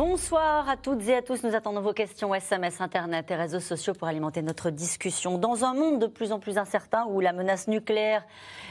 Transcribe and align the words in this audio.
Bonsoir 0.00 0.66
à 0.66 0.78
toutes 0.78 1.06
et 1.08 1.14
à 1.14 1.20
tous. 1.20 1.44
Nous 1.44 1.54
attendons 1.54 1.82
vos 1.82 1.92
questions 1.92 2.34
SMS, 2.34 2.80
Internet 2.80 3.30
et 3.30 3.34
réseaux 3.34 3.60
sociaux 3.60 3.92
pour 3.92 4.08
alimenter 4.08 4.40
notre 4.40 4.70
discussion. 4.70 5.36
Dans 5.36 5.66
un 5.66 5.74
monde 5.74 5.98
de 5.98 6.06
plus 6.06 6.32
en 6.32 6.38
plus 6.38 6.56
incertain 6.56 7.04
où 7.10 7.20
la 7.20 7.34
menace 7.34 7.68
nucléaire 7.68 8.24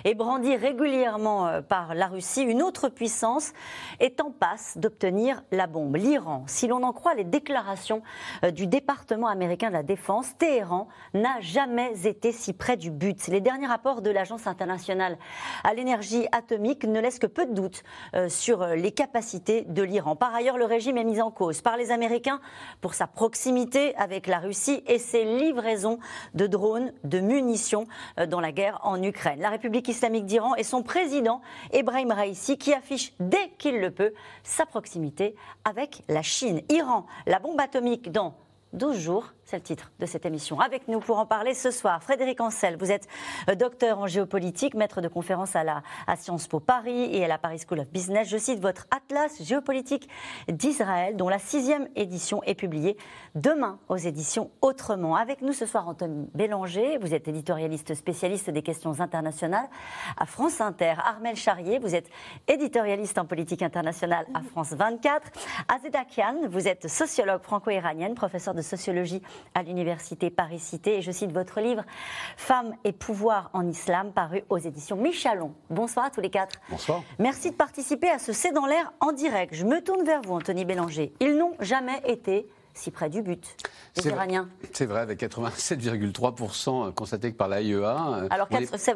est 0.05 0.15
brandie 0.15 0.55
régulièrement 0.55 1.45
euh, 1.45 1.61
par 1.61 1.93
la 1.93 2.07
Russie, 2.07 2.41
une 2.41 2.63
autre 2.63 2.89
puissance 2.89 3.53
est 3.99 4.21
en 4.21 4.31
passe 4.31 4.75
d'obtenir 4.79 5.43
la 5.51 5.67
bombe, 5.67 5.97
l'Iran. 5.97 6.45
Si 6.47 6.65
l'on 6.65 6.81
en 6.81 6.93
croit 6.93 7.13
les 7.13 7.25
déclarations 7.25 8.01
euh, 8.43 8.49
du 8.49 8.65
département 8.65 9.27
américain 9.27 9.67
de 9.67 9.73
la 9.73 9.83
Défense, 9.83 10.35
Téhéran 10.39 10.87
n'a 11.13 11.39
jamais 11.41 12.07
été 12.07 12.31
si 12.31 12.53
près 12.53 12.75
du 12.75 12.89
but. 12.89 13.27
Les 13.27 13.39
derniers 13.39 13.67
rapports 13.67 14.01
de 14.01 14.09
l'Agence 14.09 14.47
internationale 14.47 15.19
à 15.63 15.75
l'énergie 15.75 16.25
atomique 16.31 16.85
ne 16.85 16.99
laissent 16.99 17.19
que 17.19 17.27
peu 17.27 17.45
de 17.45 17.53
doutes 17.53 17.83
euh, 18.15 18.29
sur 18.29 18.65
les 18.65 18.91
capacités 18.91 19.61
de 19.67 19.83
l'Iran. 19.83 20.15
Par 20.15 20.33
ailleurs, 20.33 20.57
le 20.57 20.65
régime 20.65 20.97
est 20.97 21.03
mis 21.03 21.18
en 21.21 21.31
cause 21.31 21.61
par 21.61 21.77
les 21.77 21.91
Américains 21.91 22.39
pour 22.81 22.93
sa 22.93 23.07
proximité 23.07 23.95
avec 23.95 24.27
la 24.27 24.39
Russie 24.39 24.83
et 24.87 24.99
ses 24.99 25.23
livraisons 25.23 25.99
de 26.33 26.47
drones, 26.47 26.93
de 27.03 27.19
munitions 27.19 27.87
euh, 28.19 28.25
dans 28.25 28.39
la 28.39 28.51
guerre 28.51 28.79
en 28.83 29.01
Ukraine. 29.01 29.39
La 29.39 29.49
République 29.49 29.87
islamique 29.87 30.25
d'Iran 30.25 30.55
et 30.55 30.63
son 30.63 30.83
président, 30.83 31.41
Ebrahim 31.71 32.11
Raisi, 32.11 32.57
qui 32.57 32.73
affiche 32.73 33.13
dès 33.19 33.49
qu'il 33.57 33.79
le 33.79 33.91
peut 33.91 34.13
sa 34.43 34.65
proximité 34.65 35.35
avec 35.65 36.03
la 36.07 36.21
Chine. 36.21 36.61
Iran, 36.69 37.05
la 37.25 37.39
bombe 37.39 37.59
atomique 37.59 38.11
dans 38.11 38.35
12 38.73 38.97
jours 38.97 39.33
c'est 39.49 39.57
le 39.57 39.63
titre 39.63 39.91
de 39.99 40.05
cette 40.05 40.27
émission. 40.27 40.59
Avec 40.59 40.87
nous 40.87 40.99
pour 40.99 41.17
en 41.17 41.25
parler 41.25 41.55
ce 41.55 41.71
soir, 41.71 42.03
Frédéric 42.03 42.39
Ancel. 42.39 42.77
Vous 42.77 42.91
êtes 42.91 43.07
euh, 43.49 43.55
docteur 43.55 43.97
en 43.97 44.05
géopolitique, 44.05 44.75
maître 44.75 45.01
de 45.01 45.07
conférence 45.07 45.55
à, 45.55 45.63
la, 45.63 45.81
Sciences 46.17 46.47
Po 46.47 46.59
Paris 46.59 47.09
et 47.11 47.25
à 47.25 47.27
la 47.27 47.39
Paris 47.39 47.59
School 47.67 47.79
of 47.79 47.87
Business. 47.87 48.29
Je 48.29 48.37
cite 48.37 48.59
votre 48.59 48.85
Atlas 48.91 49.41
géopolitique 49.41 50.07
d'Israël, 50.47 51.17
dont 51.17 51.29
la 51.29 51.39
sixième 51.39 51.87
édition 51.95 52.43
est 52.43 52.53
publiée 52.53 52.95
demain 53.33 53.79
aux 53.89 53.97
éditions 53.97 54.51
Autrement. 54.61 55.15
Avec 55.15 55.41
nous 55.41 55.53
ce 55.53 55.65
soir, 55.65 55.87
Anthony 55.87 56.29
Bélanger. 56.35 56.99
Vous 56.99 57.15
êtes 57.15 57.27
éditorialiste 57.27 57.95
spécialiste 57.95 58.51
des 58.51 58.61
questions 58.61 59.01
internationales 59.01 59.67
à 60.15 60.27
France 60.27 60.61
Inter. 60.61 60.93
Armel 61.03 61.35
Charrier, 61.35 61.79
vous 61.79 61.95
êtes 61.95 62.09
éditorialiste 62.47 63.17
en 63.17 63.25
politique 63.25 63.63
internationale 63.63 64.27
à 64.35 64.41
France 64.41 64.73
24. 64.73 65.31
Azeda 65.67 66.05
Kian, 66.05 66.47
vous 66.49 66.67
êtes 66.67 66.87
sociologue 66.87 67.41
franco-iranienne, 67.41 68.13
professeur 68.13 68.53
de 68.53 68.61
sociologie 68.61 69.23
à 69.53 69.63
l'université 69.63 70.29
Paris-Cité. 70.29 70.97
Et 70.97 71.01
je 71.01 71.11
cite 71.11 71.31
votre 71.31 71.59
livre 71.61 71.83
Femmes 72.37 72.75
et 72.83 72.91
pouvoir 72.91 73.49
en 73.53 73.67
islam, 73.67 74.11
paru 74.11 74.43
aux 74.49 74.57
éditions 74.57 74.95
Michalon. 74.95 75.53
Bonsoir 75.69 76.05
à 76.05 76.09
tous 76.09 76.21
les 76.21 76.29
quatre. 76.29 76.59
Bonsoir. 76.69 77.01
Merci 77.17 77.51
de 77.51 77.55
participer 77.55 78.09
à 78.09 78.19
ce 78.19 78.33
C'est 78.33 78.51
dans 78.51 78.65
l'air 78.65 78.93
en 78.99 79.11
direct. 79.11 79.53
Je 79.53 79.65
me 79.65 79.81
tourne 79.81 80.03
vers 80.03 80.21
vous, 80.21 80.33
Anthony 80.33 80.65
Bélanger. 80.65 81.13
Ils 81.19 81.37
n'ont 81.37 81.55
jamais 81.59 82.01
été 82.05 82.47
si 82.79 82.91
près 82.91 83.09
du 83.09 83.21
but, 83.21 83.43
les 83.97 84.07
Iraniens. 84.07 84.47
C'est 84.71 84.85
vrai, 84.85 85.01
avec 85.01 85.21
87,3% 85.21 86.93
constatés 86.93 87.31
par 87.31 87.49
l'AIEA. 87.49 87.75
Euh, 87.75 88.27
Alors, 88.29 88.47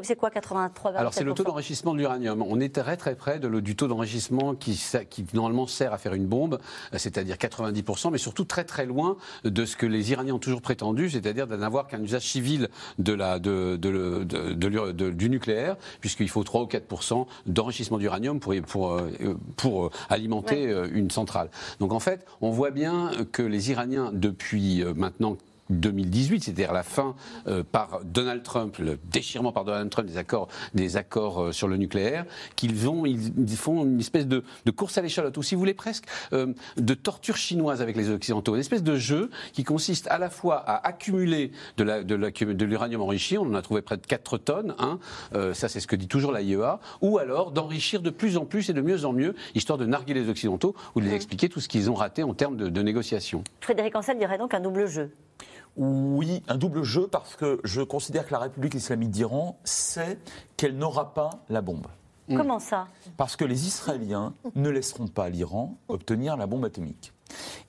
c'est 0.02 0.16
quoi 0.16 0.30
83 0.30 0.92
Alors, 0.96 1.14
c'est 1.14 1.24
le 1.24 1.34
taux 1.34 1.44
d'enrichissement 1.44 1.94
de 1.94 2.00
l'uranium. 2.00 2.42
On 2.42 2.60
est 2.60 2.74
très 2.74 2.98
très 2.98 3.16
près 3.16 3.40
de 3.40 3.60
du 3.60 3.76
taux 3.76 3.88
d'enrichissement 3.88 4.56
qui, 4.56 4.82
qui, 5.10 5.26
normalement 5.34 5.68
sert 5.68 5.94
à 5.94 5.98
faire 5.98 6.14
une 6.14 6.26
bombe, 6.26 6.60
euh, 6.94 6.98
c'est-à-dire 6.98 7.36
90%, 7.36 8.12
mais 8.12 8.18
surtout 8.18 8.46
très 8.46 8.64
très 8.64 8.86
loin 8.86 9.18
de 9.44 9.66
ce 9.66 9.76
que 9.76 9.86
les 9.86 10.12
Iraniens 10.12 10.36
ont 10.36 10.40
toujours 10.40 10.62
prétendu, 10.62 11.10
c'est-à-dire 11.10 11.48
de 11.48 11.56
n'avoir 11.56 11.88
qu'un 11.88 12.02
usage 12.02 12.24
civil 12.28 12.70
de 13.00 13.14
la, 13.14 13.40
de, 13.40 13.76
de, 13.76 15.10
du 15.12 15.30
nucléaire, 15.30 15.76
puisqu'il 16.00 16.30
faut 16.30 16.44
3 16.44 16.62
ou 16.62 16.66
4% 16.66 17.26
d'enrichissement 17.46 17.98
d'uranium 17.98 18.40
pour, 18.40 18.54
pour, 18.68 18.94
euh, 18.94 19.38
pour 19.58 19.92
alimenter 20.10 20.74
une 20.92 21.12
centrale. 21.12 21.50
Donc 21.80 21.92
en 21.92 22.00
fait, 22.00 22.26
on 22.42 22.50
voit 22.50 22.72
bien 22.72 23.12
que 23.32 23.42
les 23.42 23.72
Iraniens 23.72 23.73
Depuis 24.14 24.84
euh, 24.84 24.94
maintenant 24.94 25.38
2018, 25.80 26.44
c'est-à-dire 26.44 26.74
la 26.74 26.84
fin 26.84 27.16
euh, 27.48 27.64
par 27.64 28.02
Donald 28.04 28.44
Trump, 28.44 28.78
le 28.78 28.98
déchirement 29.12 29.52
par 29.52 29.66
Donald 29.66 29.90
Trump 29.90 30.08
des 30.08 30.18
accords, 30.18 30.48
des 30.74 30.98
accords 30.98 31.42
euh, 31.42 31.52
sur 31.52 31.68
le 31.68 31.78
nucléaire, 31.78 32.26
qu'ils 32.56 32.76
vont, 32.76 33.06
ils, 33.06 33.58
font 33.58 33.84
une 33.84 34.00
espèce 34.00 34.28
de, 34.28 34.44
course 34.76 34.98
à 34.98 35.02
l'échalote, 35.02 35.38
ou 35.38 35.44
si 35.44 35.56
vous 35.56 35.60
voulez 35.60 35.74
presque 35.74 36.06
de 36.32 36.94
torture 36.94 37.38
chinoise 37.38 37.82
avec 37.82 37.96
les 37.96 38.10
Occidentaux, 38.10 38.56
une 38.56 38.62
espèce 38.62 38.84
de 38.84 38.96
jeu 38.96 39.30
qui 39.54 39.64
consiste 39.64 40.08
à 40.08 40.18
la 40.18 40.30
fois 40.30 40.58
à 40.58 40.88
accumuler 40.88 41.52
de 41.78 42.66
l'uranium 42.66 43.02
enrichi, 43.02 43.38
on 43.38 43.44
en 43.44 43.54
a 43.54 43.62
trouvé 43.62 43.82
près 43.82 43.98
de 43.98 44.06
4 44.06 44.38
tonnes, 44.38 44.76
hein, 44.80 45.00
ça 45.54 45.70
c'est 45.70 45.80
ce 45.80 45.88
que 45.88 45.96
dit 45.96 46.08
toujours 46.08 46.32
l'AIEA, 46.32 46.80
ou 47.02 47.18
alors 47.18 47.52
d'enrichir 47.52 48.02
de 48.02 48.10
plus 48.10 48.38
en 48.38 48.46
plus 48.46 48.70
et 48.70 48.74
de 48.74 48.82
mieux 48.82 49.06
en 49.06 49.14
mieux, 49.14 49.36
histoire 49.56 49.78
de 49.78 49.86
narguer 49.86 50.14
les 50.14 50.30
Occidentaux 50.30 50.76
ou 50.96 51.02
de 51.02 51.06
les 51.06 51.14
expliquer 51.14 51.50
tout 51.50 51.60
ce 51.60 51.68
qu'ils 51.68 51.90
ont 51.90 51.96
raté 51.96 52.24
en 52.24 52.34
termes 52.34 52.58
de, 52.58 52.70
de 52.70 52.82
négociations. 52.82 53.44
Frédéric 53.62 53.96
Ansel 53.96 54.18
dirait 54.18 54.38
donc 54.38 54.54
un 54.54 54.60
double 54.60 54.88
jeu. 54.88 55.12
Oui, 55.76 56.44
un 56.48 56.58
double 56.58 56.84
jeu 56.84 57.08
parce 57.08 57.36
que 57.36 57.60
je 57.64 57.82
considère 57.82 58.28
que 58.28 58.32
la 58.32 58.40
République 58.40 58.76
islamique 58.76 59.10
d'Iran 59.10 59.60
sait 59.64 60.20
qu'elle 60.56 60.78
n'aura 60.78 61.14
pas 61.14 61.32
la 61.50 61.62
bombe. 61.62 61.88
Comment 62.30 62.60
ça? 62.60 62.88
Parce 63.18 63.36
que 63.36 63.44
les 63.44 63.68
Israéliens 63.68 64.34
ne 64.56 64.70
laisseront 64.70 65.08
pas 65.08 65.30
l'Iran 65.30 65.78
obtenir 65.88 66.38
la 66.38 66.48
bombe 66.48 66.66
atomique. 66.66 67.14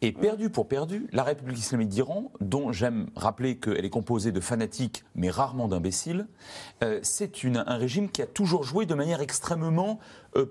Et 0.02 0.12
perdu 0.12 0.50
pour 0.50 0.68
perdu, 0.68 1.08
la 1.12 1.22
République 1.22 1.58
islamique 1.58 1.88
d'Iran, 1.88 2.30
dont 2.40 2.70
j'aime 2.72 3.08
rappeler 3.16 3.56
qu'elle 3.56 3.84
est 3.84 3.90
composée 3.90 4.32
de 4.32 4.40
fanatiques 4.40 5.04
mais 5.14 5.30
rarement 5.30 5.68
d'imbéciles, 5.68 6.26
euh, 6.82 7.00
c'est 7.02 7.44
un 7.44 7.76
régime 7.76 8.10
qui 8.10 8.22
a 8.22 8.26
toujours 8.26 8.64
joué 8.64 8.86
de 8.86 8.94
manière 8.94 9.20
extrêmement 9.20 9.98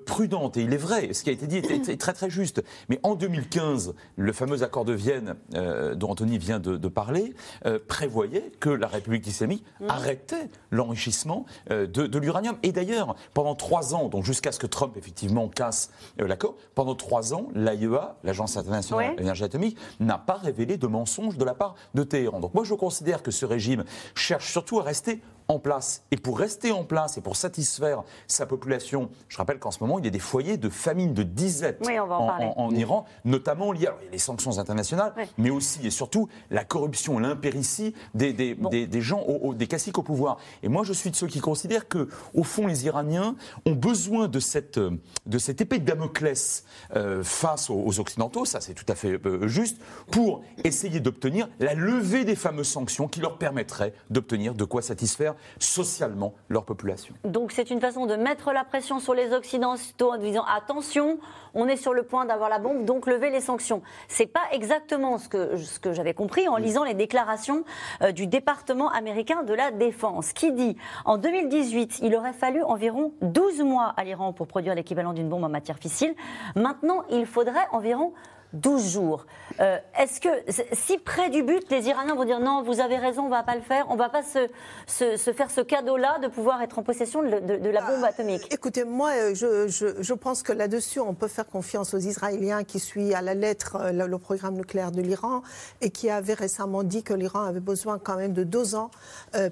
prudente. 0.06 0.58
Et 0.58 0.62
il 0.62 0.74
est 0.74 0.78
vrai, 0.78 1.14
ce 1.14 1.24
qui 1.24 1.30
a 1.30 1.34
été 1.34 1.48
dit 1.48 1.58
est, 1.58 2.00
très 2.00 2.14
très 2.14 2.30
juste. 2.30 2.64
Mais 2.90 3.00
en 3.04 3.16
2015, 3.16 3.94
le 4.16 4.34
fameux 4.34 4.64
accord 4.64 4.86
de 4.86 4.94
Vienne 4.94 5.36
euh, 5.56 5.96
dont 5.96 6.10
Anthony 6.10 6.38
vient 6.38 6.60
de, 6.60 6.88
parler 6.88 7.34
euh, 7.66 7.80
prévoyait 7.88 8.52
que 8.60 8.70
la 8.70 8.88
République 8.88 9.26
islamique 9.28 9.66
mmh. 9.80 9.90
arrêtait 9.90 10.50
l'enrichissement 10.72 11.46
de, 11.70 12.18
l'uranium. 12.18 12.58
Et 12.64 12.72
d'ailleurs, 12.72 13.16
pendant 13.34 13.56
trois 13.56 13.96
ans, 13.96 14.10
donc 14.10 14.24
jusqu'à 14.24 14.52
ce 14.52 14.60
que 14.60 14.68
Trump 14.68 14.96
effectivement 14.98 15.48
casse 15.48 15.92
l'accord, 16.18 16.56
pendant 16.76 16.96
trois 16.96 17.34
ans, 17.34 17.48
l'AIEA, 17.56 18.18
l'Agence 18.24 18.58
internationale 18.58 19.16
de 19.16 19.20
l'énergie 19.20 19.44
atomique, 19.44 19.78
n'a 20.00 20.18
pas 20.18 20.36
révélé 20.36 20.78
de 20.78 20.88
mensonges 20.88 21.38
de 21.38 21.46
la 21.46 21.54
part 21.54 21.76
de 21.94 22.04
Téhéran. 22.04 22.40
Donc 22.40 22.54
moi, 22.54 22.64
je 22.64 22.74
considère 22.74 23.24
que 23.24 23.32
ce 23.32 23.46
régime 23.46 23.84
cherche 24.16 24.52
surtout 24.52 24.80
à 24.80 24.84
rester 24.84 25.22
en 25.48 25.60
place. 25.60 26.04
Et 26.12 26.18
pour 26.18 26.40
rester 26.40 26.72
en 26.72 26.84
place 26.84 27.18
et 27.18 27.22
pour 27.22 27.36
satisfaire 27.36 28.04
sa 28.28 28.46
population, 28.46 29.10
je 29.28 29.38
rappelle 29.38 29.60
qu'en 29.60 29.72
ce 29.72 29.80
moment, 29.82 30.00
il 30.00 30.06
y 30.06 30.08
a 30.08 30.12
des 30.12 30.20
foyers 30.20 30.58
de 30.58 30.70
famine, 30.70 31.14
de 31.14 31.24
disette 31.24 31.82
en, 31.88 32.70
Iran, 32.72 33.06
notamment 33.26 33.72
liés 33.72 33.88
à 33.88 33.98
les 34.12 34.18
sanctions 34.18 34.60
internationales, 34.60 35.14
mais 35.38 35.50
aussi 35.50 35.86
et 35.86 35.92
surtout 35.92 36.28
la 36.50 36.64
corruption, 36.64 37.20
l'impéritie 37.20 37.94
des, 38.14 38.34
des, 38.34 38.56
des, 38.56 39.02
gens, 39.02 39.26
des 39.54 39.68
caciques 39.68 39.98
au 39.98 40.04
pouvoir. 40.04 40.38
Et 40.62 40.70
moi, 40.70 40.84
je 40.84 40.94
suis 40.94 41.12
de 41.12 41.16
ceux 41.16 41.28
qui 41.28 41.40
considèrent 41.40 41.88
que, 41.88 42.10
au 42.34 42.44
fond, 42.44 42.68
les 42.68 42.86
Iraniens 42.86 43.36
ont 43.66 43.74
besoin 43.74 44.28
de 44.28 44.40
cette, 44.40 44.80
de 44.80 45.38
cette 45.38 45.62
épée 45.62 45.80
de 45.80 45.86
Damoclès 45.86 46.66
euh, 46.96 47.24
face 47.24 47.70
aux, 47.70 48.00
Occidentaux, 48.00 48.46
ça 48.46 48.60
c'est 48.60 48.74
tout 48.74 48.86
à 48.88 48.96
fait 48.96 49.20
euh, 49.26 49.48
juste, 49.48 49.80
pour 50.10 50.44
essayer 50.64 51.00
d'obtenir 51.00 51.48
la 51.60 51.74
levée 51.74 52.26
des 52.26 52.36
fameuses 52.36 52.68
sanctions 52.68 53.08
qui 53.08 53.20
leur 53.20 53.38
permettraient 53.38 53.94
d'obtenir 54.10 54.56
de 54.56 54.64
quoi 54.64 54.82
satisfaire 54.82 55.33
socialement 55.60 56.34
leur 56.50 56.66
population. 56.66 57.14
Donc 57.24 57.52
c'est 57.52 57.70
une 57.70 57.80
façon 57.80 58.06
de 58.06 58.16
mettre 58.16 58.52
la 58.52 58.64
pression 58.64 59.00
sur 59.00 59.14
les 59.14 59.34
Occidentaux 59.34 60.12
en 60.12 60.18
disant 60.18 60.44
attention, 60.46 61.20
on 61.54 61.68
est 61.68 61.78
sur 61.78 61.94
le 61.94 62.04
point 62.04 62.26
d'avoir 62.26 62.50
la 62.50 62.60
bombe, 62.60 62.86
donc 62.86 63.08
levez 63.08 63.30
les 63.30 63.42
sanctions. 63.42 63.82
C'est 64.08 64.28
pas 64.28 64.44
exactement 64.52 65.18
ce 65.18 65.30
que, 65.30 65.58
ce 65.58 65.80
que 65.80 65.94
j'avais 65.94 66.14
compris 66.14 66.48
en 66.48 66.58
lisant 66.58 66.84
les 66.84 66.94
déclarations 66.94 67.64
euh, 68.02 68.12
du 68.12 68.28
département 68.28 68.90
américain 68.92 69.44
de 69.44 69.54
la 69.54 69.72
défense, 69.72 70.34
qui 70.34 70.52
dit 70.52 70.78
en 71.06 71.18
2018, 71.18 72.00
il 72.02 72.16
aurait 72.16 72.34
fallu 72.34 72.64
environ 72.64 73.14
12 73.22 73.62
mois 73.62 73.94
à 73.98 74.04
l'Iran 74.04 74.34
pour 74.34 74.48
produire 74.48 74.76
l'équivalent 74.76 75.14
d'une 75.14 75.30
bombe 75.30 75.44
en 75.44 75.50
matière 75.50 75.78
fissile. 75.78 76.16
Maintenant, 76.56 77.04
il 77.10 77.26
faudrait 77.26 77.68
environ 77.72 78.14
12 78.54 78.94
jours. 78.94 79.26
Euh, 79.60 79.78
est-ce 80.00 80.20
que, 80.20 80.30
si 80.74 80.98
près 80.98 81.30
du 81.30 81.44
but, 81.44 81.64
les 81.70 81.88
Iraniens 81.88 82.16
vont 82.16 82.26
dire 82.26 82.40
non, 82.40 82.64
vous 82.64 82.80
avez 82.80 82.98
raison, 82.98 83.24
on 83.24 83.26
ne 83.26 83.32
va 83.32 83.44
pas 83.44 83.56
le 83.56 83.62
faire, 83.62 83.86
on 83.90 83.94
ne 83.94 84.00
va 84.00 84.10
pas 84.10 84.24
se, 84.24 84.50
se, 84.88 85.32
faire 85.32 85.52
ce 85.52 85.62
cadeau-là 85.62 86.20
de 86.20 86.28
pouvoir 86.28 86.62
être 86.62 86.80
en 86.80 86.84
possession 86.84 87.22
de, 87.22 87.70
la 87.70 87.82
bombe 87.82 88.04
ah, 88.04 88.08
atomique? 88.08 88.52
Écoutez, 88.52 88.84
moi, 88.84 89.12
euh, 89.12 89.36
je, 89.36 89.94
je, 90.00 90.14
pense 90.14 90.44
que 90.44 90.54
là-dessus, 90.54 91.00
on 91.00 91.14
peut 91.14 91.28
faire 91.28 91.48
confiance 91.48 91.94
aux 91.94 92.00
Israéliens 92.00 92.64
qui 92.64 92.80
suivent 92.80 93.16
à 93.16 93.22
la 93.22 93.34
lettre 93.34 93.78
euh, 93.80 93.92
le, 93.92 94.18
programme 94.18 94.56
nucléaire 94.56 94.92
de 94.92 95.02
l'Iran 95.02 95.42
et 95.82 95.90
qui 95.90 96.10
avaient 96.10 96.34
récemment 96.34 96.84
dit 96.84 97.04
que 97.04 97.14
l'Iran 97.14 97.42
avait 97.42 97.60
besoin 97.60 98.00
quand 98.00 98.16
même 98.16 98.32
de 98.32 98.44
deux 98.44 98.74
ans 98.76 98.90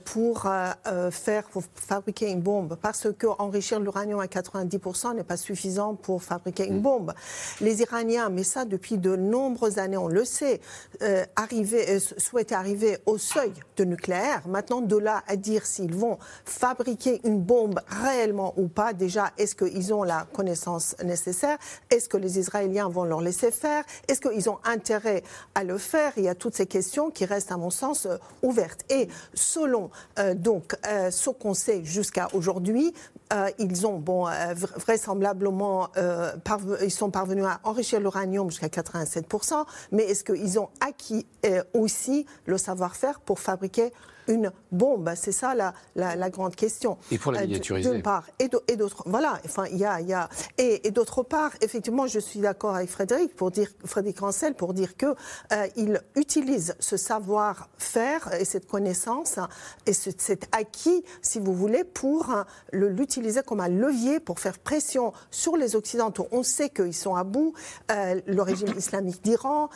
pour 0.05 0.47
faire, 1.11 1.43
pour 1.49 1.63
fabriquer 1.75 2.29
une 2.29 2.39
bombe, 2.39 2.77
parce 2.81 3.07
qu'enrichir 3.19 3.79
l'uranium 3.79 4.19
à 4.19 4.27
90% 4.27 5.15
n'est 5.15 5.23
pas 5.23 5.35
suffisant 5.35 5.95
pour 5.95 6.23
fabriquer 6.23 6.67
une 6.67 6.77
mm. 6.77 6.81
bombe. 6.81 7.13
Les 7.59 7.81
Iraniens, 7.81 8.29
mais 8.29 8.43
ça 8.43 8.63
depuis 8.63 8.97
de 8.97 9.15
nombreuses 9.15 9.77
années, 9.77 9.90
on 9.97 10.07
le 10.07 10.25
sait, 10.25 10.59
euh, 11.01 11.25
arriver, 11.35 11.85
euh, 11.89 12.43
arriver 12.51 12.97
au 13.05 13.17
seuil 13.17 13.53
de 13.77 13.83
nucléaire. 13.83 14.47
Maintenant, 14.47 14.81
de 14.81 14.97
là 14.97 15.23
à 15.27 15.35
dire 15.35 15.65
s'ils 15.65 15.95
vont 15.95 16.17
fabriquer 16.45 17.21
une 17.23 17.39
bombe 17.39 17.79
réellement 17.87 18.53
ou 18.57 18.67
pas, 18.67 18.93
déjà, 18.93 19.31
est-ce 19.37 19.55
qu'ils 19.55 19.93
ont 19.93 20.03
la 20.03 20.27
connaissance 20.33 20.95
nécessaire? 21.03 21.57
Est-ce 21.89 22.09
que 22.09 22.17
les 22.17 22.39
Israéliens 22.39 22.89
vont 22.89 23.03
leur 23.03 23.21
laisser 23.21 23.51
faire? 23.51 23.83
Est-ce 24.07 24.21
qu'ils 24.21 24.49
ont 24.49 24.59
intérêt 24.63 25.23
à 25.55 25.63
le 25.63 25.77
faire? 25.77 26.13
Il 26.17 26.23
y 26.23 26.29
a 26.29 26.35
toutes 26.35 26.55
ces 26.55 26.67
questions 26.67 27.11
qui 27.11 27.25
restent, 27.25 27.51
à 27.51 27.57
mon 27.57 27.69
sens, 27.69 28.05
euh, 28.05 28.17
ouvertes. 28.43 28.81
Et 28.89 29.07
selon 29.33 29.89
donc 30.35 30.75
ce 30.85 31.29
qu'on 31.29 31.53
sait 31.53 31.83
jusqu'à 31.83 32.27
aujourd'hui, 32.33 32.93
ils 33.59 33.87
ont, 33.87 33.97
bon, 33.97 34.27
vraisemblablement, 34.75 35.89
ils 36.81 36.91
sont 36.91 37.11
parvenus 37.11 37.45
à 37.45 37.59
enrichir 37.63 37.99
l'uranium 37.99 38.49
jusqu'à 38.49 38.67
87%, 38.67 39.65
mais 39.91 40.03
est-ce 40.03 40.23
qu'ils 40.23 40.59
ont 40.59 40.69
acquis 40.79 41.25
euh, 41.45 41.63
aussi 41.73 42.25
le 42.45 42.57
savoir-faire 42.57 43.19
pour 43.19 43.39
fabriquer 43.39 43.91
une 44.27 44.51
bombe 44.71 45.11
C'est 45.15 45.31
ça 45.31 45.55
la, 45.55 45.73
la, 45.95 46.29
grande 46.29 46.55
question. 46.55 46.97
Et 47.11 47.17
pour 47.17 47.31
la 47.31 47.41
euh, 47.41 47.45
miniaturiser. 47.45 47.91
D'une 47.91 48.01
part. 48.01 48.25
Et 48.39 48.47
d'autre 48.47 49.03
Voilà. 49.05 49.39
Enfin, 49.45 49.65
il 49.71 49.77
y 49.77 49.85
a. 49.85 49.99
Y 50.01 50.13
a 50.13 50.29
et, 50.57 50.87
et 50.87 50.91
d'autre 50.91 51.23
part, 51.23 51.51
effectivement, 51.61 52.07
je 52.07 52.19
suis 52.19 52.39
d'accord 52.39 52.75
avec 52.75 52.89
Frédéric, 52.89 53.35
pour 53.35 53.51
dire, 53.51 53.69
Frédéric 53.85 54.19
Rancel, 54.19 54.53
pour 54.53 54.73
dire 54.73 54.95
qu'il 54.95 55.15
euh, 55.51 55.97
utilise 56.15 56.75
ce 56.79 56.97
savoir-faire 56.97 58.33
et 58.39 58.45
cette 58.45 58.67
connaissance 58.67 59.39
et 59.85 59.93
cet 59.93 60.47
acquis, 60.55 61.03
si 61.21 61.39
vous 61.39 61.53
voulez, 61.53 61.83
pour 61.83 62.31
euh, 62.31 62.43
l'utiliser 62.71 63.41
comme 63.45 63.59
un 63.59 63.69
levier 63.69 64.19
pour 64.19 64.39
faire 64.39 64.59
pression 64.59 65.13
sur 65.29 65.57
les 65.57 65.75
Occidentaux. 65.75 66.27
On 66.31 66.43
sait 66.43 66.69
qu'ils 66.69 66.93
sont 66.93 67.15
à 67.15 67.23
bout, 67.23 67.53
le 67.89 68.41
régime 68.41 68.73
islamique 68.77 69.21
d'Iran, 69.23 69.69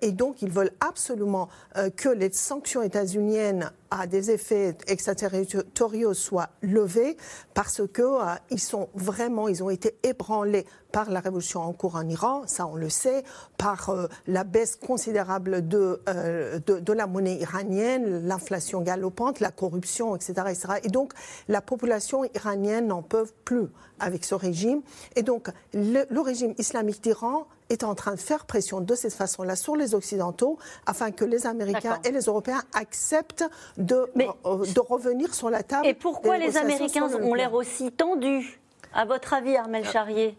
et 0.00 0.12
donc 0.12 0.42
ils 0.42 0.50
veulent 0.50 0.72
absolument 0.80 1.48
que 1.96 2.08
les 2.08 2.32
sanctions 2.32 2.82
états-uniennes 2.82 3.70
à 3.90 4.06
des 4.06 4.30
effets 4.30 4.76
extraterritoriaux 4.86 6.14
soient 6.14 6.50
levés 6.62 7.16
parce 7.54 7.82
que 7.92 8.02
euh, 8.02 8.34
ils 8.50 8.60
sont 8.60 8.88
vraiment, 8.94 9.48
ils 9.48 9.62
ont 9.62 9.70
été 9.70 9.96
ébranlés 10.02 10.66
par 10.92 11.10
la 11.10 11.20
révolution 11.20 11.60
en 11.60 11.72
cours 11.72 11.96
en 11.96 12.08
Iran, 12.08 12.42
ça 12.46 12.66
on 12.66 12.74
le 12.74 12.88
sait, 12.88 13.22
par 13.56 13.90
euh, 13.90 14.06
la 14.26 14.44
baisse 14.44 14.76
considérable 14.76 15.66
de, 15.68 16.00
euh, 16.08 16.58
de, 16.66 16.78
de, 16.78 16.92
la 16.92 17.06
monnaie 17.06 17.36
iranienne, 17.36 18.26
l'inflation 18.26 18.80
galopante, 18.80 19.40
la 19.40 19.50
corruption, 19.50 20.16
etc., 20.16 20.32
etc. 20.48 20.68
Et 20.84 20.88
donc 20.88 21.12
la 21.48 21.60
population 21.60 22.24
iranienne 22.34 22.88
n'en 22.88 23.02
peut 23.02 23.26
plus 23.44 23.66
avec 24.00 24.24
ce 24.24 24.34
régime. 24.34 24.82
Et 25.16 25.22
donc 25.22 25.48
le 25.74 26.20
régime 26.20 26.54
islamique 26.58 27.02
d'Iran 27.02 27.46
est 27.70 27.84
en 27.84 27.94
train 27.94 28.12
de 28.12 28.20
faire 28.20 28.44
pression 28.44 28.80
de 28.80 28.94
cette 28.94 29.12
façon-là 29.12 29.56
sur 29.56 29.76
les 29.76 29.94
Occidentaux 29.94 30.58
afin 30.86 31.10
que 31.10 31.24
les 31.24 31.46
Américains 31.46 31.98
et 32.04 32.10
les 32.10 32.22
Européens 32.22 32.62
acceptent 32.74 33.44
de, 33.76 34.10
euh, 34.16 34.64
de 34.64 34.80
revenir 34.80 35.34
sur 35.34 35.50
la 35.50 35.62
table. 35.62 35.86
Et 35.86 35.94
pourquoi 35.94 36.38
les 36.38 36.56
Américains 36.56 37.08
ont 37.20 37.34
l'air 37.34 37.54
aussi 37.54 37.92
tendus 37.92 38.57
à 38.94 39.04
votre 39.04 39.34
avis, 39.34 39.56
Armel 39.56 39.84
ah. 39.86 39.92
Charrier 39.92 40.38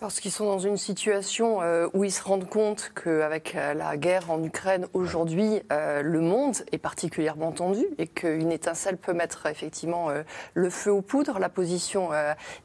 Parce 0.00 0.20
qu'ils 0.20 0.30
sont 0.30 0.46
dans 0.46 0.58
une 0.58 0.76
situation 0.76 1.60
euh, 1.62 1.88
où 1.92 2.04
ils 2.04 2.12
se 2.12 2.22
rendent 2.22 2.48
compte 2.48 2.92
qu'avec 2.94 3.54
euh, 3.54 3.74
la 3.74 3.96
guerre 3.96 4.30
en 4.30 4.42
Ukraine 4.42 4.86
aujourd'hui, 4.94 5.62
euh, 5.72 6.02
le 6.02 6.20
monde 6.20 6.56
est 6.72 6.78
particulièrement 6.78 7.52
tendu 7.52 7.84
et 7.98 8.06
qu'une 8.06 8.52
étincelle 8.52 8.96
peut 8.96 9.12
mettre 9.12 9.46
effectivement 9.46 10.08
le 10.54 10.70
feu 10.70 10.90
aux 10.90 11.02
poudres. 11.02 11.38
La 11.38 11.48
position 11.48 12.10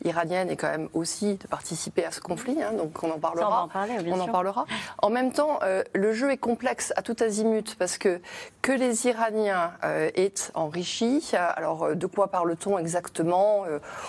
iranienne 0.03 0.49
est 0.49 0.55
quand 0.55 0.69
même 0.69 0.89
aussi 0.93 1.35
de 1.35 1.47
participer 1.47 2.05
à 2.05 2.11
ce 2.11 2.21
conflit, 2.21 2.61
hein, 2.61 2.73
donc 2.73 3.03
on 3.03 3.11
en 3.11 3.19
parlera. 3.19 3.61
on, 3.61 3.65
en, 3.65 3.67
parler, 3.67 3.93
on 4.07 4.19
en 4.19 4.27
parlera. 4.27 4.65
En 5.01 5.09
même 5.09 5.31
temps, 5.31 5.59
le 5.93 6.13
jeu 6.13 6.31
est 6.31 6.37
complexe 6.37 6.93
à 6.95 7.01
tout 7.01 7.15
azimut 7.19 7.75
parce 7.77 7.97
que 7.97 8.21
que 8.61 8.71
les 8.71 9.07
Iraniens 9.07 9.71
aient 10.15 10.33
enrichi, 10.53 11.31
alors 11.35 11.95
de 11.95 12.07
quoi 12.07 12.29
parle-t-on 12.29 12.77
exactement 12.77 13.65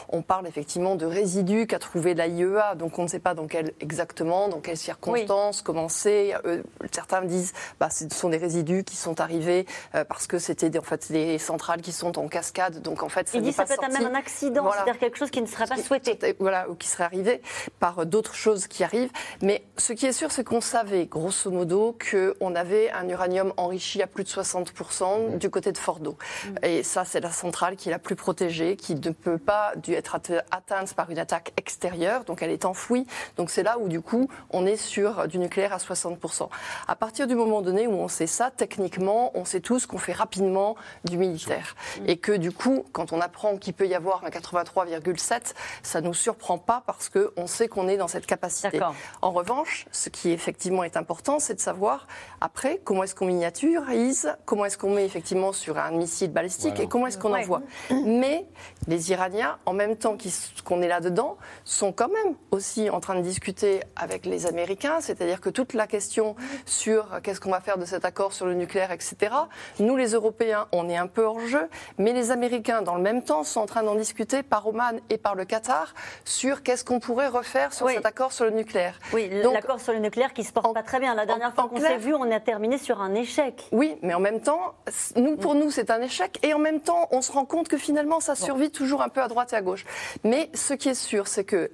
On 0.08 0.22
parle 0.22 0.46
effectivement 0.46 0.94
de 0.94 1.06
résidus 1.16 1.66
qu'a 1.66 1.78
trouvé 1.78 2.14
l'AIEA, 2.14 2.74
donc 2.76 2.98
on 2.98 3.04
ne 3.04 3.08
sait 3.08 3.18
pas 3.18 3.34
dans 3.34 3.46
quel, 3.46 3.72
exactement, 3.80 4.48
dans 4.48 4.60
quelles 4.60 4.76
circonstances, 4.76 5.62
comment 5.62 5.88
c'est. 5.88 6.34
Euh, 6.44 6.62
certains 6.92 7.22
disent 7.22 7.52
bah, 7.80 7.88
ce 7.90 8.04
sont 8.10 8.28
des 8.28 8.36
résidus 8.36 8.84
qui 8.84 8.96
sont 8.96 9.20
arrivés 9.20 9.66
euh, 9.94 10.04
parce 10.04 10.26
que 10.26 10.38
c'était 10.38 10.76
en 10.78 10.82
fait 10.82 11.10
des 11.10 11.38
centrales 11.38 11.80
qui 11.80 11.92
sont 11.92 12.18
en 12.18 12.28
cascade, 12.28 12.82
donc 12.82 13.02
en 13.02 13.08
fait 13.08 13.28
ça 13.28 13.38
Ils 13.38 13.42
disent 13.42 13.56
ça 13.56 13.64
peut 13.64 13.74
être 13.74 13.92
même 13.92 14.12
un 14.12 14.14
accident, 14.14 14.70
c'est-à-dire 14.70 14.98
quelque 14.98 15.16
chose 15.16 15.30
qui 15.30 15.40
ne 15.40 15.46
serait 15.46 15.66
pas 15.66 15.76
souhaité. 15.76 16.36
Voilà, 16.38 16.68
ou 16.68 16.74
qui 16.74 16.88
serait 16.88 17.04
arrivé 17.04 17.40
par 17.80 18.04
d'autres 18.06 18.34
choses 18.34 18.66
qui 18.66 18.84
arrivent. 18.84 19.10
Mais 19.42 19.64
ce 19.78 19.92
qui 19.92 20.06
est 20.06 20.12
sûr, 20.12 20.30
c'est 20.30 20.44
qu'on 20.44 20.60
savait, 20.60 21.06
grosso 21.06 21.50
modo, 21.50 21.96
qu'on 22.10 22.54
avait 22.54 22.90
un 22.90 23.08
uranium 23.08 23.52
enrichi 23.56 24.02
à 24.02 24.06
plus 24.06 24.24
de 24.24 24.28
60% 24.28 25.34
mmh. 25.34 25.38
du 25.38 25.50
côté 25.50 25.72
de 25.72 25.78
Fordo. 25.78 26.16
Mmh. 26.44 26.64
Et 26.64 26.82
ça, 26.82 27.04
c'est 27.04 27.20
la 27.20 27.30
centrale 27.30 27.76
qui 27.76 27.88
est 27.88 27.92
la 27.92 27.98
plus 27.98 28.16
protégée, 28.16 28.76
qui 28.76 28.94
ne 28.94 29.10
peut 29.10 29.38
pas 29.38 29.72
être 29.88 30.16
atteinte 30.50 30.94
par 30.94 31.05
une 31.10 31.18
attaque 31.18 31.52
extérieure, 31.56 32.24
donc 32.24 32.42
elle 32.42 32.50
est 32.50 32.64
enfouie. 32.64 33.06
Donc 33.36 33.50
c'est 33.50 33.62
là 33.62 33.78
où 33.78 33.88
du 33.88 34.00
coup 34.00 34.28
on 34.50 34.66
est 34.66 34.76
sur 34.76 35.28
du 35.28 35.38
nucléaire 35.38 35.72
à 35.72 35.78
60%. 35.78 36.48
À 36.88 36.96
partir 36.96 37.26
du 37.26 37.34
moment 37.34 37.62
donné 37.62 37.86
où 37.86 37.92
on 37.92 38.08
sait 38.08 38.26
ça, 38.26 38.50
techniquement, 38.50 39.30
on 39.34 39.44
sait 39.44 39.60
tous 39.60 39.86
qu'on 39.86 39.98
fait 39.98 40.12
rapidement 40.12 40.76
du 41.04 41.16
militaire. 41.16 41.76
Et 42.06 42.16
que 42.16 42.32
du 42.32 42.52
coup, 42.52 42.84
quand 42.92 43.12
on 43.12 43.20
apprend 43.20 43.56
qu'il 43.56 43.74
peut 43.74 43.86
y 43.86 43.94
avoir 43.94 44.24
un 44.24 44.28
83,7, 44.28 45.54
ça 45.82 46.00
ne 46.00 46.06
nous 46.06 46.14
surprend 46.14 46.58
pas 46.58 46.82
parce 46.86 47.08
qu'on 47.08 47.46
sait 47.46 47.68
qu'on 47.68 47.88
est 47.88 47.96
dans 47.96 48.08
cette 48.08 48.26
capacité. 48.26 48.80
En 49.22 49.32
revanche, 49.32 49.86
ce 49.92 50.08
qui 50.08 50.30
effectivement 50.30 50.84
est 50.84 50.96
important, 50.96 51.38
c'est 51.38 51.54
de 51.54 51.60
savoir 51.60 52.06
après 52.40 52.80
comment 52.84 53.02
est-ce 53.02 53.14
qu'on 53.14 53.26
miniaturise, 53.26 54.34
comment 54.44 54.64
est-ce 54.64 54.78
qu'on 54.78 54.94
met 54.94 55.04
effectivement 55.04 55.52
sur 55.52 55.78
un 55.78 55.90
missile 55.90 56.30
balistique 56.30 56.80
et 56.80 56.88
comment 56.88 57.06
est-ce 57.06 57.18
qu'on 57.18 57.34
envoie. 57.34 57.62
Mais 58.04 58.46
les 58.86 59.10
Iraniens, 59.10 59.58
en 59.66 59.72
même 59.72 59.96
temps 59.96 60.16
qu'on 60.64 60.82
est 60.82 60.88
là 60.88 60.95
dedans 61.00 61.36
sont 61.64 61.92
quand 61.92 62.08
même 62.08 62.34
aussi 62.50 62.90
en 62.90 63.00
train 63.00 63.14
de 63.16 63.20
discuter 63.20 63.80
avec 63.96 64.26
les 64.26 64.46
Américains, 64.46 65.00
c'est-à-dire 65.00 65.40
que 65.40 65.50
toute 65.50 65.74
la 65.74 65.86
question 65.86 66.36
sur 66.64 67.20
qu'est-ce 67.22 67.40
qu'on 67.40 67.50
va 67.50 67.60
faire 67.60 67.78
de 67.78 67.84
cet 67.84 68.04
accord 68.04 68.32
sur 68.32 68.46
le 68.46 68.54
nucléaire, 68.54 68.92
etc., 68.92 69.32
nous 69.78 69.96
les 69.96 70.12
Européens, 70.12 70.68
on 70.72 70.88
est 70.88 70.96
un 70.96 71.06
peu 71.06 71.22
hors 71.22 71.40
jeu, 71.40 71.68
mais 71.98 72.12
les 72.12 72.30
Américains, 72.30 72.82
dans 72.82 72.94
le 72.94 73.02
même 73.02 73.22
temps, 73.22 73.44
sont 73.44 73.60
en 73.60 73.66
train 73.66 73.82
d'en 73.82 73.94
discuter 73.94 74.42
par 74.42 74.66
Oman 74.66 75.00
et 75.10 75.18
par 75.18 75.34
le 75.34 75.44
Qatar 75.44 75.94
sur 76.24 76.62
qu'est-ce 76.62 76.84
qu'on 76.84 77.00
pourrait 77.00 77.28
refaire 77.28 77.72
sur 77.72 77.88
cet 77.88 78.06
accord 78.06 78.32
sur 78.32 78.44
le 78.44 78.50
nucléaire. 78.50 78.98
Oui, 79.12 79.30
l'accord 79.30 79.80
sur 79.80 79.92
le 79.92 79.98
nucléaire 79.98 80.32
qui 80.32 80.44
se 80.44 80.52
porte 80.52 80.74
pas 80.74 80.82
très 80.82 81.00
bien. 81.00 81.14
La 81.14 81.26
dernière 81.26 81.54
fois 81.54 81.68
qu'on 81.68 81.80
s'est 81.80 81.98
vu, 81.98 82.14
on 82.14 82.30
a 82.30 82.40
terminé 82.40 82.78
sur 82.78 83.00
un 83.00 83.14
échec. 83.14 83.68
Oui, 83.72 83.96
mais 84.02 84.14
en 84.14 84.20
même 84.20 84.40
temps, 84.40 84.74
nous, 85.16 85.36
pour 85.36 85.54
nous, 85.54 85.70
c'est 85.70 85.90
un 85.90 86.00
échec, 86.00 86.38
et 86.42 86.54
en 86.54 86.58
même 86.58 86.80
temps, 86.80 87.08
on 87.10 87.22
se 87.22 87.32
rend 87.32 87.44
compte 87.44 87.68
que 87.68 87.78
finalement, 87.78 88.20
ça 88.20 88.34
survit 88.34 88.70
toujours 88.70 89.02
un 89.02 89.08
peu 89.08 89.22
à 89.22 89.28
droite 89.28 89.52
et 89.52 89.56
à 89.56 89.62
gauche. 89.62 89.84
Mais 90.24 90.50
ce 90.54 90.74
qui 90.74 90.85
est 90.88 90.94
sûr, 90.94 91.28
c'est 91.28 91.44
que 91.44 91.70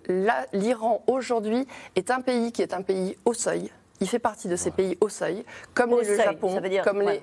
l'Iran 0.52 1.02
aujourd'hui 1.06 1.66
est 1.96 2.10
un 2.10 2.20
pays 2.20 2.52
qui 2.52 2.62
est 2.62 2.74
un 2.74 2.82
pays 2.82 3.16
au 3.24 3.34
seuil 3.34 3.70
il 4.02 4.08
fait 4.08 4.18
partie 4.18 4.48
de 4.48 4.56
ces 4.56 4.72
pays 4.72 4.98
au 5.00 5.08
seuil, 5.08 5.44
comme 5.74 5.90
le 5.90 6.16
Japon, 6.16 6.60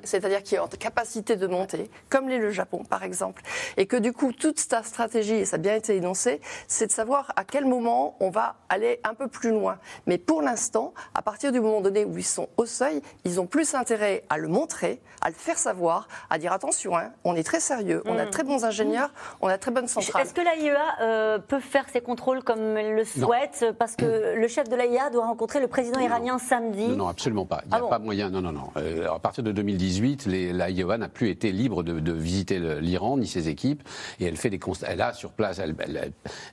c'est-à-dire 0.04 0.44
qui 0.44 0.56
est 0.56 0.60
en 0.60 0.68
capacité 0.68 1.36
de 1.36 1.46
monter, 1.46 1.90
comme 2.10 2.30
l'est 2.30 2.38
le 2.38 2.52
Japon 2.52 2.86
par 2.90 3.04
exemple. 3.04 3.42
Et 3.76 3.86
que 3.86 3.98
du 3.98 4.14
coup, 4.14 4.32
toute 4.32 4.60
sa 4.60 4.82
stratégie, 4.82 5.36
et 5.36 5.46
ça 5.46 5.56
a 5.56 5.60
bien 5.60 5.76
été 5.76 5.98
énoncé, 5.98 6.40
c'est 6.70 6.88
de 6.88 6.92
savoir 6.94 7.34
à 7.36 7.44
quel 7.44 7.66
moment 7.66 8.16
on 8.22 8.30
va 8.30 8.56
aller 8.70 9.02
un 9.04 9.14
peu 9.14 9.28
plus 9.28 9.50
loin. 9.50 9.78
Mais 10.08 10.18
pour 10.18 10.42
l'instant, 10.42 10.94
à 11.14 11.22
partir 11.22 11.52
du 11.52 11.60
moment 11.60 11.82
donné 11.82 12.06
où 12.06 12.18
ils 12.18 12.24
sont 12.24 12.48
au 12.56 12.66
seuil, 12.66 13.02
ils 13.26 13.42
ont 13.42 13.46
plus 13.46 13.76
intérêt 13.76 14.24
à 14.30 14.38
le 14.38 14.48
montrer, 14.48 15.02
à 15.20 15.28
le 15.28 15.36
faire 15.36 15.58
savoir, 15.58 16.08
à 16.30 16.38
dire 16.38 16.54
attention, 16.54 16.98
hein, 16.98 17.12
on 17.26 17.36
est 17.36 17.44
très 17.44 17.60
sérieux, 17.60 18.04
on 18.06 18.18
a 18.18 18.26
mm. 18.26 18.30
très 18.30 18.44
bons 18.44 18.64
ingénieurs, 18.64 19.12
on 19.42 19.50
a 19.50 19.58
très 19.58 19.72
bonnes 19.72 19.90
centrales. 19.90 20.22
Est-ce 20.22 20.34
que 20.34 20.40
l'AIEA 20.40 20.80
euh, 21.02 21.40
peut 21.40 21.60
faire 21.60 21.90
ses 21.92 22.00
contrôles 22.00 22.42
comme 22.42 22.78
elle 22.78 22.96
le 22.96 23.04
souhaite? 23.04 23.66
Parce 23.78 23.98
que 23.98 24.36
le 24.36 24.48
chef 24.48 24.70
de 24.70 24.78
l'AIEA 24.78 25.10
doit 25.10 25.26
rencontrer 25.26 25.60
le 25.60 25.68
président 25.68 26.00
iranien 26.00 26.40
samedi 26.40 26.69
non, 26.96 27.08
absolument 27.08 27.46
pas. 27.46 27.62
Il 27.66 27.70
n'y 27.70 27.76
a 27.76 27.82
ah 27.84 27.90
pas 27.90 28.00
moyen. 28.00 28.30
Non, 28.30 28.42
non, 28.42 28.52
non. 28.52 28.70
Euh, 28.78 29.12
à 29.12 29.20
partir 29.20 29.44
de 29.44 29.52
2018, 29.52 30.26
l'AIOA 30.26 30.98
n'a 30.98 31.10
plus 31.10 31.30
été 31.30 31.52
libre 31.52 31.84
de, 31.84 32.12
visiter 32.12 32.60
l'Iran 32.82 33.18
ni 33.18 33.28
ses 33.28 33.50
équipes. 33.50 33.84
Et 34.20 34.26
elle 34.26 34.38
fait 34.38 34.50
des 34.50 34.60
constats. 34.60 34.88
Elle 34.90 35.02
a 35.02 35.14
sur 35.14 35.32
place, 35.32 35.60
elle, 35.60 35.76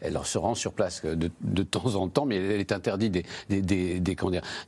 elle, 0.00 0.18
se 0.24 0.38
rend 0.38 0.54
sur 0.54 0.72
place 0.72 1.04
de, 1.04 1.30
de, 1.40 1.62
temps 1.62 1.94
en 1.94 2.08
temps, 2.08 2.26
mais 2.26 2.36
elle 2.36 2.60
est 2.60 2.72
interdite 2.72 3.12
des, 3.12 3.24
des, 3.48 3.60
des, 3.62 4.00
des, 4.00 4.16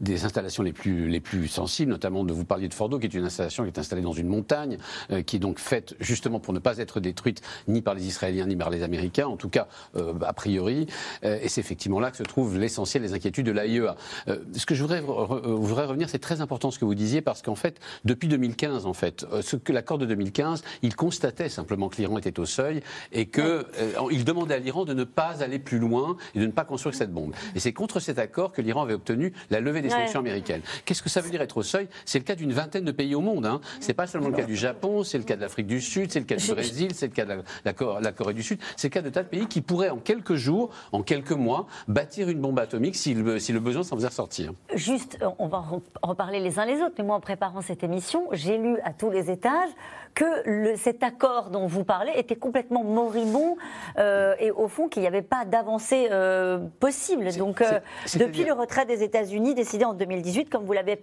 des 0.00 0.24
installations 0.24 0.62
les 0.62 0.72
plus, 0.72 1.08
les 1.08 1.20
plus 1.20 1.48
sensibles, 1.48 1.90
notamment 1.90 2.24
de 2.24 2.32
vous 2.32 2.44
parliez 2.44 2.68
de 2.68 2.74
Fordo, 2.74 2.98
qui 2.98 3.06
est 3.06 3.14
une 3.14 3.24
installation 3.24 3.64
qui 3.64 3.70
est 3.70 3.78
installée 3.78 4.02
dans 4.02 4.12
une 4.12 4.28
montagne, 4.28 4.78
euh, 5.10 5.22
qui 5.22 5.36
est 5.36 5.40
donc 5.40 5.58
faite 5.58 5.94
justement 6.00 6.40
pour 6.40 6.54
ne 6.54 6.58
pas 6.58 6.78
être 6.78 7.00
détruite 7.00 7.42
ni 7.66 7.82
par 7.82 7.94
les 7.94 8.06
Israéliens 8.06 8.46
ni 8.46 8.56
par 8.56 8.70
les 8.70 8.82
Américains, 8.82 9.26
en 9.26 9.36
tout 9.36 9.48
cas 9.48 9.68
euh, 9.96 10.14
a 10.22 10.32
priori. 10.32 10.86
et 11.22 11.48
c'est 11.48 11.60
effectivement 11.60 12.00
là 12.00 12.10
que 12.10 12.16
se 12.16 12.22
trouve 12.22 12.58
l'essentiel 12.58 13.02
des 13.02 13.14
inquiétudes 13.14 13.46
de 13.46 13.52
l'AIEA. 13.52 13.96
ce 14.26 14.66
que 14.66 14.74
je 14.74 14.82
voudrais 14.82 15.02
voudrais 15.28 15.86
revenir, 15.86 16.08
c'est 16.08 16.18
très 16.18 16.40
important 16.40 16.70
ce 16.70 16.78
que 16.78 16.84
vous 16.84 16.94
disiez, 16.94 17.20
parce 17.20 17.42
qu'en 17.42 17.54
fait, 17.54 17.80
depuis 18.04 18.28
2015, 18.28 18.86
en 18.86 18.94
fait, 18.94 19.26
ce 19.40 19.56
que 19.56 19.72
l'accord 19.72 19.98
de 19.98 20.06
2015, 20.06 20.62
il 20.82 20.94
constatait 20.96 21.48
simplement 21.48 21.88
que 21.88 21.96
l'Iran 21.96 22.18
était 22.18 22.38
au 22.40 22.46
seuil 22.46 22.82
et 23.12 23.26
qu'il 23.26 24.24
demandait 24.24 24.54
à 24.54 24.58
l'Iran 24.58 24.84
de 24.84 24.94
ne 24.94 25.04
pas 25.04 25.42
aller 25.42 25.58
plus 25.58 25.78
loin 25.78 26.16
et 26.34 26.40
de 26.40 26.46
ne 26.46 26.52
pas 26.52 26.64
construire 26.64 26.94
cette 26.94 27.12
bombe. 27.12 27.34
Et 27.54 27.60
c'est 27.60 27.72
contre 27.72 28.00
cet 28.00 28.18
accord 28.18 28.52
que 28.52 28.62
l'Iran 28.62 28.82
avait 28.82 28.94
obtenu 28.94 29.32
la 29.50 29.60
levée 29.60 29.82
des 29.82 29.90
sanctions 29.90 30.20
américaines. 30.20 30.62
Qu'est-ce 30.84 31.02
que 31.02 31.08
ça 31.08 31.20
veut 31.20 31.30
dire 31.30 31.42
être 31.42 31.56
au 31.56 31.62
seuil? 31.62 31.88
C'est 32.04 32.18
le 32.18 32.24
cas 32.24 32.34
d'une 32.34 32.52
vingtaine 32.52 32.84
de 32.84 32.92
pays 32.92 33.14
au 33.14 33.20
monde. 33.20 33.46
Hein. 33.46 33.60
C'est 33.80 33.94
pas 33.94 34.06
seulement 34.06 34.28
le 34.28 34.34
cas 34.36 34.44
du 34.44 34.56
Japon, 34.56 35.04
c'est 35.04 35.18
le 35.18 35.24
cas 35.24 35.36
de 35.36 35.40
l'Afrique 35.40 35.66
du 35.66 35.80
Sud, 35.80 36.12
c'est 36.12 36.20
le 36.20 36.24
cas 36.24 36.36
du 36.36 36.46
Brésil, 36.52 36.90
c'est 36.94 37.06
le 37.06 37.12
cas 37.12 37.24
de 37.24 37.42
la, 37.64 38.12
Corée 38.12 38.34
du 38.34 38.42
Sud, 38.42 38.58
c'est 38.76 38.88
le 38.88 38.92
cas 38.92 39.02
de 39.02 39.10
tas 39.10 39.22
de 39.22 39.28
pays 39.28 39.46
qui 39.46 39.60
pourraient 39.60 39.90
en 39.90 39.98
quelques 39.98 40.34
jours, 40.34 40.70
en 40.92 41.02
quelques 41.02 41.32
mois, 41.32 41.66
bâtir 41.86 42.28
une 42.28 42.40
bombe 42.40 42.58
atomique 42.58 42.96
si 42.96 43.14
le, 43.14 43.38
si 43.38 43.52
le 43.52 43.60
besoin 43.60 43.82
s'en 43.82 43.96
faisait 43.96 44.08
ressortir. 44.08 44.52
Juste, 44.74 45.17
on 45.38 45.48
va 45.48 45.64
en 46.02 46.08
reparler 46.08 46.40
les 46.40 46.58
uns 46.58 46.64
les 46.64 46.80
autres, 46.82 46.94
mais 46.98 47.04
moi 47.04 47.16
en 47.16 47.20
préparant 47.20 47.60
cette 47.60 47.82
émission, 47.82 48.28
j'ai 48.32 48.58
lu 48.58 48.78
à 48.84 48.92
tous 48.92 49.10
les 49.10 49.30
étages 49.30 49.70
que 50.18 50.74
cet 50.74 51.04
accord 51.04 51.50
dont 51.50 51.68
vous 51.68 51.84
parlez 51.84 52.10
était 52.16 52.34
complètement 52.34 52.82
moribond 52.82 53.56
euh, 53.98 54.34
et 54.40 54.50
au 54.50 54.66
fond 54.66 54.88
qu'il 54.88 55.02
n'y 55.02 55.06
avait 55.06 55.22
pas 55.22 55.44
d'avancée 55.44 56.08
euh, 56.10 56.58
possible. 56.80 57.32
Donc 57.36 57.60
euh, 57.60 57.78
depuis 58.16 58.42
le 58.42 58.52
retrait 58.52 58.84
des 58.84 59.04
États-Unis 59.04 59.54
décidé 59.54 59.84
en 59.84 59.94
2018, 59.94 60.50
comme 60.50 60.64
vous 60.64 60.72
l'avez 60.72 61.00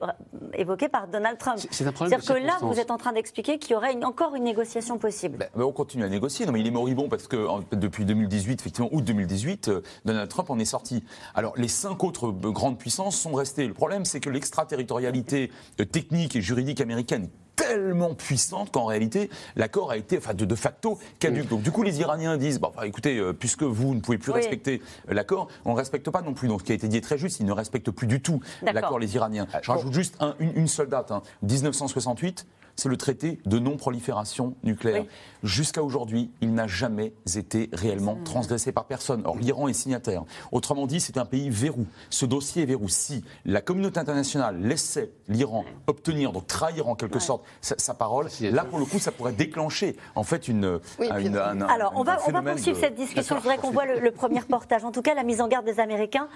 évoqué 0.53 0.89
par 0.89 1.07
Donald 1.07 1.37
Trump. 1.37 1.59
C'est-à-dire 1.71 2.25
que 2.25 2.33
là, 2.33 2.57
vous 2.61 2.77
êtes 2.77 2.91
en 2.91 2.97
train 2.97 3.13
d'expliquer 3.13 3.57
qu'il 3.57 3.71
y 3.71 3.75
aurait 3.75 3.95
encore 4.03 4.35
une 4.35 4.43
négociation 4.43 4.97
possible. 4.97 5.37
Ben, 5.55 5.63
on 5.63 5.71
continue 5.71 6.03
à 6.03 6.09
négocier. 6.09 6.45
Non, 6.45 6.51
mais 6.51 6.59
il 6.59 6.67
est 6.67 6.71
moribond 6.71 7.07
parce 7.07 7.29
que 7.29 7.47
depuis 7.71 8.03
2018, 8.03 8.59
effectivement, 8.59 8.89
août 8.91 9.05
2018, 9.05 9.71
Donald 10.03 10.27
Trump 10.27 10.49
en 10.49 10.59
est 10.59 10.65
sorti. 10.65 11.05
Alors 11.35 11.53
les 11.55 11.69
cinq 11.69 12.03
autres 12.03 12.31
grandes 12.31 12.77
puissances 12.77 13.17
sont 13.17 13.31
restées. 13.31 13.65
Le 13.65 13.73
problème, 13.73 14.03
c'est 14.03 14.19
que 14.19 14.29
l'extraterritorialité 14.29 15.51
technique 15.89 16.35
et 16.35 16.41
juridique 16.41 16.81
américaine 16.81 17.29
tellement 17.67 18.13
puissante 18.13 18.71
qu'en 18.71 18.85
réalité, 18.85 19.29
l'accord 19.55 19.91
a 19.91 19.97
été, 19.97 20.17
enfin, 20.17 20.33
de, 20.33 20.45
de 20.45 20.55
facto 20.55 20.97
caduque. 21.19 21.49
Donc, 21.49 21.61
du 21.61 21.71
coup, 21.71 21.83
les 21.83 21.99
Iraniens 21.99 22.37
disent, 22.37 22.59
bon, 22.59 22.71
bah, 22.75 22.87
écoutez, 22.87 23.17
euh, 23.17 23.33
puisque 23.33 23.63
vous 23.63 23.95
ne 23.95 23.99
pouvez 23.99 24.17
plus 24.17 24.31
respecter 24.31 24.81
euh, 25.09 25.13
l'accord, 25.13 25.47
on 25.65 25.73
ne 25.73 25.77
respecte 25.77 26.09
pas 26.09 26.21
non 26.21 26.33
plus. 26.33 26.47
Donc, 26.47 26.61
ce 26.61 26.65
qui 26.65 26.71
a 26.71 26.75
été 26.75 26.87
dit 26.87 26.97
est 26.97 27.01
très 27.01 27.17
juste, 27.17 27.39
ils 27.39 27.45
ne 27.45 27.51
respectent 27.51 27.91
plus 27.91 28.07
du 28.07 28.21
tout 28.21 28.39
l'accord, 28.61 28.99
les 28.99 29.15
Iraniens. 29.15 29.47
Je 29.61 29.71
rajoute 29.71 29.93
juste 29.93 30.17
une, 30.39 30.67
seule 30.67 30.89
date, 30.89 31.11
1968, 31.43 32.45
hein 32.47 32.54
c'est 32.75 32.89
le 32.89 32.97
traité 32.97 33.39
de 33.45 33.59
non-prolifération 33.59 34.55
nucléaire. 34.63 35.05
Jusqu'à 35.43 35.83
aujourd'hui, 35.83 36.31
il 36.41 36.53
n'a 36.53 36.67
jamais 36.67 37.13
été 37.35 37.69
réellement 37.71 38.17
transgressé 38.25 38.71
par 38.71 38.85
personne. 38.85 39.21
Or, 39.25 39.37
l'Iran 39.37 39.67
est 39.67 39.73
signataire. 39.73 40.23
Autrement 40.51 40.87
dit, 40.87 40.99
c'est 40.99 41.17
un 41.17 41.25
pays 41.25 41.49
verrou. 41.49 41.85
Ce 42.09 42.25
dossier 42.25 42.63
est 42.63 42.65
verrou. 42.65 42.89
Si 42.89 43.23
la 43.45 43.61
communauté 43.61 43.99
internationale 43.99 44.59
laissait 44.59 45.11
l'Iran 45.27 45.65
obtenir, 45.87 46.31
donc 46.31 46.47
trahir 46.47 46.87
en 46.87 46.95
quelque 46.95 47.19
sorte 47.19 47.43
sa, 47.61 47.93
parole, 47.93 48.27
là, 48.41 48.65
pour 48.65 48.79
le 48.79 48.85
coup, 48.85 48.99
ça 48.99 49.11
pourrait 49.11 49.33
déclencher 49.33 49.95
en 50.15 50.23
fait 50.23 50.47
une. 50.47 50.79
Alors, 51.69 51.93
on 51.95 52.03
va, 52.03 52.17
on 52.27 52.31
va 52.31 52.41
poursuivre 52.41 52.79
cette 52.79 52.95
discussion. 52.95 53.35
Je 53.35 53.41
voudrais 53.41 53.57
qu'on 53.57 53.71
voit 53.71 53.85
le, 53.85 53.99
le 53.99 54.11
premier 54.11 54.39
reportage. 54.39 54.83
En 54.83 54.91
tout 54.91 55.01
cas, 55.01 55.13
la 55.13 55.23
mise 55.23 55.41
en 55.41 55.47
garde 55.47 55.65
des 55.65 55.79
Américains 55.79 56.27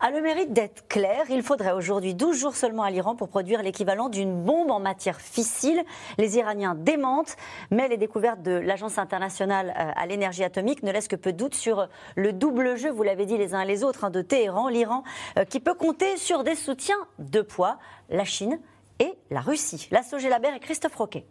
a 0.00 0.10
le 0.10 0.20
mérite 0.20 0.52
d'être 0.52 0.86
claire. 0.88 1.24
Il 1.30 1.42
faudrait 1.42 1.72
aujourd'hui 1.72 2.14
12 2.14 2.36
jours 2.36 2.56
seulement 2.56 2.82
à 2.82 2.90
l'Iran 2.90 3.16
pour 3.16 3.28
produire 3.28 3.62
l'équivalent 3.62 4.08
d'une 4.08 4.44
bombe 4.44 4.70
en 4.70 4.80
matière 4.80 5.20
fissile. 5.20 5.84
Les 6.18 6.36
Iraniens 6.36 6.74
démentent, 6.74 7.36
mais 7.70 7.88
les 7.88 7.96
découvertes 7.96 8.42
de 8.42 8.52
l'Agence 8.52 8.98
internationale 8.98 9.74
euh, 9.78 9.90
à 9.94 10.06
l'énergie 10.06 10.44
atomique 10.44 10.82
ne 10.82 10.92
laissent 10.92 11.08
que 11.08 11.16
peu 11.16 11.32
de 11.32 11.36
doute 11.36 11.54
sur 11.54 11.88
le 12.14 12.32
double 12.32 12.76
jeu, 12.76 12.90
vous 12.90 13.02
l'avez 13.02 13.26
dit 13.26 13.38
les 13.38 13.54
uns 13.54 13.60
et 13.60 13.66
les 13.66 13.84
autres, 13.84 14.04
hein, 14.04 14.10
de 14.10 14.22
Téhéran, 14.22 14.68
l'Iran, 14.68 15.02
euh, 15.38 15.44
qui 15.44 15.60
peut 15.60 15.74
compter 15.74 16.16
sur 16.16 16.44
des 16.44 16.54
soutiens 16.54 16.96
de 17.18 17.40
poids, 17.40 17.78
la 18.08 18.24
Chine 18.24 18.60
et 18.98 19.14
la 19.30 19.40
Russie. 19.40 19.88
La 19.90 20.02
Labert 20.28 20.54
et 20.54 20.60
Christophe 20.60 20.96
Roquet. 20.96 21.26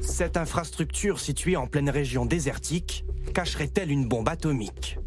Cette 0.00 0.36
infrastructure 0.36 1.20
située 1.20 1.56
en 1.56 1.66
pleine 1.66 1.90
région 1.90 2.24
désertique 2.24 3.04
cacherait-elle 3.34 3.90
une 3.90 4.08
bombe 4.08 4.28
atomique? 4.28 4.98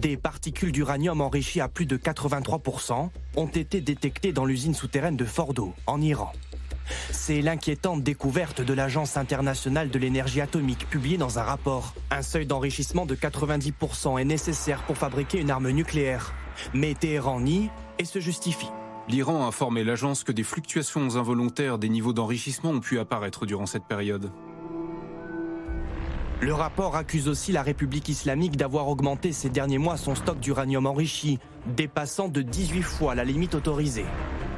Des 0.00 0.16
particules 0.16 0.72
d'uranium 0.72 1.20
enrichies 1.20 1.60
à 1.60 1.68
plus 1.68 1.86
de 1.86 1.96
83% 1.96 3.10
ont 3.36 3.46
été 3.46 3.80
détectées 3.80 4.32
dans 4.32 4.44
l'usine 4.44 4.74
souterraine 4.74 5.16
de 5.16 5.24
Fordo, 5.24 5.74
en 5.86 6.00
Iran. 6.00 6.32
C'est 7.10 7.40
l'inquiétante 7.40 8.02
découverte 8.02 8.60
de 8.60 8.74
l'Agence 8.74 9.16
internationale 9.16 9.90
de 9.90 9.98
l'énergie 9.98 10.40
atomique 10.40 10.88
publiée 10.88 11.18
dans 11.18 11.38
un 11.38 11.42
rapport. 11.42 11.94
Un 12.10 12.22
seuil 12.22 12.46
d'enrichissement 12.46 13.06
de 13.06 13.14
90% 13.14 14.20
est 14.20 14.24
nécessaire 14.24 14.82
pour 14.82 14.96
fabriquer 14.96 15.40
une 15.40 15.50
arme 15.50 15.70
nucléaire. 15.70 16.34
Mais 16.74 16.94
Téhéran 16.94 17.40
nie 17.40 17.70
et 17.98 18.04
se 18.04 18.18
justifie. 18.18 18.70
L'Iran 19.08 19.44
a 19.44 19.46
informé 19.46 19.82
l'agence 19.82 20.24
que 20.24 20.32
des 20.32 20.44
fluctuations 20.44 21.16
involontaires 21.16 21.78
des 21.78 21.88
niveaux 21.88 22.12
d'enrichissement 22.12 22.70
ont 22.70 22.80
pu 22.80 22.98
apparaître 22.98 23.46
durant 23.46 23.66
cette 23.66 23.86
période. 23.86 24.30
Le 26.40 26.54
rapport 26.54 26.96
accuse 26.96 27.28
aussi 27.28 27.52
la 27.52 27.62
République 27.62 28.08
islamique 28.08 28.56
d'avoir 28.56 28.88
augmenté 28.88 29.30
ces 29.32 29.50
derniers 29.50 29.76
mois 29.76 29.98
son 29.98 30.14
stock 30.14 30.40
d'uranium 30.40 30.86
enrichi, 30.86 31.38
dépassant 31.66 32.28
de 32.28 32.40
18 32.40 32.82
fois 32.82 33.14
la 33.14 33.24
limite 33.24 33.54
autorisée. 33.54 34.06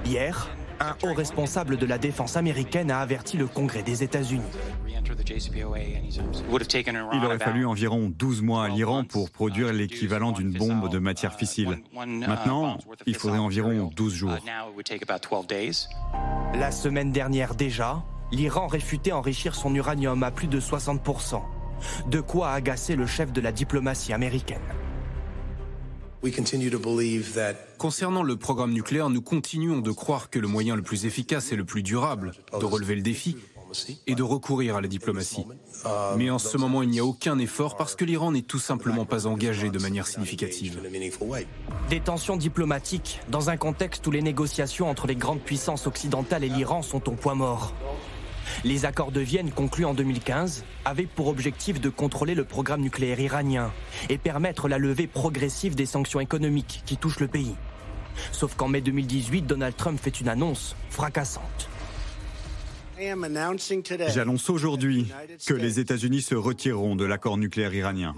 Hier, 0.05 0.49
un 0.79 0.97
haut 1.03 1.13
responsable 1.13 1.77
de 1.77 1.87
la 1.87 1.99
défense 1.99 2.37
américaine 2.37 2.93
a 2.93 3.01
averti 3.01 3.37
le 3.37 3.49
Congrès 3.49 3.83
des 3.83 4.05
États-Unis. 4.05 4.43
Il 7.13 7.25
aurait 7.25 7.39
fallu 7.39 7.67
environ 7.67 8.13
12 8.17 8.43
mois 8.43 8.65
à 8.65 8.69
l'Iran 8.69 9.03
pour 9.03 9.31
produire 9.31 9.73
l'équivalent 9.73 10.31
d'une 10.31 10.53
bombe 10.53 10.89
de 10.89 10.99
matière 11.01 11.35
fissile. 11.35 11.83
Maintenant, 12.07 12.79
il 13.07 13.17
faudrait 13.17 13.39
environ 13.39 13.91
12 13.97 14.15
jours. 14.15 14.37
La 16.55 16.71
semaine 16.71 17.11
dernière 17.11 17.55
déjà, 17.57 18.05
l'Iran 18.31 18.69
réfutait 18.69 19.13
enrichir 19.13 19.57
son 19.57 19.75
uranium 19.75 20.23
à 20.23 20.31
plus 20.31 20.47
de 20.47 20.61
60%. 20.61 21.43
De 22.09 22.21
quoi 22.21 22.53
agacer 22.53 22.97
le 22.97 23.07
chef 23.07 23.33
de 23.33 23.41
la 23.41 23.53
diplomatie 23.53 24.13
américaine. 24.13 24.61
Concernant 27.79 28.23
le 28.23 28.37
programme 28.37 28.73
nucléaire, 28.73 29.11
nous 29.11 29.23
continuons 29.23 29.81
de 29.81 29.91
croire 29.91 30.31
que 30.31 30.39
le 30.39 30.47
moyen 30.47 30.77
le 30.77 30.83
plus 30.83 31.05
efficace 31.05 31.51
et 31.51 31.57
le 31.57 31.65
plus 31.65 31.83
durable 31.83 32.33
de 32.59 32.65
relever 32.65 32.95
le 32.95 33.03
défi 33.03 33.37
est 34.07 34.15
de 34.15 34.23
recourir 34.23 34.77
à 34.77 34.81
la 34.81 34.89
diplomatie. 34.89 35.45
Mais 36.17 36.31
en 36.31 36.39
ce 36.39 36.57
moment, 36.59 36.83
il 36.83 36.91
n'y 36.91 37.01
a 37.01 37.05
aucun 37.05 37.39
effort 37.39 37.77
parce 37.77 37.97
que 37.97 38.05
l'Iran 38.05 38.33
n'est 38.33 38.43
tout 38.43 38.59
simplement 38.59 39.05
pas 39.05 39.27
engagé 39.27 39.71
de 39.71 39.79
manière 39.79 40.07
significative. 40.07 40.81
Des 41.91 42.01
tensions 42.01 42.37
diplomatiques 42.37 43.21
dans 43.29 43.51
un 43.51 43.57
contexte 43.57 44.07
où 44.07 44.11
les 44.11 44.23
négociations 44.23 44.89
entre 44.89 45.07
les 45.07 45.17
grandes 45.17 45.41
puissances 45.41 45.87
occidentales 45.87 46.45
et 46.45 46.49
l'Iran 46.49 46.83
sont 46.83 47.09
au 47.09 47.13
point 47.13 47.35
mort. 47.35 47.73
Les 48.65 48.85
accords 48.85 49.13
de 49.13 49.21
Vienne 49.21 49.51
conclus 49.51 49.85
en 49.85 49.95
2015 49.95 50.65
avaient 50.85 51.07
pour 51.07 51.29
objectif 51.29 51.81
de 51.81 51.89
contrôler 51.89 52.35
le 52.35 52.45
programme 52.45 52.81
nucléaire 52.81 53.21
iranien 53.21 53.73
et 54.09 54.19
permettre 54.19 54.69
la 54.69 54.79
levée 54.79 55.07
progressive 55.07 55.75
des 55.75 55.87
sanctions 55.87 56.21
économiques 56.21 56.83
qui 56.87 56.97
touchent 56.97 57.21
le 57.21 57.29
pays. 57.29 57.55
Sauf 58.31 58.55
qu'en 58.55 58.69
mai 58.69 58.81
2018, 58.81 59.43
Donald 59.43 59.77
Trump 59.77 59.99
fait 60.01 60.21
une 60.21 60.29
annonce 60.29 60.77
fracassante. 60.91 61.69
J'annonce 64.09 64.51
aujourd'hui 64.51 65.11
que 65.47 65.55
les 65.55 65.81
États-Unis 65.81 66.23
se 66.23 66.35
retireront 66.35 66.95
de 66.95 67.05
l'accord 67.05 67.37
nucléaire 67.37 67.75
iranien. 67.75 68.15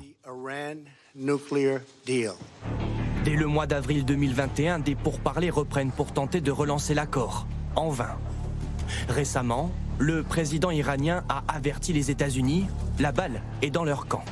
Dès 3.24 3.36
le 3.36 3.46
mois 3.46 3.66
d'avril 3.66 4.04
2021, 4.04 4.80
des 4.80 4.94
pourparlers 4.94 5.50
reprennent 5.50 5.92
pour 5.92 6.12
tenter 6.12 6.40
de 6.40 6.50
relancer 6.50 6.92
l'accord. 6.92 7.46
En 7.76 7.88
vain. 7.88 8.18
Récemment, 9.08 9.72
le 9.98 10.22
président 10.22 10.70
iranien 10.70 11.24
a 11.28 11.44
averti 11.48 11.92
les 11.92 12.10
États-Unis, 12.10 12.66
la 12.98 13.12
balle 13.12 13.42
est 13.62 13.70
dans 13.70 13.84
leur 13.84 14.06
camp. 14.06 14.24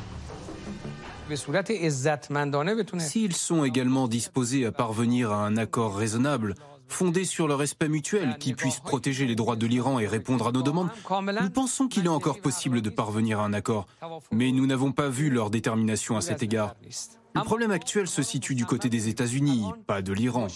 S'ils 2.99 3.37
sont 3.37 3.65
également 3.65 4.09
disposés 4.09 4.67
à 4.67 4.73
parvenir 4.73 5.33
à 5.33 5.47
un 5.47 5.57
accord 5.57 5.97
raisonnable, 5.97 6.55
fondé 6.89 7.25
sur 7.25 7.49
le 7.49 7.55
respect 7.55 7.89
mutuel 7.89 8.37
qui 8.39 8.55
puisse 8.55 8.81
protéger 8.81 9.27
les 9.27 9.35
droits 9.35 9.57
de 9.57 9.67
l'Iran 9.67 9.99
et 9.99 10.07
répondre 10.07 10.49
à 10.49 10.53
nos 10.53 10.63
demandes, 10.63 10.91
nous 11.11 11.51
pensons 11.51 11.89
qu'il 11.89 12.05
est 12.05 12.09
encore 12.09 12.41
possible 12.41 12.83
de 12.83 12.91
parvenir 12.91 13.41
à 13.41 13.45
un 13.45 13.55
accord. 13.55 13.87
Mais 14.31 14.53
nous 14.53 14.67
n'avons 14.67 14.93
pas 14.93 15.09
vu 15.09 15.31
leur 15.31 15.49
détermination 15.49 16.17
à 16.17 16.21
cet 16.21 16.43
égard. 16.43 16.75
Le 17.35 17.43
problème 17.45 17.71
actuel 17.71 18.09
se 18.09 18.23
situe 18.23 18.55
du 18.55 18.67
côté 18.67 18.91
des 18.91 19.09
États-Unis, 19.09 19.65
pas 19.87 20.03
de 20.03 20.13
l'Iran. 20.13 20.49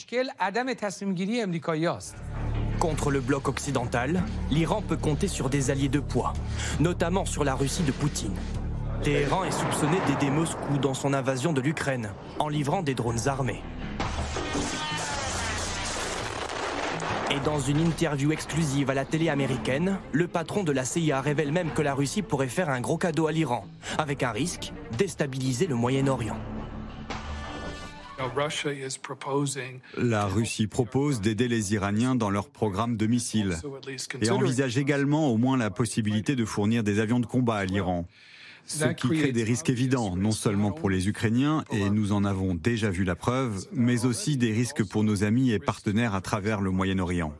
Contre 2.78 3.10
le 3.10 3.20
bloc 3.20 3.48
occidental, 3.48 4.22
l'Iran 4.50 4.82
peut 4.86 4.96
compter 4.96 5.28
sur 5.28 5.48
des 5.48 5.70
alliés 5.70 5.88
de 5.88 6.00
poids, 6.00 6.34
notamment 6.78 7.24
sur 7.24 7.42
la 7.42 7.54
Russie 7.54 7.82
de 7.82 7.92
Poutine. 7.92 8.34
Téhéran 9.02 9.44
est 9.44 9.50
soupçonné 9.50 9.96
d'aider 10.06 10.30
Moscou 10.30 10.78
dans 10.78 10.94
son 10.94 11.14
invasion 11.14 11.52
de 11.52 11.60
l'Ukraine, 11.60 12.10
en 12.38 12.48
livrant 12.48 12.82
des 12.82 12.94
drones 12.94 13.28
armés. 13.28 13.62
Et 17.30 17.40
dans 17.44 17.58
une 17.58 17.80
interview 17.80 18.30
exclusive 18.32 18.90
à 18.90 18.94
la 18.94 19.04
télé 19.04 19.28
américaine, 19.30 19.98
le 20.12 20.28
patron 20.28 20.62
de 20.62 20.72
la 20.72 20.84
CIA 20.84 21.20
révèle 21.20 21.52
même 21.52 21.70
que 21.70 21.82
la 21.82 21.94
Russie 21.94 22.22
pourrait 22.22 22.48
faire 22.48 22.70
un 22.70 22.80
gros 22.80 22.98
cadeau 22.98 23.26
à 23.26 23.32
l'Iran, 23.32 23.66
avec 23.98 24.22
un 24.22 24.30
risque, 24.30 24.72
déstabiliser 24.96 25.66
le 25.66 25.74
Moyen-Orient. 25.74 26.38
La 29.98 30.26
Russie 30.26 30.66
propose 30.66 31.20
d'aider 31.20 31.48
les 31.48 31.74
Iraniens 31.74 32.14
dans 32.14 32.30
leur 32.30 32.48
programme 32.48 32.96
de 32.96 33.06
missiles 33.06 33.56
et 34.20 34.30
envisage 34.30 34.78
également 34.78 35.28
au 35.28 35.36
moins 35.36 35.56
la 35.56 35.70
possibilité 35.70 36.36
de 36.36 36.44
fournir 36.44 36.82
des 36.82 36.98
avions 36.98 37.20
de 37.20 37.26
combat 37.26 37.56
à 37.56 37.64
l'Iran. 37.64 38.06
Ce 38.66 38.84
qui 38.86 39.08
crée 39.08 39.32
des 39.32 39.44
risques 39.44 39.70
évidents, 39.70 40.16
non 40.16 40.32
seulement 40.32 40.72
pour 40.72 40.90
les 40.90 41.08
Ukrainiens, 41.08 41.64
et 41.70 41.88
nous 41.88 42.12
en 42.12 42.24
avons 42.24 42.54
déjà 42.54 42.90
vu 42.90 43.04
la 43.04 43.14
preuve, 43.14 43.64
mais 43.72 44.04
aussi 44.04 44.36
des 44.36 44.52
risques 44.52 44.82
pour 44.82 45.04
nos 45.04 45.22
amis 45.22 45.52
et 45.52 45.60
partenaires 45.60 46.16
à 46.16 46.20
travers 46.20 46.60
le 46.60 46.72
Moyen-Orient. 46.72 47.32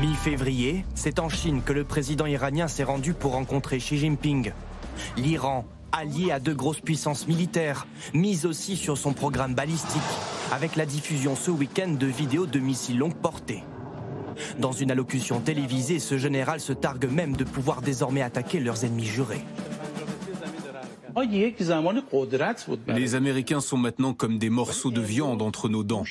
Mi-février, 0.00 0.84
c'est 0.94 1.18
en 1.18 1.28
Chine 1.28 1.60
que 1.62 1.74
le 1.74 1.84
président 1.84 2.26
iranien 2.26 2.68
s'est 2.68 2.84
rendu 2.84 3.12
pour 3.12 3.32
rencontrer 3.32 3.78
Xi 3.78 3.98
Jinping. 3.98 4.52
L'Iran, 5.18 5.66
allié 5.94 6.32
à 6.32 6.40
deux 6.40 6.54
grosses 6.54 6.80
puissances 6.80 7.28
militaires, 7.28 7.86
mise 8.12 8.46
aussi 8.46 8.76
sur 8.76 8.98
son 8.98 9.12
programme 9.12 9.54
balistique, 9.54 10.02
avec 10.52 10.76
la 10.76 10.86
diffusion 10.86 11.36
ce 11.36 11.50
week-end 11.50 11.90
de 11.90 12.06
vidéos 12.06 12.46
de 12.46 12.58
missiles 12.58 12.98
longue 12.98 13.14
portée. 13.14 13.62
Dans 14.58 14.72
une 14.72 14.90
allocution 14.90 15.40
télévisée, 15.40 16.00
ce 16.00 16.18
général 16.18 16.60
se 16.60 16.72
targue 16.72 17.08
même 17.10 17.36
de 17.36 17.44
pouvoir 17.44 17.82
désormais 17.82 18.22
attaquer 18.22 18.58
leurs 18.58 18.84
ennemis 18.84 19.06
jurés. 19.06 19.44
Les 22.88 23.14
Américains 23.14 23.60
sont 23.60 23.76
maintenant 23.76 24.14
comme 24.14 24.38
des 24.38 24.50
morceaux 24.50 24.90
de 24.90 25.00
viande 25.00 25.42
entre 25.42 25.68
nos 25.68 25.84
dents. 25.84 26.04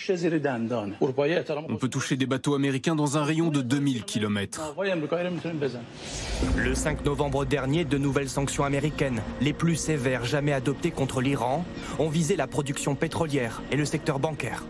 On 1.69 1.75
peut 1.75 1.89
toucher 1.89 2.15
des 2.15 2.25
bateaux 2.25 2.55
américains 2.55 2.95
dans 2.95 3.17
un 3.17 3.23
rayon 3.23 3.49
de 3.49 3.61
2000 3.61 4.03
km. 4.05 4.61
Le 6.57 6.75
5 6.75 7.05
novembre 7.05 7.45
dernier, 7.45 7.85
de 7.85 7.97
nouvelles 7.97 8.29
sanctions 8.29 8.63
américaines, 8.63 9.21
les 9.41 9.53
plus 9.53 9.75
sévères 9.75 10.25
jamais 10.25 10.53
adoptées 10.53 10.91
contre 10.91 11.21
l'Iran, 11.21 11.65
ont 11.99 12.09
visé 12.09 12.35
la 12.35 12.47
production 12.47 12.95
pétrolière 12.95 13.61
et 13.71 13.75
le 13.75 13.85
secteur 13.85 14.19
bancaire. 14.19 14.63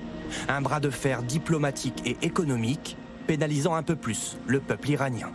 Un 0.49 0.61
bras 0.61 0.79
de 0.79 0.89
fer 0.89 1.21
diplomatique 1.21 2.01
et 2.05 2.17
économique 2.21 2.97
pénalisant 3.27 3.75
un 3.75 3.83
peu 3.83 3.95
plus 3.95 4.37
le 4.47 4.59
peuple 4.59 4.89
iranien. 4.89 5.31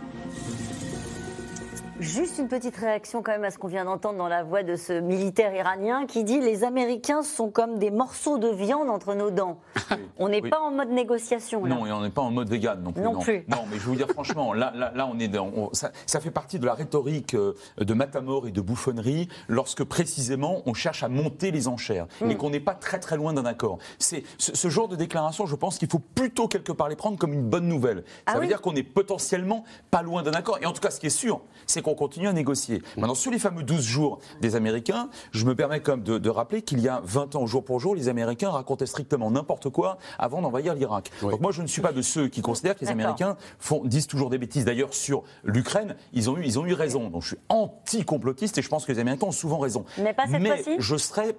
Juste 1.99 2.37
une 2.39 2.47
petite 2.47 2.77
réaction 2.77 3.21
quand 3.21 3.33
même 3.33 3.43
à 3.43 3.51
ce 3.51 3.57
qu'on 3.57 3.67
vient 3.67 3.83
d'entendre 3.83 4.17
dans 4.17 4.29
la 4.29 4.43
voix 4.43 4.63
de 4.63 4.77
ce 4.77 4.93
militaire 4.93 5.53
iranien 5.53 6.05
qui 6.05 6.23
dit 6.23 6.39
les 6.39 6.63
Américains 6.63 7.23
sont 7.23 7.49
comme 7.49 7.77
des 7.77 7.91
morceaux 7.91 8.37
de 8.37 8.47
viande 8.47 8.89
entre 8.89 9.15
nos 9.15 9.31
dents. 9.31 9.59
On 10.17 10.29
n'est 10.29 10.41
pas 10.41 10.61
en 10.61 10.71
mode 10.71 10.91
négociation. 10.91 11.65
Non, 11.65 11.85
et 11.85 11.91
on 11.91 12.01
n'est 12.01 12.09
pas 12.09 12.21
en 12.21 12.31
mode 12.31 12.49
vegan 12.49 12.81
non 12.81 12.91
plus. 12.91 13.03
Non, 13.03 13.19
plus. 13.19 13.45
Non, 13.47 13.65
mais 13.69 13.77
je 13.77 13.83
veux 13.83 13.89
vous 13.91 13.95
dire 13.95 14.07
franchement, 14.09 14.53
là, 14.53 14.71
là, 14.75 14.91
là 14.95 15.09
on 15.11 15.17
est 15.19 15.27
dans, 15.27 15.73
ça, 15.73 15.91
ça, 16.05 16.19
fait 16.19 16.31
partie 16.31 16.59
de 16.59 16.65
la 16.65 16.73
rhétorique 16.73 17.35
euh, 17.35 17.53
de 17.79 17.93
matamor 17.93 18.47
et 18.47 18.51
de 18.51 18.61
bouffonnerie 18.61 19.29
lorsque 19.47 19.83
précisément 19.83 20.61
on 20.65 20.73
cherche 20.73 21.03
à 21.03 21.09
monter 21.09 21.51
les 21.51 21.67
enchères 21.67 22.07
mm. 22.21 22.31
et 22.31 22.35
qu'on 22.35 22.49
n'est 22.49 22.59
pas 22.59 22.75
très 22.75 22.99
très 22.99 23.17
loin 23.17 23.33
d'un 23.33 23.45
accord. 23.45 23.77
C'est 23.97 24.23
ce, 24.37 24.55
ce, 24.55 24.69
genre 24.69 24.87
de 24.87 24.95
déclaration, 24.95 25.45
je 25.45 25.55
pense 25.55 25.77
qu'il 25.77 25.89
faut 25.89 25.99
plutôt 25.99 26.47
quelque 26.47 26.71
part 26.71 26.89
les 26.89 26.95
prendre 26.95 27.17
comme 27.17 27.33
une 27.33 27.47
bonne 27.49 27.67
nouvelle. 27.67 28.03
Ça 28.27 28.33
ah 28.35 28.39
veut 28.39 28.47
dire 28.47 28.61
qu'on 28.61 28.75
est 28.75 28.83
potentiellement 28.83 29.63
pas 29.89 30.01
loin 30.01 30.23
d'un 30.23 30.33
accord. 30.33 30.59
Et 30.61 30.65
en 30.65 30.73
tout 30.73 30.81
cas, 30.81 30.91
ce 30.91 30.99
qui 30.99 31.07
est 31.07 31.09
sûr, 31.09 31.41
c'est 31.65 31.81
qu'on 31.81 31.88
continue 31.95 32.27
à 32.27 32.33
négocier. 32.33 32.81
Maintenant, 32.97 33.15
sur 33.15 33.31
les 33.31 33.39
fameux 33.39 33.63
12 33.63 33.83
jours 33.83 34.19
des 34.41 34.55
Américains, 34.55 35.09
je 35.31 35.45
me 35.45 35.55
permets 35.55 35.79
comme 35.79 36.03
de, 36.03 36.17
de, 36.17 36.29
rappeler 36.29 36.61
qu'il 36.61 36.79
y 36.79 36.87
a 36.87 37.01
20 37.03 37.35
ans, 37.35 37.45
jour 37.45 37.63
pour 37.63 37.79
jour, 37.79 37.95
les 37.95 38.09
Américains 38.09 38.49
racontaient 38.49 38.85
strictement 38.85 39.31
n'importe 39.31 39.69
quoi 39.69 39.97
avant 40.17 40.41
d'envahir 40.41 40.73
l'Irak. 40.73 41.11
Donc 41.21 41.41
moi, 41.41 41.51
je 41.51 41.61
ne 41.61 41.67
suis 41.67 41.81
pas 41.81 41.91
de 41.91 42.01
ceux 42.01 42.27
qui 42.27 42.41
considèrent 42.41 42.75
que 42.75 42.85
les 42.85 42.91
Américains 42.91 43.37
font, 43.59 43.83
disent 43.83 44.07
toujours 44.07 44.29
des 44.29 44.37
bêtises. 44.37 44.65
D'ailleurs, 44.65 44.93
sur 44.93 45.23
l'Ukraine, 45.43 45.95
ils 46.13 46.29
ont 46.29 46.37
eu, 46.37 46.45
ils 46.45 46.59
ont 46.59 46.65
eu 46.65 46.73
raison. 46.73 47.09
Donc 47.09 47.23
je 47.23 47.29
suis 47.29 47.37
anti-complotiste 47.49 48.57
et 48.57 48.61
je 48.61 48.69
pense 48.69 48.85
que 48.85 48.91
les 48.91 48.99
Américains 48.99 49.27
ont 49.27 49.31
souvent 49.31 49.59
raison. 49.59 49.85
Mais 49.97 50.13
pas 50.13 50.27
cette 50.27 50.41
Mais 50.41 50.63
je 50.77 50.95
serais, 50.97 51.35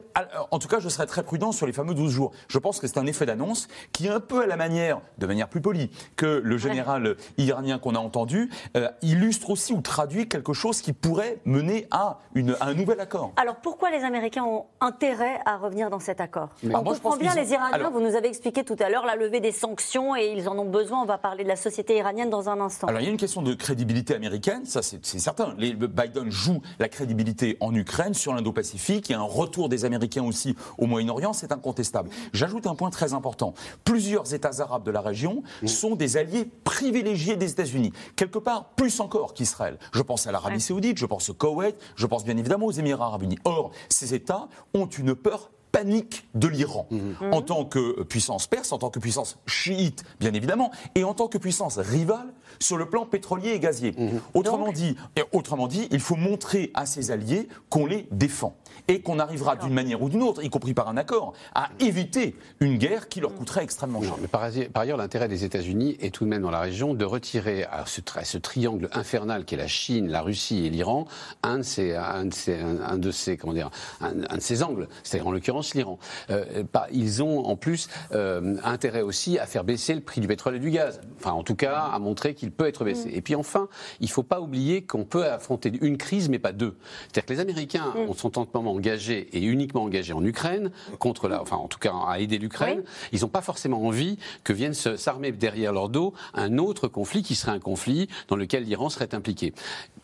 en 0.50 0.59
tout 0.59 0.69
cas, 0.69 0.80
je 0.80 0.88
serais 0.88 1.07
très 1.07 1.23
prudent 1.23 1.52
sur 1.52 1.66
les 1.66 1.73
fameux 1.73 1.95
12 1.95 2.12
jours. 2.12 2.33
Je 2.49 2.59
pense 2.59 2.80
que 2.80 2.87
c'est 2.87 2.99
un 2.99 3.07
effet 3.07 3.26
d'annonce 3.26 3.69
qui 3.92 4.07
est 4.07 4.11
un 4.11 4.21
peu 4.21 4.42
à 4.42 4.47
la 4.47 4.57
manière, 4.57 5.00
de 5.19 5.26
manière 5.26 5.49
plus 5.49 5.61
polie, 5.61 5.90
que 6.16 6.40
le 6.42 6.59
général 6.59 7.16
iranien 7.38 7.78
qu'on 7.78 7.95
a 7.95 7.99
entendu, 7.99 8.50
euh, 8.76 8.88
illustre 9.02 9.50
aussi 9.50 9.73
ou 9.73 9.80
traduit 9.80 10.28
quelque 10.41 10.55
chose 10.55 10.81
qui 10.81 10.95
pourrait 10.95 11.39
mener 11.45 11.87
à, 11.91 12.19
une, 12.35 12.57
à 12.61 12.69
un 12.69 12.75
nouvel 12.75 12.99
accord. 13.01 13.33
Alors 13.37 13.57
pourquoi 13.57 13.91
les 13.91 14.05
Américains 14.05 14.45
ont 14.45 14.65
intérêt 14.81 15.39
à 15.45 15.59
revenir 15.59 15.91
dans 15.91 16.01
cet 16.01 16.19
accord 16.21 16.49
On 16.65 16.83
comprend 16.83 17.17
bien 17.17 17.35
les 17.35 17.53
Iraniens, 17.53 17.75
alors, 17.75 17.93
vous 17.93 18.01
nous 18.01 18.17
avez 18.17 18.29
expliqué 18.29 18.65
tout 18.65 18.77
à 18.81 18.89
l'heure 18.89 19.05
la 19.05 19.17
levée 19.17 19.41
des 19.41 19.53
sanctions 19.53 20.17
et 20.17 20.33
ils 20.35 20.49
en 20.49 20.59
ont 20.59 20.65
besoin. 20.65 21.03
On 21.03 21.05
va 21.05 21.19
parler 21.19 21.45
de 21.45 21.49
la 21.49 21.57
société 21.57 21.99
iranienne 21.99 22.31
dans 22.31 22.49
un 22.49 22.59
instant. 22.61 22.87
Alors 22.87 23.03
il 23.03 23.05
y 23.05 23.09
a 23.09 23.11
une 23.11 23.19
question 23.19 23.43
de 23.43 23.53
crédibilité 23.53 24.15
américaine, 24.15 24.65
ça 24.65 24.81
c'est 24.83 25.05
certain. 25.05 25.55
Les, 25.59 25.75
Biden 25.75 26.31
joue 26.31 26.63
la 26.79 26.89
crédibilité 26.89 27.59
en 27.61 27.75
Ukraine, 27.75 28.15
sur 28.15 28.33
l'Indo-Pacifique. 28.33 29.11
Il 29.11 29.13
y 29.13 29.15
a 29.15 29.21
un 29.21 29.23
retour 29.23 29.69
des 29.69 29.85
Américains 29.85 30.25
aussi 30.25 30.57
au 30.79 30.87
Moyen-Orient, 30.87 31.35
c'est 31.35 31.53
incontestable. 31.53 32.09
J'ajoute 32.33 32.67
un 32.67 32.75
point 32.75 32.91
très 32.91 33.13
important. 33.13 33.53
Plusieurs 33.85 34.33
États 34.33 34.61
arabes 34.61 34.85
de 34.85 34.91
la 34.91 35.03
région 35.03 35.43
sont 35.67 35.97
des 35.97 36.17
alliés 36.17 36.49
privilégiés 36.65 37.37
des 37.37 37.50
États-Unis, 37.50 37.93
quelque 38.17 38.39
part 38.39 38.71
plus 38.76 39.00
encore 39.00 39.35
qu'Israël. 39.35 39.79
Je 39.93 40.03
pense 40.03 40.26
à 40.26 40.29
l'Arabie 40.32 40.60
saoudite, 40.60 40.99
je 40.99 41.06
pense 41.06 41.30
au 41.30 41.34
Koweït, 41.34 41.76
je 41.97 42.06
pense 42.06 42.25
bien 42.25 42.36
évidemment 42.36 42.66
aux 42.66 42.73
Émirats 42.73 43.06
arabes 43.06 43.23
unis. 43.23 43.38
Or, 43.45 43.71
ces 43.88 44.14
États 44.14 44.49
ont 44.75 44.86
une 44.86 45.14
peur 45.14 45.50
panique 45.73 46.28
de 46.34 46.49
l'Iran, 46.49 46.86
mhm. 46.90 47.32
en 47.32 47.43
tant 47.43 47.64
que 47.64 48.02
puissance 48.02 48.47
perse, 48.47 48.73
en 48.73 48.78
tant 48.78 48.90
que 48.90 48.99
puissance 48.99 49.38
chiite, 49.47 50.04
bien 50.19 50.34
évidemment, 50.34 50.71
et 50.95 51.04
en 51.04 51.14
tant 51.14 51.28
que 51.28 51.38
puissance 51.38 51.78
rivale 51.78 52.32
sur 52.61 52.77
le 52.77 52.87
plan 52.87 53.07
pétrolier 53.07 53.51
et 53.51 53.59
gazier. 53.59 53.95
Mhm. 53.97 54.21
Autrement, 54.35 54.73
dit, 54.73 54.97
autrement 55.33 55.67
dit, 55.67 55.89
il 55.91 56.01
faut 56.01 56.17
montrer 56.17 56.71
à 56.75 56.87
ses 56.87 57.11
alliés 57.11 57.49
qu'on 57.69 57.87
les 57.87 58.07
défend 58.11 58.57
et 58.89 59.01
qu'on 59.01 59.19
arrivera 59.19 59.57
d'une 59.57 59.73
manière 59.73 60.03
ou 60.03 60.09
d'une 60.09 60.23
autre, 60.23 60.43
y 60.43 60.51
compris 60.51 60.75
par 60.75 60.89
un 60.89 60.97
accord, 60.97 61.33
à 61.55 61.71
éviter 61.81 62.37
une 62.61 62.77
guerre 62.77 63.09
qui 63.09 63.21
leur 63.21 63.35
coûterait 63.35 63.63
extrêmement 63.63 64.03
cher. 64.03 64.15
Mais 64.21 64.29
par, 64.29 64.43
ailleurs, 64.83 64.97
l'intérêt 64.97 65.29
des 65.29 65.45
États-Unis 65.45 65.97
est 66.01 66.15
tout 66.15 66.25
de 66.25 66.29
même 66.29 66.43
dans 66.43 66.51
la 66.51 66.61
région 66.61 66.95
de 66.95 67.05
retirer 67.05 67.65
à 67.65 67.85
ce, 67.87 68.01
ce 68.25 68.39
triangle 68.39 68.89
infernal 68.93 69.45
qui 69.45 69.55
est 69.55 69.59
la 69.59 69.67
Chine, 69.67 70.09
la 70.09 70.23
Russie 70.23 70.67
et 70.67 70.71
l'Iran 70.71 71.07
un 71.43 71.59
de 71.59 71.63
ces, 71.63 71.95
un 71.95 72.27
de 72.27 72.35
ces, 72.35 72.59
un, 72.59 72.99
de 72.99 73.11
ces, 73.11 73.37
comment 73.37 73.53
dire, 73.53 73.71
un, 74.01 74.13
de 74.13 74.41
ces 74.41 74.63
angles, 74.63 74.89
c'est-à-dire 75.03 75.29
en 75.29 75.33
l'occurrence 75.33 75.75
l'Iran. 75.75 75.99
Euh, 76.31 76.65
ils 76.93 77.23
ont 77.23 77.47
en 77.47 77.57
plus 77.57 77.89
euh, 78.13 78.57
intérêt 78.65 79.03
aussi 79.03 79.39
à 79.39 79.47
faire 79.47 79.65
baisser 79.65 79.95
le 79.95 80.01
prix 80.01 80.21
du 80.21 80.27
pétrole 80.27 80.57
et 80.57 80.59
du 80.59 80.71
gaz. 80.71 81.01
Enfin, 81.19 81.33
en 81.33 81.43
tout 81.43 81.55
cas, 81.55 81.79
à 81.79 81.99
montrer 81.99 82.35
qu'il 82.50 82.56
peut 82.56 82.67
être 82.67 82.84
baissé. 82.84 83.08
Mm. 83.08 83.15
Et 83.15 83.21
puis 83.21 83.34
enfin, 83.34 83.69
il 84.00 84.06
ne 84.06 84.10
faut 84.10 84.23
pas 84.23 84.41
oublier 84.41 84.82
qu'on 84.82 85.04
peut 85.04 85.26
affronter 85.26 85.73
une 85.80 85.97
crise, 85.97 86.28
mais 86.28 86.39
pas 86.39 86.52
deux. 86.52 86.76
C'est-à-dire 87.02 87.26
que 87.26 87.32
les 87.32 87.41
Américains 87.41 87.95
mm. 87.97 88.15
sont 88.15 88.39
en 88.39 88.45
ce 88.45 88.49
moment 88.52 88.73
engagés 88.73 89.28
et 89.32 89.43
uniquement 89.43 89.84
engagés 89.84 90.13
en 90.13 90.25
Ukraine, 90.25 90.71
contre 90.99 91.28
la, 91.28 91.41
enfin 91.41 91.56
en 91.56 91.69
tout 91.69 91.78
cas 91.78 91.93
à 92.06 92.19
aider 92.19 92.39
l'Ukraine. 92.39 92.82
Ils 93.13 93.21
n'ont 93.21 93.28
pas 93.28 93.43
forcément 93.43 93.84
envie 93.84 94.19
que 94.45 94.52
vienne 94.52 94.75
s'armer 94.75 95.32
derrière 95.32 95.73
leur 95.73 95.89
dos 95.89 96.15
un 96.34 96.58
autre 96.58 96.89
conflit 96.89 97.23
qui 97.23 97.34
serait 97.34 97.52
un 97.52 97.60
conflit 97.60 98.08
dans 98.28 98.36
lequel 98.36 98.65
l'Iran 98.65 98.89
serait 98.89 99.15
impliqué. 99.15 99.54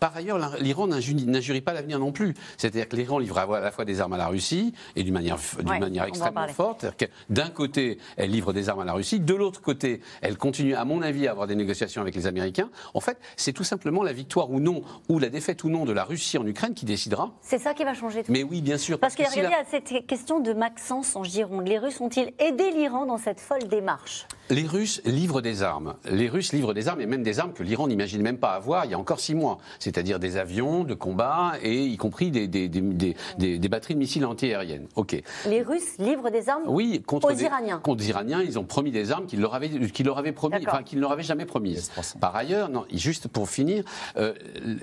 Par 0.01 0.17
ailleurs, 0.17 0.39
l'Iran 0.61 0.87
n'injurie 0.87 1.61
pas 1.61 1.73
l'avenir 1.73 1.99
non 1.99 2.13
plus. 2.13 2.35
C'est-à-dire 2.57 2.89
que 2.89 2.97
l'Iran 2.97 3.19
livre 3.19 3.39
à 3.39 3.61
la 3.61 3.71
fois 3.71 3.85
des 3.85 4.01
armes 4.01 4.13
à 4.13 4.19
la 4.19 4.29
Russie 4.29 4.75
et 4.95 5.03
d'une 5.03 5.15
manière, 5.15 5.39
manière 5.65 6.05
extrêmement 6.05 6.49
forte. 6.49 6.87
D'un 7.31 7.49
côté, 7.49 7.99
elle 8.17 8.31
livre 8.31 8.53
des 8.53 8.69
armes 8.69 8.81
à 8.81 8.85
la 8.85 8.93
Russie, 8.93 9.21
de 9.21 9.35
l'autre 9.35 9.61
côté, 9.61 10.01
elle 10.21 10.37
continue, 10.37 10.75
à 10.75 10.85
mon 10.85 11.03
avis, 11.03 11.27
à 11.27 11.31
avoir 11.31 11.47
des 11.47 11.57
négociations 11.57 12.03
avec 12.03 12.15
les 12.15 12.27
Américains. 12.27 12.69
En 12.95 13.01
fait, 13.01 13.19
c'est 13.37 13.53
tout 13.53 13.65
simplement 13.65 14.03
la 14.03 14.13
victoire 14.13 14.51
ou 14.51 14.61
non, 14.61 14.83
ou 15.09 15.19
la 15.19 15.29
défaite 15.29 15.65
ou 15.65 15.71
non 15.71 15.85
de 15.85 15.93
la 15.93 16.05
Russie 16.05 16.39
en 16.39 16.47
Ukraine 16.47 16.75
qui 16.75 16.85
décidera. 16.85 17.33
C'est 17.41 17.59
ça 17.59 17.75
qui 17.75 17.85
va 17.85 17.95
changer 17.95 18.23
tout. 18.23 18.33
Mais 18.33 18.43
oui, 18.43 18.61
bien 18.61 18.79
sûr. 18.79 18.99
Parce, 18.99 19.15
qu'il 19.15 19.25
y 19.25 19.41
a 19.41 19.65
cette 19.71 20.07
question 20.07 20.41
de 20.41 20.53
Maxence 20.53 21.17
en 21.17 21.25
Gironde. 21.25 21.67
Les 21.67 21.79
Russes 21.79 22.01
ont-ils 22.01 22.33
aidé 22.39 22.71
l'Iran 22.71 23.07
dans 23.07 23.19
cette 23.19 23.41
folle 23.41 23.65
démarche? 23.69 24.27
Les 24.51 24.67
Russes 24.67 25.03
livrent 25.05 25.41
des 25.41 25.63
armes. 25.63 25.95
Les 26.09 26.29
Russes 26.29 26.53
livrent 26.53 26.75
des 26.75 26.89
armes, 26.89 27.01
et 27.01 27.07
même 27.07 27.23
des 27.23 27.41
armes 27.41 27.53
que 27.53 27.63
l'Iran 27.63 27.89
n'imagine 27.89 28.23
même 28.23 28.39
pas 28.39 28.51
avoir 28.51 28.85
il 28.85 28.93
y 28.93 28.95
a 28.95 28.99
encore 28.99 29.21
six 29.21 29.35
mois. 29.35 29.59
C'est-à-dire 29.79 30.19
des 30.19 30.37
avions 30.37 30.85
de 30.85 30.95
combat, 30.95 31.55
et 31.63 31.85
y 31.85 31.97
compris 31.97 32.31
des, 32.31 32.47
des, 32.47 32.69
des, 32.69 33.15
des 33.39 33.69
batteries 33.69 33.95
de 33.95 33.99
missiles 33.99 34.25
antiaériennes. 34.25 34.87
OK. 34.95 35.21
Les 35.47 35.63
Russes 35.63 35.99
livrent 35.99 36.31
des 36.31 36.49
armes 36.49 36.63
oui, 36.67 37.03
contre 37.05 37.33
aux 37.33 37.37
Iraniens 37.37 37.79
Contre 37.79 38.03
les 38.03 38.11
Iraniens, 38.11 38.43
ils 38.43 38.59
ont 38.59 38.65
promis 38.65 38.91
des 38.91 39.11
armes 39.11 39.27
qu'ils 39.27 39.41
leur 39.41 39.55
avaient, 39.55 39.69
qu'ils 39.69 40.07
leur 40.07 40.19
avaient 40.19 40.33
promis, 40.33 40.57
enfin, 40.67 40.83
qu'ils 40.83 40.99
ne 40.99 41.03
leur 41.03 41.13
avaient 41.13 41.23
jamais 41.23 41.45
promises. 41.45 41.91
Par 42.21 42.35
ailleurs, 42.37 42.69
non, 42.69 42.85
juste 42.93 43.29
pour 43.29 43.49
finir, 43.49 43.85
euh, 44.17 44.35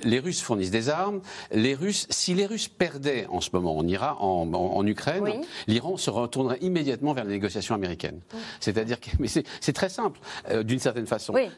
les 0.03 0.19
Russes 0.19 0.41
fournissent 0.41 0.71
des 0.71 0.89
armes. 0.89 1.21
Les 1.51 1.73
Russes, 1.73 2.07
si 2.09 2.33
les 2.33 2.45
Russes 2.45 2.67
perdaient 2.67 3.27
en 3.29 3.41
ce 3.41 3.49
moment 3.53 3.77
en, 3.77 3.87
Irak, 3.87 4.15
en, 4.19 4.51
en, 4.53 4.85
Ukraine, 4.85 5.25
l'Iran 5.67 5.97
se 5.97 6.09
retournerait 6.09 6.59
immédiatement 6.61 7.13
vers 7.13 7.23
les 7.23 7.31
négociations 7.31 7.75
américaines. 7.75 8.19
C'est-à-dire 8.59 8.99
que, 8.99 9.09
mais 9.19 9.27
C'est 9.61 9.73
très 9.73 9.89
simple, 9.89 10.19
euh, 10.49 10.63
d'une 10.63 10.79
certaine 10.79 11.07
façon. 11.07 11.33
Oui, 11.33 11.49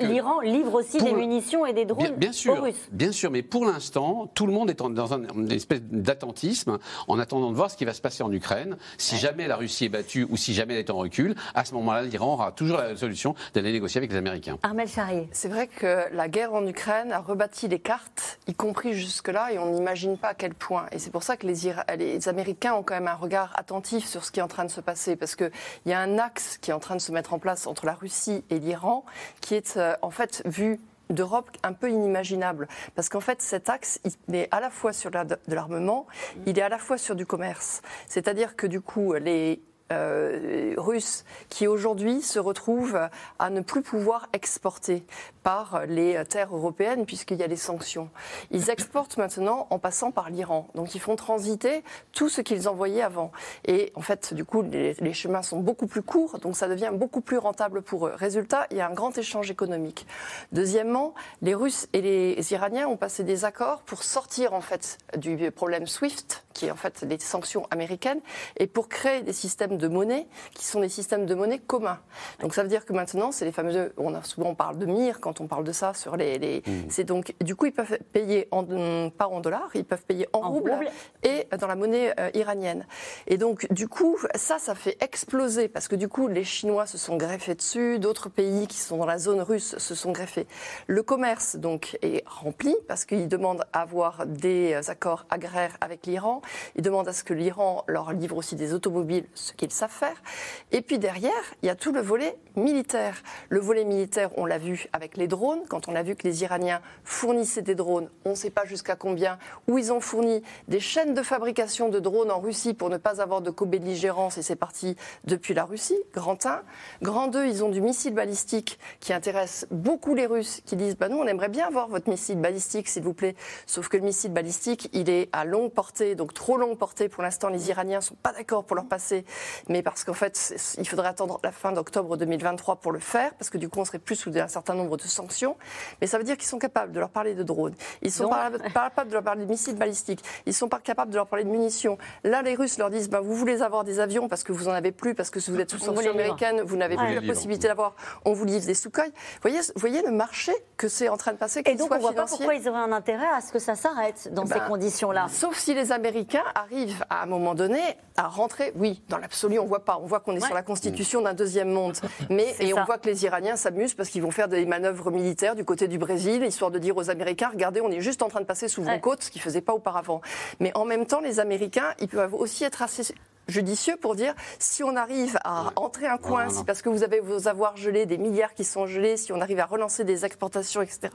l'Iran 0.00 0.40
livre 0.40 0.74
aussi 0.74 0.98
des 0.98 1.12
munitions 1.12 1.66
et 1.66 1.72
des 1.72 1.84
drones 1.84 2.16
bien, 2.16 2.32
sûr, 2.32 2.58
aux 2.58 2.62
Russes. 2.62 2.88
Bien 2.90 3.12
sûr, 3.12 3.30
mais 3.30 3.42
pour 3.42 3.64
l'instant, 3.64 4.30
tout 4.34 4.46
le 4.46 4.52
monde 4.52 4.70
est 4.70 4.78
dans 4.78 5.12
une 5.12 5.50
espèce 5.52 5.82
d'attentisme 5.82 6.78
en 7.08 7.18
attendant 7.18 7.50
de 7.50 7.56
voir 7.56 7.70
ce 7.70 7.76
qui 7.76 7.84
va 7.84 7.94
se 7.94 8.00
passer 8.00 8.22
en 8.22 8.32
Ukraine. 8.32 8.76
Si 8.98 9.16
jamais 9.16 9.46
la 9.46 9.56
Russie 9.56 9.86
est 9.86 9.88
battue 9.88 10.26
ou 10.28 10.36
si 10.36 10.54
jamais 10.54 10.74
elle 10.74 10.80
est 10.80 10.90
en 10.90 10.96
recul, 10.96 11.34
à 11.54 11.64
ce 11.64 11.74
moment-là, 11.74 12.02
l'Iran 12.02 12.34
aura 12.34 12.52
toujours 12.52 12.78
la 12.78 12.96
solution 12.96 13.34
d'aller 13.54 13.72
négocier 13.72 13.98
avec 13.98 14.10
les 14.10 14.16
Américains. 14.16 14.58
Armel 14.62 14.88
Charrier. 14.88 15.28
C'est 15.32 15.48
vrai 15.48 15.66
que 15.66 16.04
la 16.12 16.28
guerre 16.28 16.54
en 16.54 16.66
Ukraine 16.66 17.12
a 17.12 17.20
rebâti 17.20 17.68
les 17.68 17.78
cartes, 17.78 18.38
y 18.46 18.54
compris 18.54 18.94
jusque-là, 18.94 19.52
et 19.52 19.58
on 19.58 19.70
n'imagine 19.72 20.16
pas 20.16 20.28
à 20.28 20.34
quel 20.34 20.54
point. 20.54 20.86
Et 20.92 20.98
c'est 20.98 21.10
pour 21.10 21.22
ça 21.22 21.36
que 21.36 21.46
les, 21.46 21.74
les 21.98 22.28
Américains 22.28 22.74
ont 22.74 22.82
quand 22.82 22.94
même 22.94 23.08
un 23.08 23.14
regard 23.14 23.52
attentif 23.56 24.06
sur 24.06 24.24
ce 24.24 24.30
qui 24.30 24.40
est 24.40 24.42
en 24.42 24.48
train 24.48 24.64
de 24.64 24.70
se 24.70 24.80
passer, 24.80 25.16
parce 25.16 25.36
qu'il 25.36 25.50
y 25.86 25.92
a 25.92 26.00
un 26.00 26.18
axe 26.18 26.58
qui 26.58 26.70
est 26.70 26.74
en 26.74 26.80
train 26.80 26.96
de 26.96 27.00
se 27.00 27.12
mettre 27.12 27.34
en 27.34 27.38
place 27.42 27.66
entre 27.66 27.84
la 27.84 27.94
Russie 27.94 28.42
et 28.48 28.58
l'Iran, 28.58 29.04
qui 29.42 29.54
est 29.54 29.76
euh, 29.76 29.94
en 30.00 30.10
fait 30.10 30.42
vu 30.46 30.80
d'Europe 31.10 31.50
un 31.62 31.74
peu 31.74 31.90
inimaginable. 31.90 32.68
Parce 32.94 33.10
qu'en 33.10 33.20
fait, 33.20 33.42
cet 33.42 33.68
axe, 33.68 34.00
il 34.28 34.34
est 34.34 34.48
à 34.50 34.60
la 34.60 34.70
fois 34.70 34.94
sur 34.94 35.10
de 35.10 35.36
l'armement, 35.48 36.06
il 36.46 36.58
est 36.58 36.62
à 36.62 36.70
la 36.70 36.78
fois 36.78 36.96
sur 36.96 37.14
du 37.14 37.26
commerce. 37.26 37.82
C'est-à-dire 38.06 38.56
que 38.56 38.66
du 38.66 38.80
coup, 38.80 39.12
les 39.12 39.60
euh, 39.92 40.74
russes 40.76 41.24
qui 41.48 41.66
aujourd'hui 41.66 42.22
se 42.22 42.38
retrouvent 42.38 43.08
à 43.38 43.50
ne 43.50 43.60
plus 43.60 43.82
pouvoir 43.82 44.28
exporter 44.32 45.04
par 45.42 45.86
les 45.86 46.24
terres 46.24 46.54
européennes 46.54 47.06
puisqu'il 47.06 47.36
y 47.36 47.42
a 47.42 47.46
les 47.46 47.56
sanctions. 47.56 48.10
Ils 48.50 48.70
exportent 48.70 49.16
maintenant 49.16 49.66
en 49.70 49.78
passant 49.78 50.10
par 50.10 50.30
l'Iran. 50.30 50.68
Donc 50.74 50.94
ils 50.94 51.00
font 51.00 51.16
transiter 51.16 51.82
tout 52.12 52.28
ce 52.28 52.40
qu'ils 52.40 52.68
envoyaient 52.68 53.02
avant. 53.02 53.32
Et 53.66 53.92
en 53.94 54.00
fait, 54.00 54.34
du 54.34 54.44
coup, 54.44 54.62
les, 54.62 54.94
les, 54.94 55.12
chemins 55.12 55.42
sont 55.42 55.60
beaucoup 55.60 55.86
plus 55.86 56.02
courts, 56.02 56.38
donc 56.38 56.56
ça 56.56 56.68
devient 56.68 56.90
beaucoup 56.92 57.20
plus 57.20 57.38
rentable 57.38 57.82
pour 57.82 58.06
eux. 58.06 58.12
Résultat, 58.14 58.66
il 58.70 58.76
y 58.78 58.80
a 58.80 58.88
un 58.88 58.94
grand 58.94 59.16
échange 59.18 59.50
économique. 59.50 60.06
Deuxièmement, 60.52 61.14
les 61.42 61.54
Russes 61.54 61.88
et 61.92 62.00
les 62.00 62.52
Iraniens 62.52 62.88
ont 62.88 62.96
passé 62.96 63.24
des 63.24 63.44
accords 63.44 63.82
pour 63.82 64.02
sortir 64.02 64.54
en 64.54 64.60
fait 64.60 64.98
du 65.16 65.50
problème 65.50 65.86
SWIFT, 65.86 66.44
qui 66.52 66.66
est 66.66 66.70
en 66.70 66.76
fait 66.76 67.02
les 67.02 67.18
sanctions 67.18 67.66
américaines, 67.70 68.20
et 68.56 68.66
pour 68.66 68.88
créer 68.88 69.22
des 69.22 69.32
systèmes 69.32 69.78
de 69.78 69.88
monnaie 69.88 70.26
qui 70.54 70.64
sont 70.64 70.80
des 70.80 70.88
systèmes 70.88 71.26
de 71.26 71.34
monnaie 71.34 71.58
communs. 71.58 71.98
Donc 72.40 72.54
ça 72.54 72.62
veut 72.62 72.68
dire 72.68 72.84
que 72.84 72.92
maintenant, 72.92 73.32
c'est 73.32 73.44
les 73.44 73.52
fameux, 73.52 73.92
on 73.96 74.14
a 74.14 74.22
souvent 74.22 74.50
on 74.50 74.54
parle 74.54 74.78
de 74.78 74.86
MIR 74.86 75.20
quand 75.20 75.40
on 75.40 75.46
parle 75.46 75.64
de 75.64 75.72
ça 75.72 75.94
sur 75.94 76.16
les, 76.16 76.38
les 76.38 76.62
mmh. 76.66 76.70
c'est 76.88 77.04
donc 77.04 77.34
du 77.40 77.56
coup 77.56 77.66
ils 77.66 77.72
peuvent 77.72 77.98
payer 78.12 78.48
en, 78.50 78.64
pas 79.10 79.28
en 79.28 79.40
dollars, 79.40 79.70
ils 79.74 79.84
peuvent 79.84 80.04
payer 80.04 80.28
en, 80.32 80.50
roubles, 80.50 80.76
et 81.22 81.46
dans 81.58 81.66
la 81.66 81.76
monnaie 81.76 82.12
euh, 82.18 82.30
iranienne. 82.34 82.86
Et 83.26 83.36
donc 83.36 83.72
du 83.72 83.88
coup 83.88 84.18
ça, 84.34 84.58
ça 84.58 84.74
fait 84.74 84.96
exploser 85.02 85.68
parce 85.68 85.88
que 85.88 85.96
du 85.96 86.08
coup 86.08 86.28
les 86.28 86.44
Chinois 86.44 86.86
se 86.86 86.98
sont 86.98 87.16
greffés 87.16 87.54
dessus, 87.54 87.98
d'autres 87.98 88.28
pays 88.28 88.66
qui 88.66 88.78
sont 88.78 88.98
dans 88.98 89.06
la 89.06 89.18
zone 89.18 89.40
russe 89.40 89.76
se 89.78 89.94
sont 89.94 90.12
greffés. 90.12 90.46
Le 90.86 91.02
commerce 91.02 91.56
donc 91.56 91.98
est 92.02 92.24
rempli 92.26 92.74
parce 92.88 93.04
qu'ils 93.04 93.28
demandent 93.28 93.64
à 93.72 93.82
avoir 93.82 94.26
des 94.26 94.90
accords 94.90 95.26
agraires 95.30 95.76
avec 95.80 96.06
l'Iran, 96.06 96.41
ils 96.76 96.82
demandent 96.82 97.08
à 97.08 97.12
ce 97.12 97.24
que 97.24 97.34
l'Iran 97.34 97.84
leur 97.88 98.12
livre 98.12 98.36
aussi 98.36 98.56
des 98.56 98.74
automobiles, 98.74 99.26
ce 99.34 99.52
qu'ils 99.52 99.70
savent 99.70 99.90
faire. 99.90 100.22
Et 100.70 100.82
puis 100.82 100.98
derrière, 100.98 101.32
il 101.62 101.66
y 101.66 101.70
a 101.70 101.74
tout 101.74 101.92
le 101.92 102.00
volet 102.00 102.36
militaire. 102.56 103.22
Le 103.48 103.60
volet 103.60 103.84
militaire, 103.84 104.30
on 104.36 104.46
l'a 104.46 104.58
vu 104.58 104.86
avec 104.92 105.16
les 105.16 105.28
drones, 105.28 105.62
quand 105.68 105.88
on 105.88 105.94
a 105.94 106.02
vu 106.02 106.16
que 106.16 106.26
les 106.26 106.42
Iraniens 106.42 106.80
fournissaient 107.04 107.62
des 107.62 107.74
drones, 107.74 108.08
on 108.24 108.30
ne 108.30 108.34
sait 108.34 108.50
pas 108.50 108.64
jusqu'à 108.64 108.96
combien, 108.96 109.38
où 109.68 109.78
ils 109.78 109.92
ont 109.92 110.00
fourni 110.00 110.42
des 110.68 110.80
chaînes 110.80 111.14
de 111.14 111.22
fabrication 111.22 111.88
de 111.88 111.98
drones 111.98 112.30
en 112.30 112.40
Russie 112.40 112.74
pour 112.74 112.90
ne 112.90 112.96
pas 112.96 113.20
avoir 113.20 113.40
de 113.40 113.50
co-belligérance, 113.50 114.38
et 114.38 114.42
c'est 114.42 114.56
parti 114.56 114.96
depuis 115.24 115.54
la 115.54 115.64
Russie, 115.64 115.98
grand 116.12 116.44
1. 116.44 116.62
Grand 117.02 117.28
2, 117.28 117.46
ils 117.46 117.64
ont 117.64 117.68
du 117.68 117.80
missile 117.80 118.14
balistique 118.14 118.78
qui 119.00 119.12
intéresse 119.12 119.66
beaucoup 119.70 120.14
les 120.14 120.26
Russes, 120.26 120.62
qui 120.64 120.76
disent, 120.76 120.96
bah, 120.96 121.08
nous, 121.08 121.18
on 121.18 121.26
aimerait 121.26 121.48
bien 121.48 121.66
avoir 121.66 121.88
votre 121.88 122.08
missile 122.08 122.38
balistique, 122.38 122.88
s'il 122.88 123.02
vous 123.02 123.14
plaît. 123.14 123.34
Sauf 123.66 123.88
que 123.88 123.96
le 123.96 124.02
missile 124.02 124.32
balistique, 124.32 124.88
il 124.92 125.10
est 125.10 125.28
à 125.32 125.44
longue 125.44 125.70
portée, 125.70 126.14
donc 126.14 126.31
trop 126.32 126.56
longue 126.56 126.78
portée. 126.78 127.08
Pour 127.08 127.22
l'instant, 127.22 127.48
les 127.48 127.68
Iraniens 127.68 127.98
ne 127.98 128.02
sont 128.02 128.16
pas 128.16 128.32
d'accord 128.32 128.64
pour 128.64 128.76
leur 128.76 128.86
passer 128.86 129.24
mais 129.68 129.82
parce 129.82 130.04
qu'en 130.04 130.14
fait, 130.14 130.74
il 130.78 130.88
faudrait 130.88 131.08
attendre 131.08 131.40
la 131.42 131.52
fin 131.52 131.72
d'octobre 131.72 132.16
2023 132.16 132.76
pour 132.76 132.92
le 132.92 132.98
faire, 132.98 133.32
parce 133.34 133.50
que 133.50 133.58
du 133.58 133.68
coup, 133.68 133.80
on 133.80 133.84
serait 133.84 133.98
plus 133.98 134.16
sous 134.16 134.36
un 134.36 134.48
certain 134.48 134.74
nombre 134.74 134.96
de 134.96 135.02
sanctions. 135.02 135.56
Mais 136.00 136.06
ça 136.06 136.18
veut 136.18 136.24
dire 136.24 136.36
qu'ils 136.36 136.48
sont 136.48 136.58
capables 136.58 136.92
de 136.92 137.00
leur 137.00 137.10
parler 137.10 137.34
de 137.34 137.42
drones, 137.42 137.74
ils 138.02 138.12
sont 138.12 138.28
pas 138.28 138.50
capables 138.72 139.08
de 139.08 139.14
leur 139.14 139.22
parler 139.22 139.44
de 139.44 139.50
missiles 139.50 139.76
balistiques, 139.76 140.22
ils 140.46 140.54
sont 140.54 140.68
pas 140.68 140.78
capables 140.78 141.10
de 141.10 141.16
leur 141.16 141.26
parler 141.26 141.44
de 141.44 141.50
munitions. 141.50 141.98
Là, 142.24 142.42
les 142.42 142.54
Russes 142.54 142.78
leur 142.78 142.90
disent, 142.90 143.08
ben, 143.08 143.20
vous 143.20 143.34
voulez 143.34 143.62
avoir 143.62 143.84
des 143.84 144.00
avions 144.00 144.28
parce 144.28 144.44
que 144.44 144.52
vous 144.52 144.68
en 144.68 144.72
avez 144.72 144.92
plus, 144.92 145.14
parce 145.14 145.30
que 145.30 145.38
vous 145.38 145.60
êtes 145.60 145.70
sous 145.70 145.78
sanctions 145.78 146.10
américaines, 146.10 146.62
vous 146.62 146.76
n'avez 146.76 146.96
plus 146.96 147.14
la 147.14 147.22
possibilité 147.22 147.68
d'avoir, 147.68 147.94
on 148.24 148.32
vous 148.32 148.44
livre 148.44 148.66
des 148.66 148.74
Sukhoi. 148.74 149.04
Vous 149.04 149.10
voyez, 149.42 149.60
voyez 149.76 150.02
le 150.02 150.10
marché 150.10 150.52
que 150.76 150.88
c'est 150.88 151.08
en 151.08 151.16
train 151.16 151.32
de 151.32 151.38
passer, 151.38 151.62
Et 151.66 151.74
donc, 151.74 151.90
on 151.90 151.96
ne 151.96 152.00
voit 152.00 152.12
pas 152.12 152.26
pourquoi 152.26 152.54
ils 152.54 152.68
auraient 152.68 152.80
un 152.80 152.92
intérêt 152.92 153.28
à 153.34 153.40
ce 153.40 153.52
que 153.52 153.58
ça 153.58 153.74
s'arrête 153.74 154.32
dans 154.32 154.46
ces 154.46 154.54
ben, 154.54 154.68
conditions-là. 154.68 155.26
Sauf 155.28 155.58
si 155.58 155.74
les 155.74 155.92
Américains 155.92 156.21
arrivent 156.54 157.04
à 157.10 157.22
un 157.22 157.26
moment 157.26 157.54
donné 157.54 157.80
à 158.16 158.28
rentrer, 158.28 158.72
oui, 158.76 159.02
dans 159.08 159.18
l'absolu, 159.18 159.58
on 159.58 159.64
voit 159.64 159.84
pas. 159.84 159.98
On 160.02 160.06
voit 160.06 160.20
qu'on 160.20 160.36
est 160.36 160.44
sur 160.44 160.54
la 160.54 160.62
constitution 160.62 161.22
d'un 161.22 161.34
deuxième 161.34 161.70
monde. 161.70 161.96
Mais, 162.30 162.54
et 162.60 162.74
on 162.74 162.84
voit 162.84 162.98
que 162.98 163.08
les 163.08 163.24
Iraniens 163.24 163.56
s'amusent 163.56 163.94
parce 163.94 164.08
qu'ils 164.08 164.22
vont 164.22 164.30
faire 164.30 164.48
des 164.48 164.64
manœuvres 164.66 165.10
militaires 165.10 165.54
du 165.54 165.64
côté 165.64 165.88
du 165.88 165.98
Brésil, 165.98 166.44
histoire 166.44 166.70
de 166.70 166.78
dire 166.78 166.96
aux 166.96 167.10
Américains, 167.10 167.50
regardez, 167.52 167.80
on 167.80 167.90
est 167.90 168.00
juste 168.00 168.22
en 168.22 168.28
train 168.28 168.40
de 168.40 168.46
passer 168.46 168.68
sous 168.68 168.82
vos 168.82 168.98
côtes, 168.98 169.22
ce 169.22 169.30
qu'ils 169.30 169.40
ne 169.40 169.44
faisaient 169.44 169.60
pas 169.60 169.74
auparavant. 169.74 170.20
Mais 170.60 170.72
en 170.76 170.84
même 170.84 171.06
temps, 171.06 171.20
les 171.20 171.40
Américains, 171.40 171.94
ils 172.00 172.08
peuvent 172.08 172.34
aussi 172.34 172.64
être 172.64 172.82
assez 172.82 173.14
judicieux 173.48 173.96
pour 174.00 174.14
dire 174.14 174.34
si 174.58 174.82
on 174.82 174.96
arrive 174.96 175.38
à 175.44 175.72
entrer 175.76 176.06
un 176.06 176.18
coin, 176.18 176.48
si 176.48 176.64
parce 176.64 176.82
que 176.82 176.88
vous 176.88 177.02
avez 177.02 177.20
vos 177.20 177.48
avoirs 177.48 177.76
gelés, 177.76 178.06
des 178.06 178.18
milliards 178.18 178.54
qui 178.54 178.64
sont 178.64 178.86
gelés, 178.86 179.16
si 179.16 179.32
on 179.32 179.40
arrive 179.40 179.60
à 179.60 179.66
relancer 179.66 180.04
des 180.04 180.24
exportations, 180.24 180.82
etc. 180.82 181.08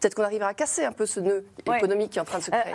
Peut-être 0.00 0.14
qu'on 0.14 0.22
arrivera 0.22 0.48
à 0.48 0.54
casser 0.54 0.84
un 0.84 0.92
peu 0.92 1.06
ce 1.06 1.20
nœud 1.20 1.44
économique 1.66 2.10
qui 2.10 2.18
est 2.18 2.22
en 2.22 2.24
train 2.24 2.38
de 2.38 2.44
se 2.44 2.50
créer. 2.50 2.62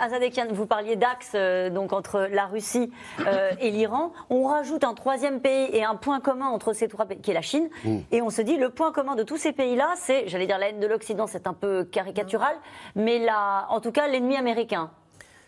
vous 0.52 0.66
parliez 0.66 0.96
d'axe 0.96 1.32
euh, 1.34 1.70
donc 1.70 1.92
entre 1.92 2.28
la 2.30 2.46
Russie 2.46 2.90
euh, 3.20 3.50
et 3.60 3.70
l'Iran. 3.70 4.12
On 4.30 4.46
rajoute 4.46 4.84
un 4.84 4.94
troisième 4.94 5.40
pays 5.40 5.68
et 5.72 5.84
un 5.84 5.94
point 5.94 6.20
commun 6.20 6.46
entre 6.46 6.72
ces 6.72 6.88
trois 6.88 7.06
pays, 7.06 7.20
qui 7.20 7.30
est 7.30 7.34
la 7.34 7.42
Chine. 7.42 7.68
Mm. 7.84 7.98
Et 8.12 8.22
on 8.22 8.30
se 8.30 8.42
dit 8.42 8.56
le 8.56 8.70
point 8.70 8.92
commun 8.92 9.14
de 9.14 9.22
tous 9.22 9.36
ces 9.36 9.52
pays-là, 9.52 9.94
c'est, 9.96 10.28
j'allais 10.28 10.46
dire 10.46 10.58
la 10.58 10.70
haine 10.70 10.80
de 10.80 10.86
l'Occident, 10.86 11.26
c'est 11.26 11.46
un 11.46 11.54
peu 11.54 11.84
caricatural, 11.84 12.56
mais 12.94 13.18
là, 13.18 13.66
en 13.70 13.80
tout 13.80 13.92
cas 13.92 14.08
l'ennemi 14.08 14.36
américain 14.36 14.90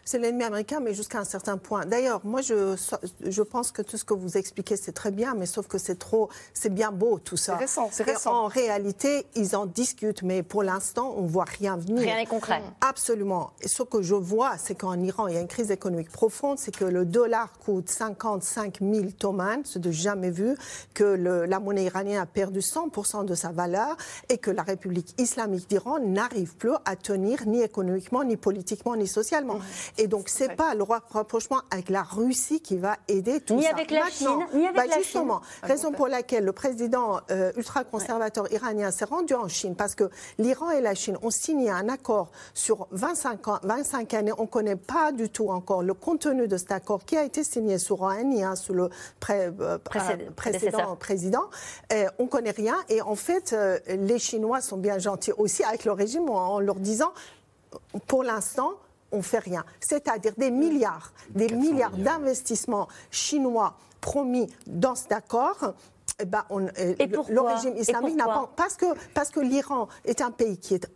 c'est 0.05 0.19
l'ennemi 0.19 0.45
américain, 0.45 0.81
mais 0.81 0.95
jusqu'à 0.95 1.19
un 1.19 1.25
certain 1.25 1.57
point. 1.57 1.87
D'ailleurs, 1.87 2.21
moi, 2.25 2.41
je, 2.43 2.77
je 3.25 3.43
pense 3.43 3.73
que 3.73 3.83
tout 3.83 3.97
ce 3.97 4.05
que 4.05 4.15
vous 4.15 4.37
expliquez, 4.37 4.77
c'est 4.77 4.93
très 4.93 5.11
bien, 5.11 5.35
mais 5.35 5.47
sauf 5.47 5.67
que 5.67 5.79
c'est 5.79 5.99
trop, 5.99 6.29
c'est 6.55 6.73
bien 6.73 6.93
beau 6.93 7.19
tout 7.19 7.37
ça. 7.37 7.55
C'est 7.55 7.65
récent, 7.65 7.89
c'est 7.93 8.03
récent. 8.05 8.45
En 8.45 8.47
réalité, 8.49 9.27
ils 9.35 9.57
en 9.57 9.67
discutent, 9.67 10.23
mais 10.23 10.43
pour 10.43 10.63
l'instant, 10.63 11.15
on 11.17 11.27
voit 11.27 11.45
rien 11.45 11.77
venir. 11.77 12.03
Rien 12.03 12.17
n'est 12.17 12.27
concret. 12.27 12.63
Absolument. 12.81 13.51
Et 13.61 13.69
ce 13.69 13.83
que 13.83 14.03
je 14.03 14.15
vois, 14.15 14.57
c'est 14.59 14.75
qu'en 14.75 14.99
Iran, 15.01 15.29
il 15.29 15.35
y 15.35 15.37
a 15.37 15.41
une 15.41 15.49
crise 15.49 15.71
économique 15.71 16.11
profonde, 16.11 16.59
c'est 16.59 16.75
que 16.75 16.85
le 16.85 17.05
dollar 17.05 17.53
coûte 17.59 17.89
55 17.89 18.79
000 18.81 19.07
tomans, 19.19 19.63
c'est 19.65 19.81
de 19.81 19.91
jamais 19.91 20.31
vu, 20.31 20.57
que 20.95 21.05
le, 21.05 21.45
la 21.47 21.61
monnaie 21.61 21.85
iranienne 21.85 22.19
a 22.19 22.27
perdu 22.27 22.61
100% 22.61 23.25
de 23.25 23.35
sa 23.35 23.51
valeur 23.51 23.97
et 24.29 24.39
que 24.39 24.51
la 24.51 24.63
République 24.63 25.15
islamique 25.19 25.69
d'Iran 25.69 25.99
n'arrive 26.01 26.55
plus 26.57 26.73
à 26.85 26.97
tenir 26.97 27.47
ni 27.47 27.63
économiquement, 27.63 28.25
ni 28.25 28.37
politiquement, 28.37 28.97
ni 28.97 29.07
socialement. 29.07 29.61
Et 29.99 30.07
donc, 30.07 30.29
ce 30.29 30.45
n'est 30.45 30.55
pas 30.55 30.75
le 30.75 30.83
rapprochement 30.83 31.61
avec 31.71 31.89
la 31.89 32.03
Russie 32.03 32.61
qui 32.61 32.77
va 32.77 32.97
aider 33.09 33.41
tout 33.41 33.55
ni 33.55 33.65
ça. 33.65 33.71
Avec 33.71 33.91
la 33.91 34.09
Chine, 34.11 34.29
ni 34.55 34.67
avec 34.67 34.77
bah, 34.77 34.87
la 34.87 34.99
justement, 34.99 35.41
raison 35.63 35.93
pour 35.93 36.09
laquelle 36.09 36.45
le 36.45 36.53
président 36.53 37.21
euh, 37.31 37.53
ultra-conservateur 37.57 38.51
iranien 38.53 38.91
s'est 38.91 39.05
rendu 39.05 39.35
en 39.35 39.49
Chine, 39.49 39.75
parce 39.77 39.95
que 39.95 40.11
l'Iran 40.39 40.71
et 40.71 40.81
la 40.81 40.95
Chine 40.95 41.19
ont 41.23 41.31
signé 41.31 41.71
un 41.71 41.89
accord 41.89 42.31
sur 42.55 42.89
25, 42.91 43.49
ans, 43.49 43.59
25 43.63 44.15
années. 44.15 44.33
On 44.39 44.43
ne 44.43 44.47
connaît 44.49 44.77
pas 44.77 45.13
du 45.13 45.29
tout 45.29 45.49
encore 45.49 45.83
le 45.83 45.95
contenu 45.95 46.49
de 46.49 46.57
cet 46.57 46.73
accord 46.73 47.05
qui 47.05 47.17
a 47.17 47.25
été 47.25 47.45
signé 47.45 47.79
sous 47.79 47.97
Rouhani, 47.97 48.43
hein, 48.43 48.57
sous 48.57 48.75
le 48.75 48.91
euh, 49.31 49.79
précédent 50.35 50.97
président. 50.97 51.45
on 52.19 52.25
ne 52.25 52.29
connaît 52.29 52.51
rien. 52.51 52.77
Et 52.89 53.03
en 53.03 53.15
fait, 53.15 53.53
euh, 53.53 53.79
les 53.89 54.19
Chinois 54.19 54.61
sont 54.61 54.77
bien 54.77 54.99
gentils 54.99 55.33
aussi 55.33 55.63
avec 55.65 55.85
le 55.85 55.93
régime 55.93 56.29
en 56.31 56.61
leur 56.61 56.77
disant, 56.77 57.13
pour 58.07 58.23
l'instant, 58.23 58.73
on 59.13 59.23
fait 59.23 59.39
rien. 59.39 59.65
C'est-à-dire 59.81 60.33
des 60.37 60.51
milliards, 60.51 61.13
des 61.31 61.49
milliards, 61.49 61.97
d'investissements 61.97 62.89
chinois 63.11 63.75
promis 64.01 64.47
dans 64.67 64.95
cet 64.95 65.13
accord. 65.13 65.75
Eh 66.23 66.27
ben 66.27 66.45
on, 66.51 66.67
euh, 66.67 66.95
le, 66.99 67.41
régime 67.41 67.77
islamique 67.79 68.17
n'a 68.17 68.27
pas 68.27 68.51
parce 68.55 68.77
que 68.77 68.85
parce 69.15 69.31
que 69.31 69.41
l'Iran 69.41 69.89
est 70.05 70.21
un 70.21 70.31
pays 70.31 70.59
qui 70.59 70.75
est 70.75 70.87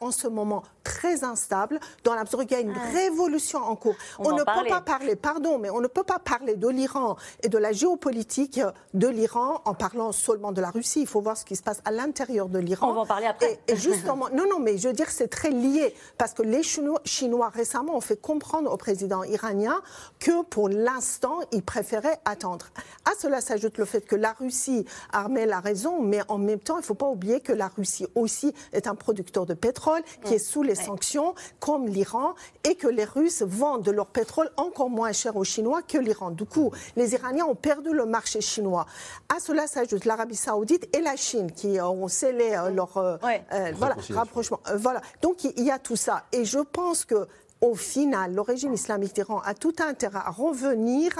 en 0.00 0.10
ce 0.10 0.28
moment 0.28 0.62
très 0.94 1.24
instable 1.24 1.80
dans 2.04 2.14
la 2.14 2.22
mesure 2.22 2.38
où 2.38 2.42
il 2.42 2.50
y 2.50 2.54
a 2.54 2.60
une 2.60 2.76
révolution 2.92 3.58
en 3.58 3.74
cours. 3.74 3.96
On, 4.20 4.32
ne 4.32 4.38
peut 4.38 4.68
pas 4.68 4.80
parler, 4.80 5.16
pardon, 5.16 5.58
mais 5.58 5.68
on 5.70 5.80
ne 5.80 5.88
peut 5.88 6.04
pas 6.04 6.20
parler 6.20 6.54
de 6.54 6.68
l'Iran 6.68 7.16
et 7.42 7.48
de 7.48 7.58
la 7.58 7.72
géopolitique 7.72 8.60
de 8.94 9.08
l'Iran 9.08 9.60
en 9.64 9.74
parlant 9.74 10.12
seulement 10.12 10.52
de 10.52 10.60
la 10.60 10.70
Russie. 10.70 11.00
Il 11.00 11.08
faut 11.08 11.20
voir 11.20 11.36
ce 11.36 11.44
qui 11.44 11.56
se 11.56 11.62
passe 11.62 11.80
à 11.84 11.90
l'intérieur 11.90 12.48
de 12.48 12.60
l'Iran. 12.60 12.90
On 12.90 12.94
va 12.94 13.00
en 13.00 13.06
parler 13.06 13.26
après. 13.26 13.58
Et, 13.66 13.76
justement, 13.76 14.28
non, 14.32 14.44
non, 14.48 14.60
mais 14.60 14.78
je 14.78 14.86
veux 14.88 14.94
dire, 14.94 15.10
c'est 15.10 15.26
très 15.26 15.50
lié 15.50 15.94
parce 16.16 16.32
que 16.32 16.42
les 16.42 16.62
Chinois, 16.62 17.48
récemment 17.48 17.96
ont 17.96 18.00
fait 18.00 18.20
comprendre 18.20 18.72
au 18.72 18.76
président 18.76 19.24
iranien 19.24 19.82
que 20.20 20.42
pour 20.44 20.68
l'instant, 20.68 21.40
ils 21.50 21.62
préféraient 21.62 22.20
attendre. 22.24 22.66
À 23.04 23.10
cela 23.18 23.40
s'ajoute 23.40 23.78
le 23.78 23.84
fait 23.84 24.06
que 24.06 24.16
la 24.16 24.32
Russie 24.32 24.84
armée 25.12 25.44
la 25.44 25.60
raison, 25.60 26.00
mais 26.00 26.20
en 26.28 26.38
même 26.38 26.60
temps, 26.60 26.76
il 26.76 26.82
ne 26.82 26.86
faut 26.86 26.94
pas 26.94 27.08
oublier 27.08 27.40
que 27.40 27.52
la 27.52 27.68
Russie 27.68 28.06
aussi 28.14 28.54
est 28.72 28.86
un 28.86 28.94
producteur 28.94 29.44
de 29.44 29.54
pétrole 29.54 30.02
qui 30.24 30.34
est 30.34 30.38
sous 30.38 30.62
les 30.62 30.83
sanctions, 30.84 31.34
comme 31.60 31.86
l'Iran, 31.86 32.34
et 32.68 32.74
que 32.74 32.88
les 32.88 33.04
Russes 33.04 33.42
vendent 33.42 33.88
leur 33.88 34.06
pétrole 34.06 34.50
encore 34.56 34.90
moins 34.90 35.12
cher 35.12 35.36
aux 35.36 35.44
Chinois 35.44 35.82
que 35.82 35.98
l'Iran. 35.98 36.30
Du 36.30 36.44
coup, 36.44 36.70
les 36.96 37.14
Iraniens 37.14 37.46
ont 37.46 37.54
perdu 37.54 37.92
le 37.92 38.06
marché 38.06 38.40
chinois. 38.40 38.86
À 39.34 39.40
cela 39.40 39.66
s'ajoute 39.66 40.04
l'Arabie 40.04 40.36
saoudite 40.36 40.88
et 40.96 41.00
la 41.00 41.16
Chine 41.16 41.50
qui 41.52 41.80
ont 41.80 42.08
scellé 42.08 42.54
euh, 42.54 42.70
leur 42.70 42.96
euh, 42.96 43.16
euh, 43.52 43.72
voilà, 43.76 43.96
rapprochement. 44.10 44.60
voilà. 44.76 45.00
Donc 45.22 45.44
il 45.44 45.64
y 45.64 45.70
a 45.70 45.78
tout 45.78 45.96
ça. 45.96 46.24
Et 46.32 46.44
je 46.44 46.58
pense 46.58 47.04
que 47.04 47.26
au 47.64 47.74
final, 47.74 48.34
le 48.34 48.40
régime 48.42 48.74
islamique 48.74 49.14
d'Iran 49.14 49.40
a 49.44 49.54
tout 49.54 49.74
intérêt 49.80 50.18
à 50.24 50.30
revenir 50.30 51.12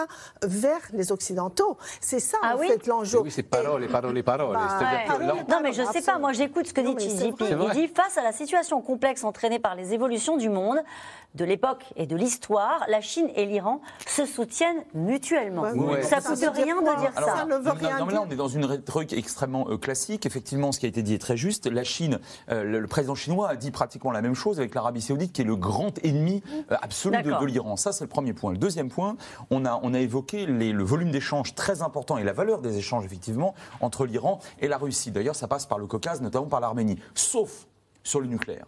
vers 0.43 0.81
les 0.93 1.11
Occidentaux. 1.11 1.79
C'est 2.01 2.21
ça, 2.21 2.37
ah 2.43 2.55
en 2.55 2.59
fait, 2.59 2.87
l'enjeu. 2.87 3.21
Oui, 3.21 3.31
c'est 3.31 3.43
paroles, 3.43 3.87
paroles, 3.89 4.23
paroles. 4.23 4.55
Bah, 4.55 5.35
non, 5.49 5.61
mais 5.63 5.73
je 5.73 5.83
ne 5.83 5.87
sais 5.87 6.03
pas. 6.03 6.19
Moi, 6.19 6.33
j'écoute 6.33 6.67
ce 6.67 6.75
que 6.75 6.83
dit 6.83 6.95
Xi 6.97 7.33
Il 7.33 7.71
dit 7.73 7.89
face 7.89 8.19
à 8.19 8.23
la 8.23 8.33
situation 8.33 8.81
complexe 8.83 9.25
entraînée 9.25 9.59
par 9.59 9.75
les 9.75 9.95
évolutions 9.95 10.37
du 10.37 10.51
monde, 10.51 10.79
de 11.35 11.45
l'époque 11.45 11.85
et 11.97 12.07
de 12.07 12.17
l'histoire, 12.17 12.85
la 12.89 13.01
Chine 13.01 13.29
et 13.35 13.47
l'Iran 13.47 13.81
se 14.07 14.25
soutiennent 14.25 14.85
mutuellement. 14.95 15.65
Ça 16.03 16.19
ne 16.19 16.23
coûte 16.23 16.55
rien 16.55 16.81
de 16.81 17.01
dire 17.01 17.13
ça. 17.15 17.37
ça 17.37 17.45
ne 17.45 17.57
veut 17.57 17.73
rien 17.73 17.99
non, 17.99 18.07
là, 18.07 18.25
on 18.27 18.31
est 18.31 18.37
dans 18.37 18.49
une 18.49 18.65
rhétorique 18.65 19.13
extrêmement 19.13 19.67
euh, 19.69 19.77
classique. 19.77 20.27
Effectivement, 20.27 20.73
ce 20.73 20.81
qui 20.81 20.87
a 20.87 20.89
été 20.89 21.03
dit 21.03 21.15
est 21.15 21.19
très 21.19 21.37
juste. 21.37 21.67
La 21.67 21.85
Chine, 21.85 22.21
euh, 22.51 22.63
le, 22.63 22.87
président 22.87 23.15
chinois 23.15 23.49
a 23.49 23.57
dit 23.57 23.71
pratiquement 23.71 24.13
la 24.13 24.23
même 24.23 24.35
chose 24.35 24.59
avec 24.59 24.75
l'Arabie 24.75 25.03
saoudite, 25.03 25.33
qui 25.33 25.43
est 25.43 25.45
le 25.45 25.57
grand 25.57 25.93
ennemi 26.05 26.43
euh, 26.71 26.77
absolu 26.83 27.23
de, 27.23 27.45
l'Iran. 27.45 27.77
Ça, 27.77 27.93
c'est 27.93 28.05
le 28.05 28.09
premier 28.09 28.33
point. 28.33 28.53
Le 28.53 28.59
deuxième 28.59 28.89
point, 28.89 29.17
on 29.51 29.65
a, 29.65 29.81
on 29.83 29.95
a 29.95 29.99
évoqué 29.99 30.47
le 30.47 30.85
volume 30.85 31.11
d'échanges 31.11 31.55
très 31.55 31.83
important 31.83 32.17
et 32.19 32.25
la 32.25 32.33
valeur 32.33 32.61
des 32.61 32.79
échanges, 32.79 33.05
effectivement, 33.05 33.55
entre 33.81 34.07
l'Iran 34.07 34.39
et 34.61 34.69
la 34.69 34.79
Russie. 34.79 35.11
D'ailleurs, 35.11 35.37
ça 35.37 35.49
passe 35.49 35.67
par 35.67 35.79
le 35.79 35.87
Caucase, 35.87 36.21
notamment 36.21 36.47
par 36.47 36.61
l'Arménie. 36.61 36.99
Sauf 37.15 37.67
sur 38.05 38.21
le 38.21 38.27
nucléaire. 38.27 38.67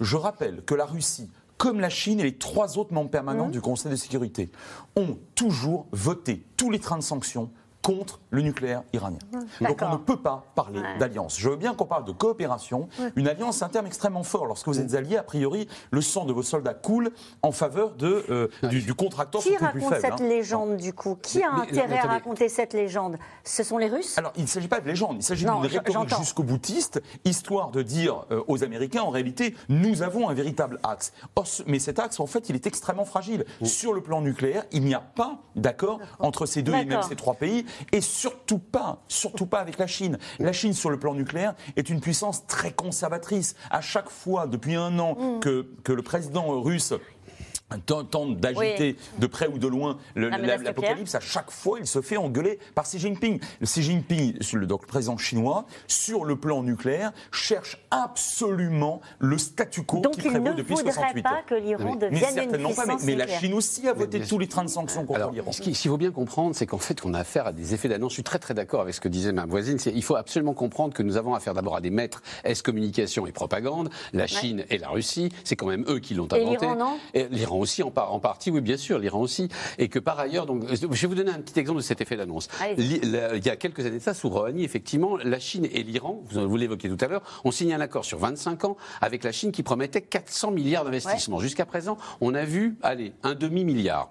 Je 0.00 0.16
rappelle 0.16 0.64
que 0.64 0.74
la 0.74 0.86
Russie 0.86 1.30
comme 1.58 1.80
la 1.80 1.90
Chine 1.90 2.20
et 2.20 2.22
les 2.22 2.36
trois 2.36 2.78
autres 2.78 2.94
membres 2.94 3.10
permanents 3.10 3.48
mmh. 3.48 3.52
du 3.52 3.60
Conseil 3.60 3.90
de 3.90 3.96
sécurité, 3.96 4.48
ont 4.96 5.18
toujours 5.34 5.86
voté 5.92 6.44
tous 6.56 6.70
les 6.70 6.78
trains 6.78 6.98
de 6.98 7.02
sanctions 7.02 7.50
contre 7.82 8.20
le 8.30 8.42
nucléaire 8.42 8.82
iranien. 8.92 9.18
Donc 9.60 9.78
on 9.82 9.92
ne 9.92 9.96
peut 9.96 10.16
pas 10.16 10.44
parler 10.54 10.80
d'alliance. 10.98 11.38
Je 11.38 11.48
veux 11.48 11.56
bien 11.56 11.74
qu'on 11.74 11.86
parle 11.86 12.04
de 12.04 12.12
coopération. 12.12 12.88
Une 13.16 13.28
alliance, 13.28 13.58
c'est 13.58 13.64
un 13.64 13.68
terme 13.68 13.86
extrêmement 13.86 14.22
fort. 14.22 14.46
Lorsque 14.46 14.66
vous 14.66 14.80
êtes 14.80 14.94
alliés, 14.94 15.16
a 15.16 15.22
priori, 15.22 15.68
le 15.90 16.00
sang 16.00 16.24
de 16.24 16.32
vos 16.32 16.42
soldats 16.42 16.74
coule 16.74 17.10
en 17.42 17.52
faveur 17.52 17.92
de, 17.92 18.24
euh, 18.30 18.48
du, 18.68 18.94
contracteur. 18.94 19.40
Qui 19.40 19.56
raconte 19.56 19.94
cette 20.00 20.20
hein. 20.20 20.28
légende 20.28 20.76
du 20.76 20.92
coup 20.92 21.16
Qui 21.22 21.42
a 21.42 21.52
intérêt 21.52 21.98
à 21.98 22.06
raconter 22.06 22.48
cette 22.48 22.74
légende? 22.74 23.16
Ce 23.44 23.62
sont 23.62 23.78
les 23.78 23.88
Russes? 23.88 24.18
Alors 24.18 24.32
il 24.36 24.42
ne 24.42 24.48
s'agit 24.48 24.68
pas 24.68 24.80
de 24.80 24.86
légende, 24.86 25.16
il 25.18 25.22
s'agit 25.22 25.44
d'une 25.44 25.54
rhétorique 25.54 26.16
jusqu'au 26.18 26.42
boutiste, 26.42 27.02
histoire 27.24 27.70
de 27.70 27.82
dire 27.82 28.24
euh, 28.30 28.42
aux 28.48 28.64
Américains, 28.64 29.02
en 29.02 29.10
réalité, 29.10 29.54
nous 29.68 30.02
avons 30.02 30.28
un 30.28 30.34
véritable 30.34 30.80
axe. 30.82 31.12
mais 31.66 31.78
cet 31.78 31.98
axe, 31.98 32.20
en 32.20 32.26
fait, 32.26 32.48
il 32.48 32.54
est 32.54 32.66
extrêmement 32.66 33.04
fragile. 33.04 33.44
Sur 33.62 33.92
le 33.92 34.00
plan 34.00 34.20
nucléaire, 34.20 34.64
il 34.72 34.84
n'y 34.84 34.94
a 34.94 35.00
pas 35.00 35.38
d'accord 35.56 36.00
entre 36.18 36.46
ces 36.46 36.62
deux 36.62 36.74
et 36.74 36.84
même 36.84 37.02
ces 37.02 37.16
trois 37.16 37.34
pays 37.34 37.64
et 37.92 38.00
surtout 38.00 38.58
pas, 38.58 39.02
surtout 39.08 39.46
pas 39.46 39.60
avec 39.60 39.78
la 39.78 39.86
Chine. 39.86 40.18
La 40.38 40.52
Chine, 40.52 40.72
sur 40.72 40.90
le 40.90 40.98
plan 40.98 41.14
nucléaire, 41.14 41.54
est 41.76 41.90
une 41.90 42.00
puissance 42.00 42.46
très 42.46 42.72
conservatrice. 42.72 43.54
À 43.70 43.80
chaque 43.80 44.10
fois, 44.10 44.46
depuis 44.46 44.74
un 44.74 44.98
an, 44.98 45.16
mm. 45.18 45.40
que, 45.40 45.66
que 45.84 45.92
le 45.92 46.02
président 46.02 46.60
russe 46.60 46.94
tente 47.76 48.36
d'agiter 48.38 48.96
de 49.18 49.26
près 49.26 49.46
ou 49.48 49.58
de 49.58 49.68
loin 49.68 49.98
l'apocalypse, 50.16 51.14
à 51.14 51.20
chaque 51.20 51.50
fois, 51.50 51.78
il 51.80 51.86
se 51.86 52.00
fait 52.00 52.16
engueuler 52.16 52.58
par 52.74 52.84
Xi 52.84 52.98
Jinping. 52.98 53.40
Xi 53.62 53.82
Jinping, 53.82 54.38
donc 54.66 54.82
le 54.82 54.86
président 54.86 55.16
chinois, 55.16 55.66
sur 55.86 56.24
le 56.24 56.36
plan 56.36 56.62
nucléaire, 56.62 57.12
cherche 57.30 57.78
absolument 57.90 59.00
le 59.18 59.38
statu 59.38 59.82
quo 59.82 60.00
qui 60.00 60.20
prévaut 60.20 60.54
depuis 60.54 60.76
68. 60.76 60.84
Donc 60.86 61.04
il 61.14 61.18
ne 61.18 61.22
pas 61.22 61.42
que 61.46 61.54
l'Iran 61.54 61.96
devienne 61.96 62.38
une 62.38 62.64
puissance 62.64 62.76
pas, 62.76 62.96
mais, 63.04 63.14
la 63.14 63.26
Chine 63.26 63.54
aussi 63.54 63.88
a 63.88 63.92
voté 63.92 64.20
tous 64.20 64.38
les 64.38 64.46
trains 64.48 64.64
de 64.64 64.70
sanctions 64.70 65.04
contre 65.04 65.30
l'Iran. 65.30 65.52
Ce 65.52 65.62
qu'il 65.62 65.74
faut 65.76 65.96
bien 65.96 66.10
comprendre, 66.10 66.54
c'est 66.54 66.66
qu'en 66.66 66.78
fait, 66.78 67.04
on 67.04 67.14
a 67.14 67.20
affaire 67.20 67.46
à 67.46 67.52
des 67.52 67.74
effets 67.74 67.88
d'annonce. 67.88 68.12
Je 68.12 68.14
suis 68.14 68.22
très 68.22 68.38
très 68.38 68.54
d'accord 68.54 68.80
avec 68.80 68.94
ce 68.94 69.00
que 69.00 69.08
disait 69.08 69.32
ma 69.32 69.46
voisine. 69.46 69.78
Il 69.86 70.02
faut 70.02 70.16
absolument 70.16 70.54
comprendre 70.54 70.94
que 70.94 71.02
nous 71.02 71.16
avons 71.16 71.34
affaire 71.34 71.54
d'abord 71.54 71.76
à 71.76 71.80
des 71.80 71.90
maîtres 71.90 72.22
S 72.44 72.62
communication 72.62 73.26
et 73.26 73.32
propagande. 73.32 73.90
La 74.12 74.26
Chine 74.26 74.64
et 74.70 74.78
la 74.78 74.88
Russie, 74.88 75.30
c'est 75.44 75.56
quand 75.56 75.66
même 75.66 75.84
eux 75.88 75.98
qui 75.98 76.14
l'ont 76.14 76.28
inventé. 76.32 76.66
Et 77.14 77.28
l'Iran, 77.28 77.57
aussi 77.58 77.82
en, 77.82 77.92
en, 77.94 78.20
partie, 78.20 78.50
oui, 78.50 78.60
bien 78.60 78.76
sûr, 78.76 78.98
l'Iran 78.98 79.20
aussi. 79.20 79.48
Et 79.78 79.88
que 79.88 79.98
par 79.98 80.18
ailleurs, 80.18 80.46
donc, 80.46 80.64
je 80.72 80.86
vais 80.86 81.06
vous 81.06 81.14
donner 81.14 81.30
un 81.30 81.40
petit 81.40 81.58
exemple 81.58 81.78
de 81.78 81.84
cet 81.84 82.00
effet 82.00 82.16
d'annonce. 82.16 82.48
Il 82.76 83.44
y 83.44 83.50
a 83.50 83.56
quelques 83.56 83.84
années 83.86 83.98
de 83.98 84.02
ça, 84.02 84.14
sous 84.14 84.28
Rouhani, 84.28 84.64
effectivement, 84.64 85.16
la 85.16 85.38
Chine 85.38 85.66
et 85.70 85.82
l'Iran, 85.82 86.22
vous, 86.30 86.48
vous 86.48 86.56
l'évoquiez 86.56 86.88
tout 86.88 87.04
à 87.04 87.08
l'heure, 87.08 87.22
ont 87.44 87.50
signé 87.50 87.74
un 87.74 87.80
accord 87.80 88.04
sur 88.04 88.18
25 88.18 88.64
ans 88.64 88.76
avec 89.00 89.24
la 89.24 89.32
Chine 89.32 89.52
qui 89.52 89.62
promettait 89.62 90.02
400 90.02 90.50
milliards 90.50 90.84
d'investissements. 90.84 91.40
Jusqu'à 91.40 91.66
présent, 91.66 91.96
on 92.20 92.34
a 92.34 92.44
vu, 92.44 92.76
allez, 92.82 93.12
un 93.22 93.34
demi-milliard. 93.34 94.10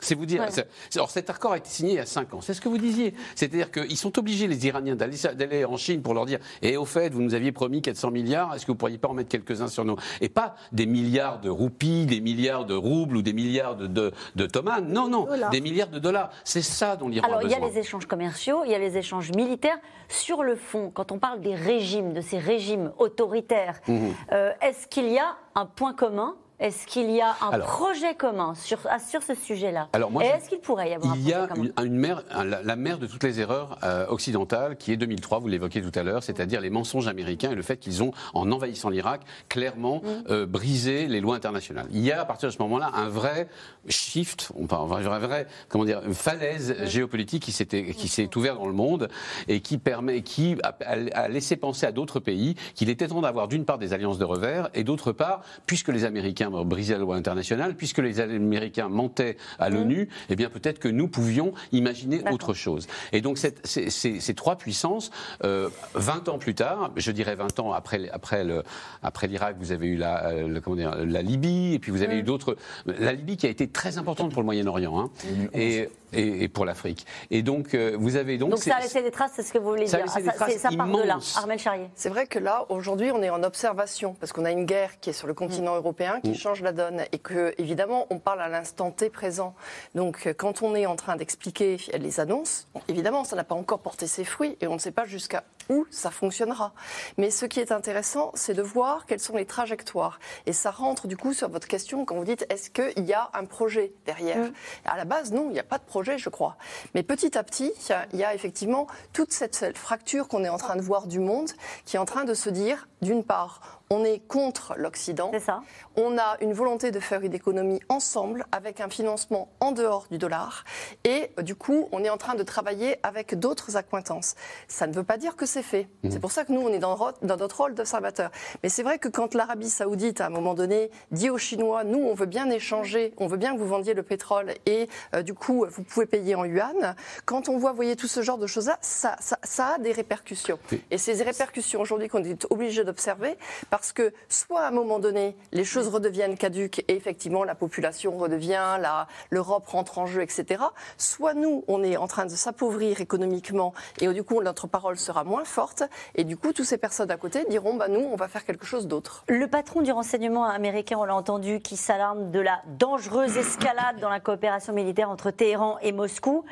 C'est 0.00 0.14
vous 0.14 0.26
dire. 0.26 0.46
Alors 0.94 1.10
cet 1.10 1.30
accord 1.30 1.52
a 1.52 1.58
été 1.58 1.68
signé 1.68 1.92
il 1.92 1.96
y 1.96 2.00
a 2.00 2.06
5 2.06 2.34
ans. 2.34 2.40
C'est 2.40 2.54
ce 2.54 2.60
que 2.60 2.68
vous 2.68 2.78
disiez. 2.78 3.14
C'est-à-dire 3.34 3.70
qu'ils 3.70 3.96
sont 3.96 4.18
obligés, 4.18 4.46
les 4.46 4.66
Iraniens, 4.66 4.96
d'aller 4.96 5.64
en 5.64 5.76
Chine 5.76 6.02
pour 6.02 6.14
leur 6.14 6.26
dire 6.26 6.38
Et 6.62 6.72
eh, 6.72 6.76
au 6.76 6.84
fait, 6.84 7.12
vous 7.12 7.22
nous 7.22 7.34
aviez 7.34 7.52
promis 7.52 7.82
400 7.82 8.10
milliards, 8.10 8.54
est-ce 8.54 8.66
que 8.66 8.72
vous 8.72 8.78
pourriez 8.78 8.98
pas 8.98 9.08
en 9.08 9.14
mettre 9.14 9.28
quelques-uns 9.28 9.68
sur 9.68 9.84
nous 9.84 9.96
Et 10.20 10.28
pas 10.28 10.56
des 10.72 10.86
milliards 10.86 11.40
de 11.40 11.50
roupies, 11.50 12.06
des 12.06 12.20
milliards 12.20 12.64
de 12.64 12.74
roubles 12.74 13.16
ou 13.16 13.22
des 13.22 13.32
milliards 13.32 13.76
de, 13.76 13.86
de, 13.86 14.12
de 14.34 14.46
tomates. 14.46 14.84
Non, 14.84 15.08
non, 15.08 15.26
des 15.50 15.60
milliards 15.60 15.88
de 15.88 15.98
dollars. 15.98 16.30
C'est 16.44 16.62
ça 16.62 16.96
dont 16.96 17.08
l'Iran 17.08 17.26
a 17.26 17.28
besoin. 17.28 17.40
Alors 17.40 17.58
il 17.58 17.62
y 17.62 17.64
a 17.64 17.72
les 17.72 17.78
échanges 17.78 18.06
commerciaux, 18.06 18.62
il 18.64 18.70
y 18.70 18.74
a 18.74 18.78
les 18.78 18.96
échanges 18.96 19.30
militaires. 19.32 19.78
Sur 20.08 20.42
le 20.42 20.56
fond, 20.56 20.90
quand 20.92 21.12
on 21.12 21.18
parle 21.18 21.40
des 21.40 21.54
régimes, 21.54 22.12
de 22.12 22.20
ces 22.20 22.38
régimes 22.38 22.92
autoritaires, 22.98 23.80
mmh. 23.88 24.06
euh, 24.32 24.52
est-ce 24.60 24.86
qu'il 24.86 25.10
y 25.10 25.18
a 25.18 25.36
un 25.54 25.66
point 25.66 25.94
commun 25.94 26.36
est-ce 26.58 26.86
qu'il 26.86 27.10
y 27.10 27.20
a 27.20 27.36
un 27.42 27.58
projet 27.58 28.14
commun 28.14 28.54
sur, 28.54 28.78
ah, 28.88 28.98
sur 28.98 29.22
ce 29.22 29.34
sujet-là 29.34 29.88
Et 29.94 30.24
est-ce 30.24 30.48
qu'il 30.48 30.60
pourrait 30.60 30.90
y 30.90 30.94
avoir 30.94 31.14
il 31.14 31.34
un 31.34 31.46
projet 31.46 31.68
y 31.68 31.70
a 31.76 31.84
Une, 31.84 31.96
mère, 31.96 32.22
la, 32.34 32.76
mère 32.76 32.98
de 32.98 33.06
toutes 33.06 33.24
les 33.24 33.40
erreurs 33.40 33.78
euh, 33.84 34.06
occidentales, 34.08 34.76
qui 34.76 34.90
est 34.90 34.96
2003, 34.96 35.38
vous 35.38 35.48
l'évoquiez 35.48 35.82
tout 35.82 35.92
à 35.98 36.02
l'heure, 36.02 36.22
c'est-à-dire 36.22 36.62
les 36.62 36.70
mensonges 36.70 37.08
américains 37.08 37.50
et 37.50 37.54
le 37.54 37.62
fait 37.62 37.76
qu'ils 37.76 38.02
ont, 38.02 38.12
en 38.32 38.50
envahissant 38.52 38.88
l'Irak, 38.88 39.20
clairement 39.50 40.00
mm. 40.02 40.30
euh, 40.30 40.46
brisé 40.46 41.08
les 41.08 41.20
lois 41.20 41.36
internationales. 41.36 41.88
Il 41.90 42.02
y 42.02 42.10
a 42.10 42.22
à 42.22 42.24
partir 42.24 42.48
de 42.48 42.54
ce 42.54 42.58
moment-là 42.62 42.90
un 42.94 43.08
vrai 43.08 43.48
shift, 43.88 44.50
on 44.56 44.66
parle, 44.66 44.90
un 45.06 45.18
vrai, 45.18 45.46
comment 45.68 45.84
dire, 45.84 46.00
une 46.06 46.14
falaise 46.14 46.74
mm. 46.80 46.86
géopolitique 46.86 47.42
qui 47.42 47.52
s'est 47.52 47.66
qui 47.66 48.08
s'est 48.08 48.34
ouverte 48.34 48.58
dans 48.58 48.66
le 48.66 48.72
monde 48.72 49.08
et 49.48 49.60
qui 49.60 49.76
permet, 49.76 50.22
qui 50.22 50.56
a, 50.62 50.74
a 51.12 51.28
laissé 51.28 51.56
penser 51.56 51.84
à 51.84 51.92
d'autres 51.92 52.20
pays 52.20 52.54
qu'il 52.74 52.88
était 52.88 53.08
temps 53.08 53.20
d'avoir 53.20 53.48
d'une 53.48 53.66
part 53.66 53.78
des 53.78 53.92
alliances 53.92 54.18
de 54.18 54.24
revers 54.24 54.70
et 54.72 54.84
d'autre 54.84 55.12
part, 55.12 55.42
puisque 55.66 55.88
les 55.88 56.04
Américains 56.04 56.45
briser 56.50 56.94
la 56.94 57.00
loi 57.00 57.16
internationale, 57.16 57.74
puisque 57.74 57.98
les 57.98 58.20
Américains 58.20 58.88
mentaient 58.88 59.36
à 59.58 59.70
l'ONU, 59.70 60.02
mm. 60.02 60.08
eh 60.30 60.36
bien 60.36 60.48
peut-être 60.48 60.78
que 60.78 60.88
nous 60.88 61.08
pouvions 61.08 61.52
imaginer 61.72 62.22
autre 62.30 62.54
chose. 62.54 62.86
Et 63.12 63.20
donc 63.20 63.38
cette, 63.38 63.66
ces, 63.66 63.90
ces, 63.90 64.34
trois 64.34 64.56
puissances, 64.56 65.10
euh, 65.44 65.68
20 65.94 66.28
ans 66.28 66.38
plus 66.38 66.54
tard, 66.54 66.92
je 66.96 67.10
dirais 67.10 67.34
20 67.34 67.60
ans 67.60 67.72
après, 67.72 68.08
après, 68.10 68.44
le, 68.44 68.62
après 69.02 69.26
l'Irak, 69.26 69.56
vous 69.58 69.72
avez 69.72 69.86
eu 69.86 69.96
la, 69.96 70.26
euh, 70.26 70.60
comment 70.60 70.76
dire, 70.76 70.94
la 71.04 71.22
Libye, 71.22 71.74
et 71.74 71.78
puis 71.78 71.92
vous 71.92 72.02
avez 72.02 72.16
mm. 72.16 72.20
eu 72.20 72.22
d'autres. 72.22 72.56
La 72.86 73.12
Libye 73.12 73.36
qui 73.36 73.46
a 73.46 73.50
été 73.50 73.68
très 73.68 73.98
importante 73.98 74.32
pour 74.32 74.42
le 74.42 74.46
Moyen-Orient. 74.46 74.98
Hein, 74.98 75.10
et 75.54 75.88
et, 76.16 76.48
pour 76.48 76.64
l'Afrique. 76.64 77.06
Et 77.30 77.42
donc, 77.42 77.74
euh, 77.74 77.96
vous 77.98 78.16
avez 78.16 78.38
donc. 78.38 78.50
Donc, 78.50 78.62
ça 78.62 78.76
a 78.76 78.80
laissé 78.80 79.02
des 79.02 79.10
traces, 79.10 79.32
c'est 79.34 79.42
ce 79.42 79.52
que 79.52 79.58
vous 79.58 79.70
voulez 79.70 79.86
ça 79.86 79.98
dire. 79.98 80.12
A 80.12 80.20
laissé 80.20 80.30
ah, 80.40 80.46
des 80.46 80.58
ça, 80.58 80.70
part 80.70 80.88
de 80.88 81.02
là. 81.02 81.18
Armel 81.36 81.58
Charrier. 81.58 81.90
C'est 81.94 82.08
vrai 82.08 82.26
que 82.26 82.38
là, 82.38 82.66
aujourd'hui, 82.68 83.10
on 83.12 83.22
est 83.22 83.30
en 83.30 83.42
observation, 83.42 84.14
parce 84.18 84.32
qu'on 84.32 84.44
a 84.44 84.50
une 84.50 84.64
guerre 84.64 85.00
qui 85.00 85.10
est 85.10 85.14
sur 85.14 85.26
le 85.26 85.34
continent 85.34 85.74
mm. 85.74 85.78
européen, 85.78 86.20
qui 86.22 86.30
mm. 86.30 86.34
change 86.34 86.62
la 86.62 86.72
donne, 86.72 87.02
et 87.12 87.18
que, 87.18 87.54
évidemment, 87.58 88.06
on 88.10 88.18
parle 88.18 88.42
à 88.42 88.48
l'instant 88.48 88.90
T 88.90 89.10
présent. 89.10 89.54
Donc, 89.94 90.32
quand 90.38 90.62
on 90.62 90.74
est 90.74 90.86
en 90.86 90.96
train 90.96 91.16
d'expliquer 91.16 91.78
les 91.98 92.20
annonces, 92.20 92.68
évidemment, 92.88 93.24
ça 93.24 93.36
n'a 93.36 93.44
pas 93.44 93.54
encore 93.54 93.80
porté 93.80 94.06
ses 94.06 94.24
fruits, 94.24 94.56
et 94.60 94.66
on 94.66 94.74
ne 94.74 94.78
sait 94.78 94.92
pas 94.92 95.04
jusqu'à 95.04 95.44
où 95.68 95.86
ça 95.90 96.10
fonctionnera. 96.10 96.72
Mais 97.18 97.30
ce 97.30 97.46
qui 97.46 97.60
est 97.60 97.72
intéressant, 97.72 98.30
c'est 98.34 98.54
de 98.54 98.62
voir 98.62 99.06
quelles 99.06 99.20
sont 99.20 99.36
les 99.36 99.46
trajectoires. 99.46 100.18
Et 100.46 100.52
ça 100.52 100.70
rentre 100.70 101.06
du 101.06 101.16
coup 101.16 101.32
sur 101.32 101.48
votre 101.48 101.66
question 101.66 102.04
quand 102.04 102.16
vous 102.16 102.24
dites 102.24 102.46
est-ce 102.50 102.70
qu'il 102.70 103.04
y 103.04 103.12
a 103.12 103.30
un 103.34 103.44
projet 103.44 103.92
derrière? 104.04 104.38
Mm. 104.38 104.52
À 104.84 104.96
la 104.96 105.04
base, 105.04 105.32
non, 105.32 105.48
il 105.50 105.52
n'y 105.52 105.58
a 105.58 105.64
pas 105.64 105.78
de 105.78 105.84
projet, 105.84 106.05
je 106.16 106.28
crois. 106.28 106.56
Mais 106.94 107.02
petit 107.02 107.36
à 107.36 107.42
petit, 107.42 107.72
il 108.12 108.18
y 108.18 108.24
a 108.24 108.34
effectivement 108.34 108.86
toute 109.12 109.32
cette 109.32 109.76
fracture 109.76 110.28
qu'on 110.28 110.44
est 110.44 110.48
en 110.48 110.58
train 110.58 110.76
de 110.76 110.82
voir 110.82 111.06
du 111.06 111.18
monde 111.18 111.50
qui 111.84 111.96
est 111.96 111.98
en 111.98 112.04
train 112.04 112.24
de 112.24 112.34
se 112.34 112.50
dire, 112.50 112.88
d'une 113.02 113.24
part, 113.24 113.75
on 113.90 114.04
est 114.04 114.18
contre 114.26 114.74
l'Occident. 114.76 115.30
C'est 115.32 115.40
ça. 115.40 115.62
On 115.96 116.18
a 116.18 116.36
une 116.40 116.52
volonté 116.52 116.90
de 116.90 117.00
faire 117.00 117.22
une 117.22 117.34
économie 117.34 117.80
ensemble 117.88 118.46
avec 118.52 118.80
un 118.80 118.88
financement 118.88 119.48
en 119.60 119.72
dehors 119.72 120.06
du 120.10 120.18
dollar. 120.18 120.64
Et 121.04 121.30
du 121.42 121.54
coup, 121.54 121.88
on 121.92 122.02
est 122.04 122.10
en 122.10 122.16
train 122.16 122.34
de 122.34 122.42
travailler 122.42 122.98
avec 123.02 123.38
d'autres 123.38 123.76
accointances. 123.76 124.34
Ça 124.68 124.86
ne 124.86 124.92
veut 124.92 125.04
pas 125.04 125.18
dire 125.18 125.36
que 125.36 125.46
c'est 125.46 125.62
fait. 125.62 125.88
Mmh. 126.02 126.10
C'est 126.10 126.20
pour 126.20 126.32
ça 126.32 126.44
que 126.44 126.52
nous, 126.52 126.60
on 126.60 126.68
est 126.68 126.78
dans, 126.78 126.96
dans 127.22 127.36
notre 127.36 127.56
rôle 127.58 127.74
d'observateur. 127.74 128.30
Mais 128.62 128.68
c'est 128.68 128.82
vrai 128.82 128.98
que 128.98 129.08
quand 129.08 129.34
l'Arabie 129.34 129.70
saoudite, 129.70 130.20
à 130.20 130.26
un 130.26 130.30
moment 130.30 130.54
donné, 130.54 130.90
dit 131.10 131.30
aux 131.30 131.38
Chinois, 131.38 131.84
nous, 131.84 131.98
on 131.98 132.14
veut 132.14 132.26
bien 132.26 132.50
échanger, 132.50 133.14
on 133.18 133.26
veut 133.26 133.36
bien 133.36 133.54
que 133.54 133.58
vous 133.58 133.68
vendiez 133.68 133.94
le 133.94 134.02
pétrole 134.02 134.54
et 134.66 134.88
euh, 135.14 135.22
du 135.22 135.34
coup, 135.34 135.66
vous 135.68 135.82
pouvez 135.82 136.06
payer 136.06 136.34
en 136.34 136.44
yuan, 136.44 136.94
quand 137.24 137.48
on 137.48 137.58
voit, 137.58 137.72
voyez, 137.72 137.96
tout 137.96 138.08
ce 138.08 138.22
genre 138.22 138.38
de 138.38 138.46
choses-là, 138.46 138.78
ça, 138.80 139.16
ça, 139.20 139.66
a 139.74 139.78
des 139.78 139.92
répercussions. 139.92 140.58
Et 140.90 140.98
ces 140.98 141.22
répercussions 141.22 141.80
aujourd'hui 141.80 142.08
qu'on 142.08 142.24
est 142.24 142.46
obligé 142.50 142.84
d'observer, 142.84 143.36
parce 143.76 143.92
que 143.92 144.14
soit 144.30 144.62
à 144.62 144.68
un 144.68 144.70
moment 144.70 144.98
donné, 144.98 145.36
les 145.52 145.66
choses 145.66 145.88
redeviennent 145.88 146.38
caduques 146.38 146.82
et 146.88 146.96
effectivement 146.96 147.44
la 147.44 147.54
population 147.54 148.16
redevient, 148.16 148.80
l'Europe 149.28 149.66
rentre 149.66 149.98
en 149.98 150.06
jeu, 150.06 150.22
etc. 150.22 150.64
Soit 150.96 151.34
nous, 151.34 151.62
on 151.68 151.84
est 151.84 151.98
en 151.98 152.06
train 152.06 152.24
de 152.24 152.30
s'appauvrir 152.30 153.02
économiquement 153.02 153.74
et 154.00 154.08
du 154.08 154.22
coup 154.24 154.40
notre 154.40 154.66
parole 154.66 154.96
sera 154.96 155.24
moins 155.24 155.44
forte 155.44 155.82
et 156.14 156.24
du 156.24 156.38
coup 156.38 156.54
toutes 156.54 156.64
ces 156.64 156.78
personnes 156.78 157.10
à 157.10 157.18
côté 157.18 157.44
diront 157.50 157.74
bah 157.74 157.88
nous 157.88 158.00
on 158.00 158.16
va 158.16 158.28
faire 158.28 158.46
quelque 158.46 158.64
chose 158.64 158.86
d'autre. 158.86 159.24
Le 159.28 159.46
patron 159.46 159.82
du 159.82 159.92
renseignement 159.92 160.46
américain, 160.46 160.96
on 160.98 161.04
l'a 161.04 161.14
entendu, 161.14 161.60
qui 161.60 161.76
s'alarme 161.76 162.30
de 162.30 162.40
la 162.40 162.62
dangereuse 162.78 163.36
escalade 163.36 164.00
dans 164.00 164.08
la 164.08 164.20
coopération 164.20 164.72
militaire 164.72 165.10
entre 165.10 165.30
Téhéran 165.30 165.76
et 165.82 165.92
Moscou. 165.92 166.46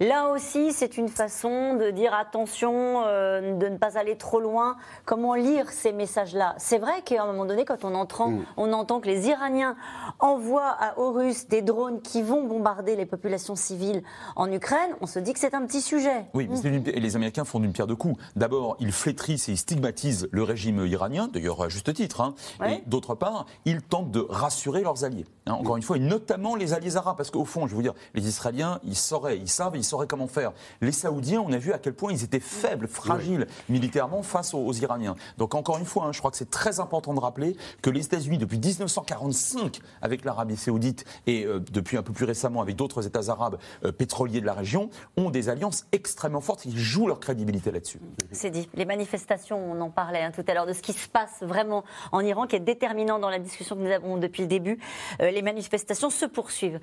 Là 0.00 0.30
aussi, 0.30 0.72
c'est 0.72 0.96
une 0.96 1.08
façon 1.08 1.74
de 1.76 1.90
dire 1.90 2.14
attention, 2.14 3.02
euh, 3.06 3.56
de 3.56 3.68
ne 3.68 3.76
pas 3.76 3.96
aller 3.98 4.16
trop 4.16 4.40
loin. 4.40 4.76
Comment 5.04 5.34
lire 5.34 5.70
ces 5.70 5.92
messages-là? 5.92 6.54
C'est 6.58 6.78
vrai 6.78 7.02
qu'à 7.04 7.22
un 7.22 7.26
moment 7.26 7.44
donné, 7.44 7.64
quand 7.64 7.84
on 7.84 7.94
entend, 7.94 8.30
mm. 8.30 8.44
on 8.56 8.72
entend 8.72 9.00
que 9.00 9.06
les 9.06 9.28
Iraniens 9.28 9.76
envoient 10.18 10.76
à, 10.78 10.98
aux 10.98 11.12
Russes 11.12 11.48
des 11.48 11.62
drones 11.62 12.00
qui 12.00 12.22
vont 12.22 12.44
bombarder 12.44 12.96
les 12.96 13.06
populations 13.06 13.56
civiles 13.56 14.02
en 14.36 14.50
Ukraine, 14.50 14.90
on 15.00 15.06
se 15.06 15.18
dit 15.18 15.32
que 15.32 15.38
c'est 15.38 15.54
un 15.54 15.64
petit 15.66 15.80
sujet. 15.80 16.26
Oui, 16.34 16.48
et 16.64 17.00
les 17.00 17.16
Américains 17.16 17.44
font 17.44 17.60
d'une 17.60 17.72
pierre 17.72 17.86
deux 17.86 17.96
coups. 17.96 18.20
D'abord, 18.36 18.76
ils 18.80 18.92
flétrissent 18.92 19.48
et 19.48 19.52
ils 19.52 19.58
stigmatisent 19.58 20.28
le 20.32 20.42
régime 20.42 20.84
iranien, 20.86 21.28
d'ailleurs 21.28 21.62
à 21.62 21.68
juste 21.68 21.92
titre. 21.94 22.20
Hein. 22.20 22.34
Et 22.66 22.82
d'autre 22.86 23.14
part, 23.14 23.46
ils 23.64 23.82
tentent 23.82 24.10
de 24.10 24.26
rassurer 24.28 24.82
leurs 24.82 25.04
alliés. 25.04 25.26
Hein. 25.46 25.52
encore 25.52 25.76
une 25.76 25.82
fois, 25.82 25.96
et 25.96 26.00
notamment 26.00 26.56
les 26.56 26.72
alliés 26.72 26.96
arabes, 26.96 27.16
parce 27.16 27.30
qu'au 27.30 27.44
fond, 27.44 27.66
je 27.66 27.76
veux 27.76 27.82
dire, 27.82 27.94
les 28.14 28.26
Israéliens, 28.26 28.80
ils 28.82 28.96
sauraient, 28.96 29.36
ils 29.36 29.48
savent, 29.48 29.76
ils 29.76 29.83
sauraient 29.84 30.06
comment 30.06 30.26
faire. 30.26 30.52
Les 30.80 30.92
Saoudiens, 30.92 31.40
on 31.40 31.52
a 31.52 31.58
vu 31.58 31.72
à 31.72 31.78
quel 31.78 31.94
point 31.94 32.12
ils 32.12 32.24
étaient 32.24 32.40
faibles, 32.40 32.88
fragiles 32.88 33.46
militairement 33.68 34.22
face 34.22 34.54
aux, 34.54 34.72
Iraniens. 34.72 35.14
Donc 35.38 35.54
encore 35.54 35.78
une 35.78 35.84
fois, 35.84 36.06
hein, 36.06 36.12
je 36.12 36.18
crois 36.18 36.30
que 36.30 36.36
c'est 36.36 36.50
très 36.50 36.80
important 36.80 37.14
de 37.14 37.20
rappeler 37.20 37.56
que 37.82 37.90
les 37.90 38.04
États-Unis, 38.04 38.38
depuis 38.38 38.58
1945, 38.58 39.80
avec 40.02 40.24
l'Arabie 40.24 40.56
saoudite 40.56 41.04
et 41.26 41.44
euh, 41.44 41.60
depuis 41.70 41.96
un 41.96 42.02
peu 42.02 42.12
plus 42.12 42.24
récemment 42.24 42.60
avec 42.60 42.76
d'autres 42.76 43.06
États 43.06 43.28
arabes 43.28 43.58
euh, 43.84 43.92
pétroliers 43.92 44.40
de 44.40 44.46
la 44.46 44.54
région, 44.54 44.90
ont 45.16 45.30
des 45.30 45.48
alliances 45.48 45.86
extrêmement 45.92 46.40
fortes. 46.40 46.64
Ils 46.64 46.76
jouent 46.76 47.06
leur 47.06 47.20
crédibilité 47.20 47.70
là-dessus. 47.70 48.00
C'est 48.32 48.50
dit. 48.50 48.68
Les 48.74 48.84
manifestations, 48.84 49.58
on 49.58 49.80
en 49.80 49.90
parlait 49.90 50.22
hein, 50.22 50.32
tout 50.34 50.44
à 50.48 50.54
l'heure, 50.54 50.66
de 50.66 50.72
ce 50.72 50.82
qui 50.82 50.92
se 50.92 51.08
passe 51.08 51.42
vraiment 51.42 51.84
en 52.12 52.20
Iran, 52.20 52.46
qui 52.46 52.56
est 52.56 52.60
déterminant 52.60 53.18
dans 53.18 53.30
la 53.30 53.38
discussion 53.38 53.76
que 53.76 53.80
nous 53.80 53.90
avons 53.90 54.16
depuis 54.16 54.42
le 54.42 54.48
début. 54.48 54.78
Euh, 55.20 55.30
les 55.30 55.42
manifestations 55.42 56.10
se 56.10 56.26
poursuivent 56.26 56.80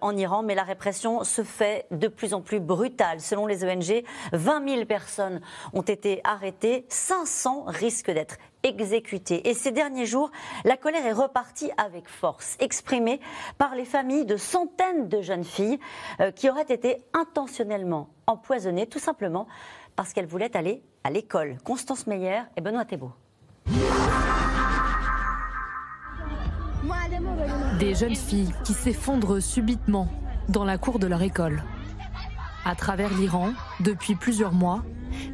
en 0.00 0.16
Iran, 0.16 0.42
mais 0.42 0.54
la 0.54 0.62
répression 0.62 1.24
se 1.24 1.42
fait 1.42 1.86
de 1.90 2.08
plus 2.08 2.34
en 2.34 2.40
plus 2.40 2.41
brutale. 2.60 3.20
Selon 3.20 3.46
les 3.46 3.64
ONG, 3.64 4.04
20 4.32 4.68
000 4.68 4.84
personnes 4.84 5.40
ont 5.72 5.82
été 5.82 6.20
arrêtées, 6.24 6.84
500 6.88 7.64
risquent 7.66 8.10
d'être 8.10 8.36
exécutées. 8.62 9.48
Et 9.48 9.54
ces 9.54 9.72
derniers 9.72 10.06
jours, 10.06 10.30
la 10.64 10.76
colère 10.76 11.06
est 11.06 11.12
repartie 11.12 11.70
avec 11.76 12.08
force, 12.08 12.56
exprimée 12.60 13.20
par 13.58 13.74
les 13.74 13.84
familles 13.84 14.24
de 14.24 14.36
centaines 14.36 15.08
de 15.08 15.20
jeunes 15.20 15.44
filles 15.44 15.78
euh, 16.20 16.30
qui 16.30 16.48
auraient 16.48 16.62
été 16.62 16.98
intentionnellement 17.12 18.08
empoisonnées, 18.26 18.86
tout 18.86 18.98
simplement 18.98 19.46
parce 19.96 20.12
qu'elles 20.12 20.26
voulaient 20.26 20.56
aller 20.56 20.82
à 21.04 21.10
l'école. 21.10 21.58
Constance 21.64 22.06
Meyer 22.06 22.42
et 22.56 22.60
Benoît 22.60 22.84
Thébault. 22.84 23.12
Des 27.78 27.94
jeunes 27.94 28.16
filles 28.16 28.52
qui 28.64 28.72
s'effondrent 28.72 29.40
subitement 29.42 30.08
dans 30.48 30.64
la 30.64 30.78
cour 30.78 30.98
de 30.98 31.06
leur 31.06 31.22
école 31.22 31.62
à 32.64 32.74
travers 32.74 33.12
l'Iran 33.14 33.52
depuis 33.80 34.14
plusieurs 34.14 34.52
mois 34.52 34.82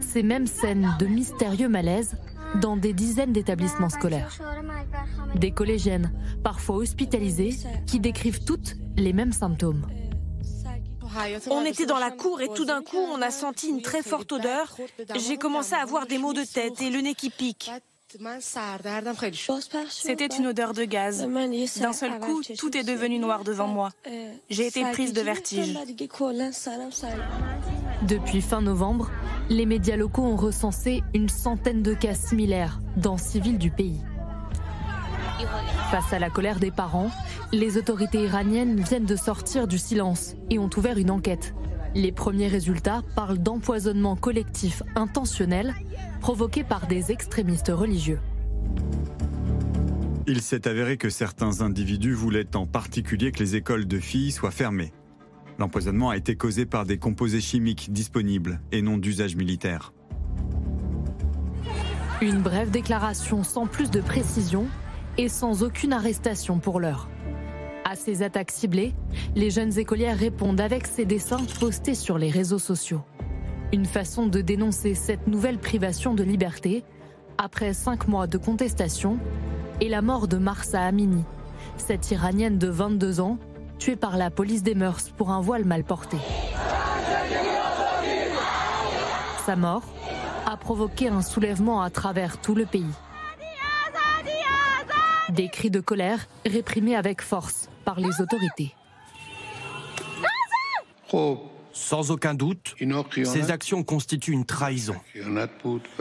ces 0.01 0.23
mêmes 0.23 0.47
scènes 0.47 0.95
de 0.99 1.07
mystérieux 1.07 1.69
malaise 1.69 2.17
dans 2.61 2.77
des 2.77 2.93
dizaines 2.93 3.33
d'établissements 3.33 3.89
scolaires. 3.91 4.39
Des 5.35 5.51
collégiennes, 5.51 6.13
parfois 6.43 6.77
hospitalisées, 6.77 7.57
qui 7.87 8.01
décrivent 8.01 8.45
toutes 8.45 8.77
les 8.97 9.13
mêmes 9.13 9.33
symptômes. 9.33 9.87
On 11.51 11.65
était 11.65 11.87
dans 11.87 11.99
la 11.99 12.11
cour 12.11 12.41
et 12.41 12.49
tout 12.49 12.65
d'un 12.65 12.83
coup, 12.83 12.97
on 12.97 13.21
a 13.23 13.31
senti 13.31 13.69
une 13.69 13.83
très 13.83 14.03
forte 14.03 14.33
odeur. 14.33 14.77
J'ai 15.17 15.37
commencé 15.37 15.75
à 15.75 15.83
avoir 15.83 16.07
des 16.07 16.19
maux 16.19 16.33
de 16.33 16.45
tête 16.45 16.81
et 16.81 16.91
le 16.91 17.01
nez 17.01 17.15
qui 17.15 17.31
pique. 17.31 17.71
C'était 19.91 20.27
une 20.27 20.47
odeur 20.47 20.73
de 20.73 20.85
gaz. 20.85 21.27
D'un 21.81 21.93
seul 21.93 22.19
coup, 22.21 22.43
tout 22.57 22.77
est 22.77 22.85
devenu 22.85 23.19
noir 23.19 23.45
devant 23.45 23.69
moi. 23.69 23.91
J'ai 24.49 24.67
été 24.67 24.83
prise 24.93 25.13
de 25.13 25.21
vertige. 25.21 25.79
Depuis 28.03 28.41
fin 28.41 28.63
novembre, 28.63 29.11
les 29.51 29.67
médias 29.67 29.97
locaux 29.97 30.23
ont 30.23 30.37
recensé 30.37 31.03
une 31.15 31.29
centaine 31.29 31.83
de 31.83 31.95
cas 31.95 32.15
similaires 32.15 32.81
dans 32.97 33.19
six 33.19 33.41
villes 33.41 33.59
du 33.59 33.71
pays. 33.71 34.01
Face 35.91 36.13
à 36.13 36.19
la 36.19 36.31
colère 36.31 36.59
des 36.59 36.71
parents, 36.71 37.11
les 37.53 37.77
autorités 37.77 38.23
iraniennes 38.23 38.81
viennent 38.81 39.07
de 39.07 39.17
sortir 39.17 39.69
du 39.69 39.79
silence 39.79 40.35
et 40.51 40.59
ont 40.59 40.71
ouvert 40.77 40.99
une 40.99 41.11
enquête. 41.11 41.55
Les 41.99 42.13
premiers 42.13 42.47
résultats 42.47 43.03
parlent 43.17 43.39
d'empoisonnement 43.39 44.15
collectif 44.15 44.85
intentionnel 44.95 45.75
provoqué 46.21 46.63
par 46.63 46.87
des 46.87 47.11
extrémistes 47.11 47.73
religieux. 47.75 48.21
Il 50.29 50.41
s'est 50.41 50.69
avéré 50.69 50.97
que 50.97 51.11
certains 51.11 51.61
individus 51.61 52.13
voulaient 52.13 52.55
en 52.55 52.67
particulier 52.67 53.33
que 53.33 53.41
les 53.41 53.57
écoles 53.57 53.89
de 53.89 53.99
filles 53.99 54.31
soient 54.31 54.53
fermées. 54.53 54.93
L'empoisonnement 55.59 56.11
a 56.11 56.17
été 56.17 56.37
causé 56.37 56.67
par 56.67 56.87
des 56.87 56.99
composés 56.99 57.41
chimiques 57.41 57.93
disponibles 57.93 58.61
et 58.71 58.81
non 58.81 58.97
d'usage 58.97 59.35
militaire. 59.35 59.93
Une 62.23 62.41
brève 62.41 62.71
déclaration 62.71 63.43
sans 63.43 63.67
plus 63.67 63.91
de 63.91 64.01
précision 64.01 64.69
et 65.17 65.29
sans 65.29 65.65
aucune 65.65 65.93
arrestation 65.93 66.61
pour 66.61 66.79
l'heure. 66.79 67.09
À 67.91 67.97
ces 67.97 68.23
attaques 68.23 68.51
ciblées, 68.51 68.93
les 69.35 69.49
jeunes 69.49 69.79
écolières 69.79 70.19
répondent 70.19 70.61
avec 70.61 70.87
ces 70.87 71.07
dessins 71.07 71.41
postés 71.59 71.95
sur 71.95 72.19
les 72.19 72.29
réseaux 72.29 72.59
sociaux. 72.59 73.01
Une 73.73 73.87
façon 73.87 74.27
de 74.27 74.43
dénoncer 74.43 74.95
cette 74.95 75.27
nouvelle 75.27 75.57
privation 75.57 76.13
de 76.13 76.23
liberté 76.23 76.85
après 77.39 77.73
cinq 77.73 78.07
mois 78.07 78.27
de 78.27 78.37
contestation 78.37 79.19
et 79.81 79.89
la 79.89 80.03
mort 80.03 80.29
de 80.29 80.37
Marsa 80.37 80.83
Amini, 80.83 81.25
cette 81.79 82.11
Iranienne 82.11 82.59
de 82.59 82.69
22 82.69 83.21
ans 83.21 83.39
tuée 83.79 83.97
par 83.97 84.19
la 84.19 84.31
police 84.31 84.63
des 84.63 84.75
mœurs 84.75 85.09
pour 85.17 85.31
un 85.31 85.41
voile 85.41 85.65
mal 85.65 85.83
porté. 85.83 86.19
Sa 89.47 89.57
mort 89.57 89.85
a 90.45 90.59
provoqué 90.59 91.09
un 91.09 91.23
soulèvement 91.23 91.81
à 91.81 91.89
travers 91.89 92.39
tout 92.39 92.55
le 92.55 92.67
pays. 92.67 92.85
Des 95.31 95.49
cris 95.49 95.71
de 95.71 95.81
colère 95.81 96.27
réprimés 96.45 96.95
avec 96.95 97.23
force 97.23 97.71
par 97.89 98.01
les 98.01 98.21
autorités. 98.21 98.75
Sans 101.73 102.11
aucun 102.11 102.35
doute, 102.35 102.75
ces 103.25 103.51
actions 103.51 103.83
constituent 103.83 104.33
une 104.33 104.45
trahison. 104.45 104.97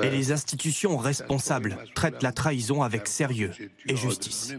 Et 0.04 0.10
les 0.10 0.34
institutions 0.34 0.98
responsables 0.98 1.78
traitent 1.96 2.24
la 2.24 2.34
trahison 2.34 2.84
avec 2.84 3.08
sérieux 3.08 3.52
et 3.88 3.96
justice. 3.96 4.54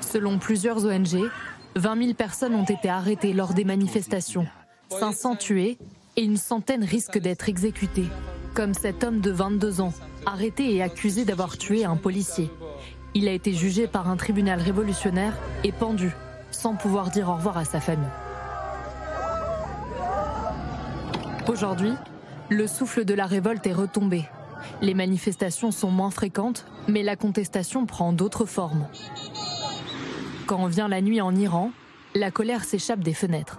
Selon 0.00 0.38
plusieurs 0.38 0.86
ONG, 0.86 1.30
20 1.74 2.02
000 2.02 2.14
personnes 2.14 2.54
ont 2.54 2.64
été 2.64 2.88
arrêtées 2.88 3.34
lors 3.34 3.52
des 3.52 3.64
manifestations, 3.64 4.46
500 4.88 5.36
tués 5.36 5.76
et 6.16 6.22
une 6.22 6.38
centaine 6.38 6.84
risquent 6.84 7.18
d'être 7.18 7.50
exécutées, 7.50 8.08
comme 8.54 8.72
cet 8.72 9.04
homme 9.04 9.20
de 9.20 9.30
22 9.30 9.82
ans, 9.82 9.92
arrêté 10.24 10.74
et 10.74 10.82
accusé 10.82 11.26
d'avoir 11.26 11.58
tué 11.58 11.84
un 11.84 11.96
policier. 11.96 12.50
Il 13.18 13.28
a 13.28 13.32
été 13.32 13.54
jugé 13.54 13.86
par 13.86 14.10
un 14.10 14.16
tribunal 14.18 14.60
révolutionnaire 14.60 15.32
et 15.64 15.72
pendu, 15.72 16.12
sans 16.50 16.74
pouvoir 16.74 17.08
dire 17.08 17.30
au 17.30 17.34
revoir 17.36 17.56
à 17.56 17.64
sa 17.64 17.80
famille. 17.80 18.04
Aujourd'hui, 21.48 21.94
le 22.50 22.66
souffle 22.66 23.06
de 23.06 23.14
la 23.14 23.24
révolte 23.24 23.66
est 23.66 23.72
retombé. 23.72 24.26
Les 24.82 24.92
manifestations 24.92 25.70
sont 25.70 25.90
moins 25.90 26.10
fréquentes, 26.10 26.66
mais 26.88 27.02
la 27.02 27.16
contestation 27.16 27.86
prend 27.86 28.12
d'autres 28.12 28.44
formes. 28.44 28.86
Quand 30.44 30.66
vient 30.66 30.88
la 30.88 31.00
nuit 31.00 31.22
en 31.22 31.34
Iran, 31.34 31.70
la 32.14 32.30
colère 32.30 32.64
s'échappe 32.64 33.00
des 33.00 33.14
fenêtres. 33.14 33.58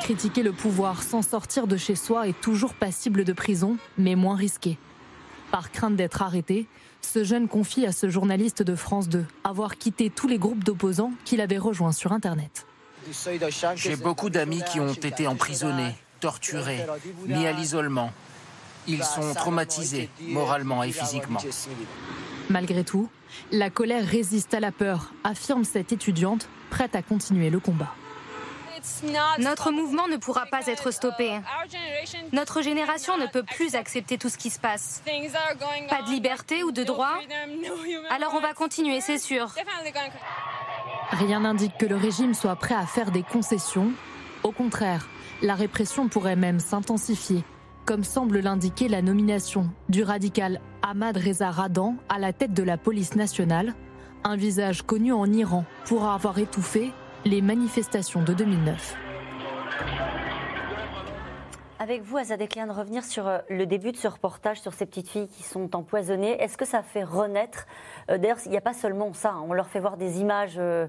Critiquer 0.00 0.42
le 0.42 0.52
pouvoir 0.52 1.04
sans 1.04 1.22
sortir 1.22 1.68
de 1.68 1.76
chez 1.76 1.94
soi 1.94 2.26
est 2.26 2.40
toujours 2.40 2.74
passible 2.74 3.22
de 3.22 3.32
prison, 3.32 3.76
mais 3.98 4.16
moins 4.16 4.34
risqué. 4.34 4.78
Par 5.52 5.70
crainte 5.70 5.94
d'être 5.94 6.22
arrêté, 6.22 6.66
ce 7.02 7.24
jeune 7.24 7.48
confie 7.48 7.86
à 7.86 7.92
ce 7.92 8.08
journaliste 8.08 8.62
de 8.62 8.74
France 8.74 9.08
2 9.08 9.24
avoir 9.44 9.76
quitté 9.76 10.10
tous 10.10 10.28
les 10.28 10.38
groupes 10.38 10.64
d'opposants 10.64 11.12
qu'il 11.24 11.40
avait 11.40 11.58
rejoints 11.58 11.92
sur 11.92 12.12
Internet. 12.12 12.66
J'ai 13.74 13.96
beaucoup 13.96 14.30
d'amis 14.30 14.62
qui 14.70 14.80
ont 14.80 14.92
été 14.92 15.26
emprisonnés, 15.26 15.94
torturés, 16.20 16.86
mis 17.26 17.46
à 17.46 17.52
l'isolement. 17.52 18.12
Ils 18.86 19.04
sont 19.04 19.34
traumatisés, 19.34 20.08
moralement 20.20 20.82
et 20.82 20.92
physiquement. 20.92 21.40
Malgré 22.48 22.84
tout, 22.84 23.08
la 23.50 23.70
colère 23.70 24.06
résiste 24.06 24.54
à 24.54 24.60
la 24.60 24.72
peur, 24.72 25.12
affirme 25.24 25.64
cette 25.64 25.92
étudiante, 25.92 26.48
prête 26.70 26.96
à 26.96 27.02
continuer 27.02 27.50
le 27.50 27.60
combat. 27.60 27.94
Notre 29.38 29.70
mouvement 29.70 30.08
ne 30.08 30.16
pourra 30.16 30.46
pas 30.46 30.66
être 30.66 30.90
stoppé. 30.90 31.38
Notre 32.32 32.62
génération 32.62 33.16
ne 33.16 33.26
peut 33.26 33.42
plus 33.42 33.74
accepter 33.74 34.18
tout 34.18 34.28
ce 34.28 34.38
qui 34.38 34.50
se 34.50 34.58
passe. 34.58 35.02
Pas 35.88 36.02
de 36.02 36.10
liberté 36.10 36.62
ou 36.64 36.72
de 36.72 36.82
droit? 36.82 37.18
Alors 38.10 38.34
on 38.34 38.40
va 38.40 38.54
continuer, 38.54 39.00
c'est 39.00 39.18
sûr. 39.18 39.50
Rien 41.10 41.40
n'indique 41.40 41.76
que 41.78 41.86
le 41.86 41.96
régime 41.96 42.34
soit 42.34 42.56
prêt 42.56 42.74
à 42.74 42.86
faire 42.86 43.10
des 43.10 43.22
concessions. 43.22 43.92
Au 44.42 44.50
contraire, 44.50 45.08
la 45.42 45.54
répression 45.54 46.08
pourrait 46.08 46.36
même 46.36 46.58
s'intensifier, 46.60 47.44
comme 47.84 48.04
semble 48.04 48.40
l'indiquer 48.40 48.88
la 48.88 49.02
nomination 49.02 49.70
du 49.88 50.02
radical 50.02 50.60
Ahmad 50.82 51.16
Reza 51.16 51.50
Radan 51.50 51.96
à 52.08 52.18
la 52.18 52.32
tête 52.32 52.54
de 52.54 52.62
la 52.62 52.76
police 52.76 53.14
nationale, 53.14 53.74
un 54.24 54.36
visage 54.36 54.82
connu 54.82 55.12
en 55.12 55.30
Iran 55.32 55.64
pour 55.84 56.04
avoir 56.04 56.38
étouffé 56.38 56.92
les 57.24 57.40
manifestations 57.40 58.22
de 58.22 58.32
2009. 58.32 58.96
Avec 61.78 62.02
vous, 62.02 62.16
Azad 62.16 62.38
de 62.38 62.72
revenir 62.72 63.04
sur 63.04 63.26
euh, 63.26 63.38
le 63.48 63.66
début 63.66 63.90
de 63.90 63.96
ce 63.96 64.06
reportage 64.06 64.60
sur 64.60 64.72
ces 64.72 64.86
petites 64.86 65.08
filles 65.08 65.28
qui 65.28 65.42
sont 65.42 65.74
empoisonnées. 65.74 66.40
Est-ce 66.40 66.56
que 66.56 66.64
ça 66.64 66.82
fait 66.82 67.02
renaître 67.02 67.66
euh, 68.10 68.18
D'ailleurs, 68.18 68.38
il 68.44 68.50
n'y 68.50 68.56
a 68.56 68.60
pas 68.60 68.72
seulement 68.72 69.12
ça, 69.12 69.30
hein. 69.30 69.44
on 69.48 69.52
leur 69.52 69.68
fait 69.68 69.80
voir 69.80 69.96
des 69.96 70.20
images 70.20 70.54
euh, 70.58 70.86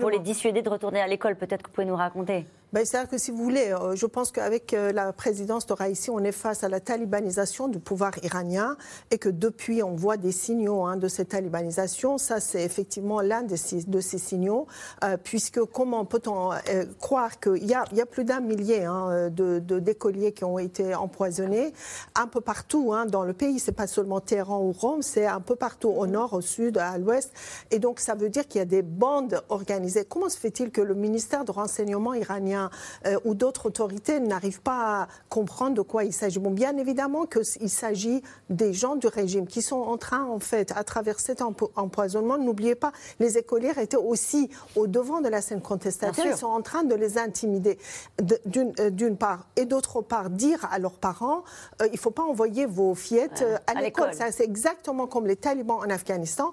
pour 0.00 0.10
les 0.10 0.18
dissuader 0.18 0.62
de 0.62 0.68
retourner 0.68 1.00
à 1.00 1.06
l'école. 1.06 1.36
Peut-être 1.36 1.62
que 1.62 1.68
vous 1.68 1.74
pouvez 1.74 1.86
nous 1.86 1.96
raconter? 1.96 2.44
Ben, 2.72 2.86
C'est-à-dire 2.86 3.10
que 3.10 3.18
si 3.18 3.30
vous 3.30 3.44
voulez, 3.44 3.70
euh, 3.70 3.94
je 3.94 4.06
pense 4.06 4.32
qu'avec 4.32 4.72
euh, 4.72 4.92
la 4.92 5.12
présidence 5.12 5.66
de 5.66 5.74
Raïssi, 5.74 6.08
on 6.08 6.20
est 6.20 6.32
face 6.32 6.64
à 6.64 6.70
la 6.70 6.80
talibanisation 6.80 7.68
du 7.68 7.78
pouvoir 7.78 8.12
iranien 8.22 8.78
et 9.10 9.18
que 9.18 9.28
depuis, 9.28 9.82
on 9.82 9.94
voit 9.94 10.16
des 10.16 10.32
signaux 10.32 10.86
hein, 10.86 10.96
de 10.96 11.06
cette 11.06 11.28
talibanisation. 11.28 12.16
Ça, 12.16 12.40
c'est 12.40 12.62
effectivement 12.62 13.20
l'un 13.20 13.42
de 13.42 13.56
ces, 13.56 13.82
signaux, 14.18 14.66
euh, 15.04 15.18
puisque 15.22 15.62
comment 15.64 16.06
peut-on 16.06 16.52
croire 16.98 17.38
qu'il 17.40 17.66
y 17.66 17.74
a, 17.74 18.06
plus 18.06 18.24
d'un 18.24 18.40
millier 18.40 18.84
hein, 18.84 19.28
de, 19.30 19.58
d'écoliers 19.58 20.32
qui 20.32 20.44
ont 20.44 20.58
été 20.58 20.94
empoisonnés 20.94 21.74
un 22.14 22.26
peu 22.26 22.40
partout 22.40 22.92
hein, 22.94 23.04
dans 23.04 23.22
le 23.22 23.34
pays. 23.34 23.58
C'est 23.58 23.72
pas 23.72 23.86
seulement 23.86 24.20
Téhéran 24.20 24.62
ou 24.62 24.72
Rome, 24.72 25.02
c'est 25.02 25.26
un 25.26 25.40
peu 25.40 25.56
partout 25.56 25.88
au 25.88 26.06
nord, 26.06 26.32
au 26.32 26.40
sud, 26.40 26.78
à 26.78 26.96
l'ouest. 26.96 27.32
Et 27.70 27.78
donc, 27.78 28.00
ça 28.00 28.14
veut 28.14 28.30
dire 28.30 28.48
qu'il 28.48 28.60
y 28.60 28.62
a 28.62 28.66
des 28.66 28.82
bandes 28.82 29.42
organisées. 29.50 30.06
Comment 30.06 30.30
se 30.30 30.38
fait-il 30.38 30.70
que 30.70 30.80
le 30.80 30.94
ministère 30.94 31.44
de 31.44 31.52
renseignement 31.52 32.14
iranien 32.14 32.61
euh, 33.06 33.18
ou 33.24 33.34
d'autres 33.34 33.66
autorités 33.66 34.20
n'arrivent 34.20 34.60
pas 34.60 35.02
à 35.02 35.08
comprendre 35.28 35.74
de 35.74 35.82
quoi 35.82 36.04
il 36.04 36.12
s'agit. 36.12 36.38
Bon, 36.38 36.50
bien 36.50 36.76
évidemment 36.76 37.26
qu'il 37.26 37.70
s'agit 37.70 38.22
des 38.50 38.72
gens 38.72 38.96
du 38.96 39.06
régime 39.06 39.46
qui 39.46 39.62
sont 39.62 39.76
en 39.76 39.96
train, 39.96 40.24
en 40.24 40.38
fait, 40.38 40.72
à 40.76 40.84
travers 40.84 41.20
cet 41.20 41.42
empoisonnement, 41.42 42.38
n'oubliez 42.38 42.74
pas, 42.74 42.92
les 43.20 43.38
écolières 43.38 43.78
étaient 43.78 43.96
aussi 43.96 44.50
au 44.76 44.86
devant 44.86 45.20
de 45.20 45.28
la 45.28 45.40
scène 45.40 45.60
contestataire. 45.60 46.26
Ils 46.26 46.36
sont 46.36 46.46
en 46.46 46.62
train 46.62 46.84
de 46.84 46.94
les 46.94 47.18
intimider, 47.18 47.78
euh, 48.20 48.90
d'une 48.90 49.16
part. 49.16 49.46
Et 49.56 49.64
d'autre 49.64 50.02
part, 50.02 50.30
dire 50.30 50.66
à 50.70 50.78
leurs 50.78 50.92
parents, 50.92 51.44
euh, 51.80 51.86
il 51.86 51.92
ne 51.92 51.98
faut 51.98 52.10
pas 52.10 52.22
envoyer 52.22 52.66
vos 52.66 52.94
fillettes 52.94 53.44
à, 53.66 53.80
l'école. 53.80 54.10
C'est 54.14 54.44
exactement 54.44 55.06
comme 55.06 55.26
les 55.26 55.36
talibans 55.36 55.78
en 55.78 55.90
Afghanistan. 55.90 56.52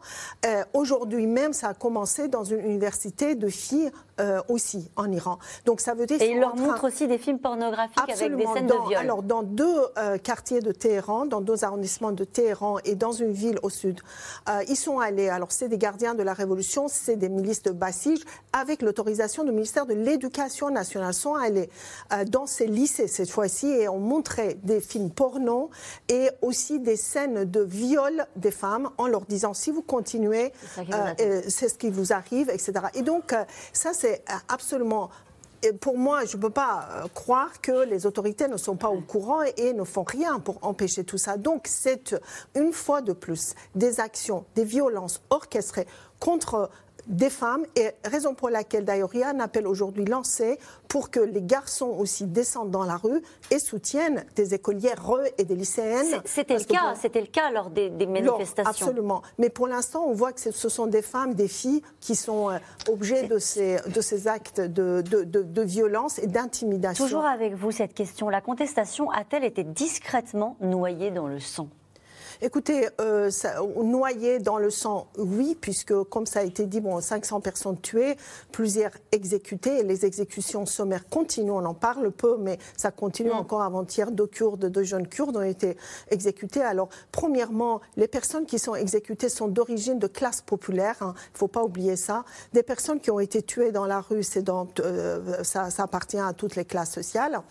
Aujourd'hui 0.73 1.27
même, 1.27 1.53
ça 1.53 1.69
a 1.69 1.73
commencé 1.73 2.27
dans 2.27 2.43
une 2.43 2.59
université 2.59 3.35
de 3.35 3.47
filles 3.47 3.91
aussi 4.47 4.89
en 4.95 5.11
Iran. 5.11 5.39
Donc 5.65 5.81
ça 5.81 5.93
et 6.19 6.31
il 6.31 6.39
leur 6.39 6.55
montre 6.55 6.85
aussi 6.85 7.07
des 7.07 7.17
films 7.17 7.39
pornographiques 7.39 7.97
avec 7.97 8.35
des 8.35 8.45
scènes 8.45 8.67
de 8.67 8.87
viol. 8.87 8.95
Alors, 8.95 9.23
dans 9.23 9.43
deux 9.43 9.77
euh, 9.97 10.17
quartiers 10.17 10.61
de 10.61 10.71
Téhéran, 10.71 11.25
dans 11.25 11.41
deux 11.41 11.63
arrondissements 11.63 12.11
de 12.11 12.23
Téhéran 12.23 12.77
et 12.85 12.95
dans 12.95 13.11
une 13.11 13.31
ville 13.31 13.59
au 13.63 13.69
sud, 13.69 13.99
euh, 14.47 14.63
ils 14.67 14.75
sont 14.75 14.99
allés. 14.99 15.29
Alors, 15.29 15.51
c'est 15.51 15.67
des 15.67 15.77
gardiens 15.77 16.15
de 16.15 16.23
la 16.23 16.33
Révolution, 16.33 16.87
c'est 16.87 17.15
des 17.15 17.29
milices 17.29 17.63
de 17.63 17.71
Bassige, 17.71 18.19
avec 18.53 18.81
l'autorisation 18.81 19.43
du 19.43 19.51
ministère 19.51 19.85
de 19.85 19.93
l'Éducation 19.93 20.69
nationale, 20.69 21.13
sont 21.13 21.35
allés 21.35 21.69
euh, 22.13 22.23
dans 22.25 22.45
ces 22.45 22.67
lycées 22.67 23.07
cette 23.07 23.29
fois-ci 23.29 23.67
et 23.67 23.89
ont 23.89 23.99
montré 23.99 24.57
des 24.63 24.81
films 24.81 25.11
porno 25.11 25.69
et 26.07 26.29
aussi 26.41 26.79
des 26.79 26.95
scènes 26.95 27.45
de 27.45 27.61
viol 27.61 28.25
des 28.35 28.51
femmes 28.51 28.89
en 28.97 29.07
leur 29.07 29.25
disant 29.25 29.53
si 29.53 29.71
vous 29.71 29.81
continuez, 29.81 30.51
c'est 31.47 31.69
ce 31.69 31.75
qui 31.75 31.89
vous 31.89 32.13
arrive, 32.13 32.49
etc. 32.49 32.73
Et 32.93 33.01
donc, 33.01 33.33
ça, 33.73 33.91
c'est 33.93 34.08
absolument 34.47 35.09
pour 35.81 35.97
moi, 35.97 36.25
je 36.25 36.37
ne 36.37 36.41
peux 36.41 36.49
pas 36.49 36.87
euh, 36.91 37.07
croire 37.13 37.61
que 37.61 37.83
les 37.83 38.05
autorités 38.05 38.47
ne 38.47 38.57
sont 38.57 38.75
pas 38.75 38.89
au 38.89 39.01
courant 39.01 39.41
et, 39.57 39.73
ne 39.73 39.83
font 39.83 40.03
rien 40.03 40.39
pour 40.39 40.57
empêcher 40.61 41.03
tout 41.03 41.17
ça. 41.17 41.37
Donc, 41.37 41.67
c'est 41.67 42.15
une 42.55 42.71
fois 42.71 43.01
de 43.01 43.13
plus 43.13 43.55
des 43.75 43.99
actions, 43.99 44.45
des 44.55 44.63
violences 44.63 45.21
orchestrées 45.29 45.87
contre 46.19 46.69
des 47.09 47.29
femmes, 47.29 47.65
et 47.75 47.91
raison 48.05 48.33
pour 48.33 48.49
laquelle 48.49 48.85
d'ailleurs 48.85 49.09
il 49.13 49.19
y 49.19 49.23
a 49.23 49.29
un 49.29 49.39
appel 49.39 49.67
aujourd'hui 49.67 50.05
lancé 50.05 50.59
pour 50.87 51.09
que 51.09 51.19
les 51.19 51.41
garçons 51.41 51.95
aussi 51.97 52.25
descendent 52.25 52.71
dans 52.71 52.85
la 52.85 52.97
rue 52.97 53.21
et 53.51 53.59
soutiennent 53.59 54.25
des 54.35 54.53
écolières 54.53 55.03
et 55.37 55.43
des 55.43 55.55
lycéennes. 55.55 56.21
C'était 56.25 56.57
le 56.57 56.63
cas, 56.63 56.95
c'était 56.95 57.21
le 57.21 57.27
cas 57.27 57.51
lors 57.51 57.69
des, 57.69 57.89
manifestations. 57.89 58.69
absolument. 58.69 59.21
Mais 59.37 59.49
pour 59.49 59.67
l'instant, 59.67 60.05
on 60.05 60.13
voit 60.13 60.33
que 60.33 60.51
ce 60.51 60.69
sont 60.69 60.87
des 60.87 61.01
femmes, 61.01 61.33
des 61.33 61.47
filles 61.47 61.81
qui 61.99 62.15
sont 62.15 62.49
euh, 62.49 62.57
objets 62.89 63.27
de 63.27 63.39
ces, 63.39 63.77
de 63.87 64.01
ces 64.01 64.27
actes 64.27 64.61
de, 64.61 65.01
de, 65.01 65.23
de 65.23 65.61
violence 65.61 66.19
et 66.19 66.27
d'intimidation. 66.27 67.05
Toujours 67.05 67.25
avec 67.25 67.53
vous 67.55 67.71
cette 67.71 67.93
question. 67.93 68.29
La 68.29 68.41
contestation 68.41 69.09
a-t-elle 69.11 69.43
été 69.43 69.63
discrètement 69.63 70.57
noyée 70.61 71.11
dans 71.11 71.27
le 71.27 71.39
sang? 71.39 71.69
Écoutez, 72.41 72.87
euh, 73.01 73.29
noyé 73.83 74.39
dans 74.39 74.59
le 74.59 74.69
sang, 74.69 75.07
oui, 75.17 75.57
puisque 75.59 75.93
comme 76.03 76.25
ça 76.25 76.39
a 76.39 76.43
été 76.43 76.67
dit, 76.67 76.79
bon, 76.79 77.01
500 77.01 77.41
personnes 77.41 77.77
tuées, 77.81 78.15
plusieurs 78.53 78.91
exécutées, 79.11 79.79
et 79.79 79.83
les 79.83 80.05
exécutions 80.05 80.65
sommaires 80.65 81.09
continuent, 81.09 81.51
on 81.51 81.65
en 81.65 81.73
parle 81.73 82.11
peu, 82.11 82.37
mais 82.39 82.57
ça 82.77 82.91
continue 82.91 83.31
mm. 83.31 83.39
encore 83.39 83.61
avant-hier, 83.61 84.09
deux 84.11 84.25
Kurdes, 84.25 84.67
deux 84.67 84.83
jeunes 84.83 85.09
Kurdes 85.09 85.35
ont 85.35 85.41
été 85.41 85.75
exécutés. 86.11 86.61
Alors, 86.61 86.87
premièrement, 87.11 87.81
les 87.97 88.07
personnes 88.07 88.45
qui 88.45 88.57
sont 88.57 88.73
exécutées 88.73 89.27
sont 89.27 89.49
d'origine 89.49 89.99
de 89.99 90.07
classe 90.07 90.39
populaire, 90.39 90.95
il 91.01 91.03
hein, 91.07 91.15
ne 91.33 91.37
faut 91.37 91.49
pas 91.49 91.63
oublier 91.63 91.97
ça. 91.97 92.23
Des 92.53 92.63
personnes 92.63 93.01
qui 93.01 93.11
ont 93.11 93.19
été 93.19 93.41
tuées 93.41 93.73
dans 93.73 93.85
la 93.85 93.99
rue, 93.99 94.23
c'est 94.23 94.43
dans, 94.43 94.65
euh, 94.79 95.43
ça, 95.43 95.69
ça, 95.71 95.83
appartient 95.83 96.17
à 96.17 96.31
toutes 96.31 96.55
les 96.55 96.63
classes 96.63 96.93
sociales, 96.93 97.41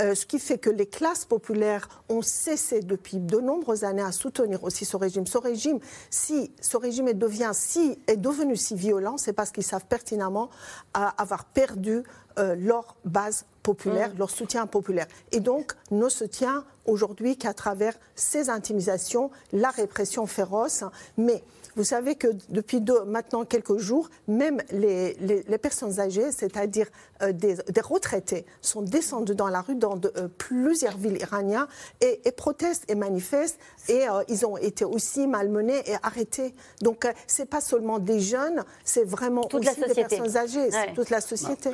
euh, 0.00 0.14
ce 0.14 0.24
qui 0.24 0.38
fait 0.38 0.58
que 0.58 0.70
les 0.70 0.86
classes 0.86 1.24
populaires 1.24 1.88
ont 2.08 2.22
cessé 2.22 2.78
depuis 2.78 3.16
de 3.16 3.40
nombreuses 3.40 3.82
années 3.82 4.02
à 4.02 4.12
soutenir 4.12 4.35
soutenir 4.36 4.62
aussi 4.64 4.84
ce 4.84 4.96
régime. 4.96 5.26
Ce 5.26 5.38
régime, 5.38 5.78
si 6.10 6.50
ce 6.60 6.76
régime 6.76 7.08
est, 7.08 7.14
devient 7.14 7.50
si, 7.52 7.98
est 8.06 8.16
devenu 8.16 8.56
si 8.56 8.74
violent, 8.74 9.16
c'est 9.16 9.32
parce 9.32 9.50
qu'ils 9.50 9.64
savent 9.64 9.86
pertinemment 9.86 10.50
avoir 10.92 11.44
perdu 11.44 12.02
euh, 12.38 12.54
leur 12.54 12.96
base 13.04 13.46
populaire, 13.62 14.14
mm. 14.14 14.18
leur 14.18 14.30
soutien 14.30 14.66
populaire. 14.66 15.06
Et 15.32 15.40
donc, 15.40 15.72
ne 15.90 16.08
se 16.08 16.24
tient 16.24 16.64
aujourd'hui 16.84 17.36
qu'à 17.36 17.54
travers 17.54 17.94
ces 18.14 18.50
intimidations, 18.50 19.30
la 19.52 19.70
répression 19.70 20.26
féroce. 20.26 20.84
Mais 21.16 21.42
vous 21.76 21.84
savez 21.84 22.14
que 22.14 22.28
depuis 22.48 22.82
maintenant 23.06 23.44
quelques 23.44 23.76
jours, 23.76 24.08
même 24.26 24.60
les, 24.72 25.14
personnes 25.58 26.00
âgées, 26.00 26.32
c'est-à-dire 26.32 26.86
euh, 27.22 27.32
des, 27.32 27.56
retraités, 27.82 28.46
sont 28.62 28.82
descendus 28.82 29.34
dans 29.34 29.48
la 29.48 29.60
rue 29.60 29.74
dans 29.74 29.96
euh, 30.16 30.28
plusieurs 30.38 30.96
villes 30.96 31.18
iraniennes 31.20 31.66
et, 32.00 32.20
protestent 32.32 32.90
et 32.90 32.94
manifestent. 32.94 33.58
Et 33.88 34.08
euh, 34.08 34.22
ils 34.28 34.46
ont 34.46 34.56
été 34.56 34.84
aussi 34.84 35.26
malmenés 35.26 35.82
et 35.86 35.96
arrêtés. 36.02 36.54
Donc, 36.80 37.06
ce 37.26 37.42
n'est 37.42 37.46
pas 37.46 37.60
seulement 37.60 37.98
des 37.98 38.20
jeunes, 38.20 38.64
c'est 38.84 39.04
vraiment 39.04 39.44
toute 39.44 39.66
aussi 39.66 39.80
des 39.80 39.94
personnes 39.94 40.36
âgées, 40.36 40.70
c'est 40.70 40.94
toute 40.94 41.10
la 41.10 41.20
société. 41.20 41.70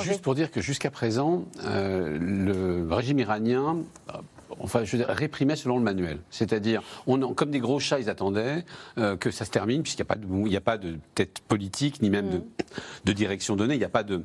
Juste 0.00 0.22
pour 0.22 0.34
dire 0.34 0.50
que 0.50 0.60
jusqu'à 0.60 0.90
présent, 0.90 1.44
le 1.62 2.92
régime 2.92 3.20
iranien 3.20 3.78
enfin, 4.60 4.84
je 4.84 4.96
veux 4.96 5.04
dire, 5.04 5.56
selon 5.56 5.78
le 5.78 5.84
manuel. 5.84 6.18
C'est-à-dire, 6.30 6.82
on, 7.06 7.18
comme 7.34 7.50
des 7.50 7.60
gros 7.60 7.78
chats, 7.80 8.00
ils 8.00 8.10
attendaient 8.10 8.64
euh, 8.98 9.16
que 9.16 9.30
ça 9.30 9.44
se 9.44 9.50
termine, 9.50 9.82
puisqu'il 9.82 10.02
n'y 10.02 10.10
a 10.10 10.14
pas 10.14 10.16
de, 10.16 10.56
a 10.56 10.60
pas 10.60 10.78
de 10.78 10.98
tête 11.14 11.40
politique, 11.46 12.02
ni 12.02 12.10
même 12.10 12.30
de, 12.30 12.38
mm. 12.38 12.44
de 13.04 13.12
direction 13.12 13.56
donnée, 13.56 13.74
il 13.74 13.78
n'y 13.78 13.84
a 13.84 13.88
pas 13.88 14.02
de 14.02 14.22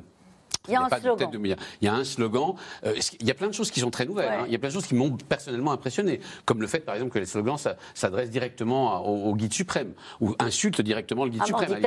Il 0.68 0.74
y 0.74 0.76
a, 0.76 0.82
un 0.82 0.88
slogan. 0.90 1.30
il 1.32 1.56
y 1.80 1.88
a 1.88 1.94
un 1.94 2.04
slogan. 2.04 2.54
Euh, 2.84 2.94
il 3.18 3.26
y 3.26 3.30
a 3.30 3.34
plein 3.34 3.48
de 3.48 3.54
choses 3.54 3.70
qui 3.70 3.80
sont 3.80 3.90
très 3.90 4.04
nouvelles. 4.04 4.28
Hein. 4.28 4.44
Il 4.46 4.52
y 4.52 4.56
a 4.56 4.58
plein 4.58 4.68
de 4.68 4.74
choses 4.74 4.86
qui 4.86 4.94
m'ont 4.94 5.10
personnellement 5.10 5.72
impressionné, 5.72 6.20
comme 6.44 6.60
le 6.60 6.66
fait, 6.66 6.80
par 6.80 6.94
exemple, 6.94 7.12
que 7.12 7.18
les 7.18 7.24
slogans 7.24 7.56
s'adressent 7.94 8.28
directement 8.30 9.02
au, 9.06 9.34
guide 9.34 9.54
suprême 9.54 9.94
ou 10.20 10.34
insultent 10.38 10.82
directement 10.82 11.24
le 11.24 11.30
guide 11.30 11.40
ah 11.44 11.46
suprême. 11.46 11.80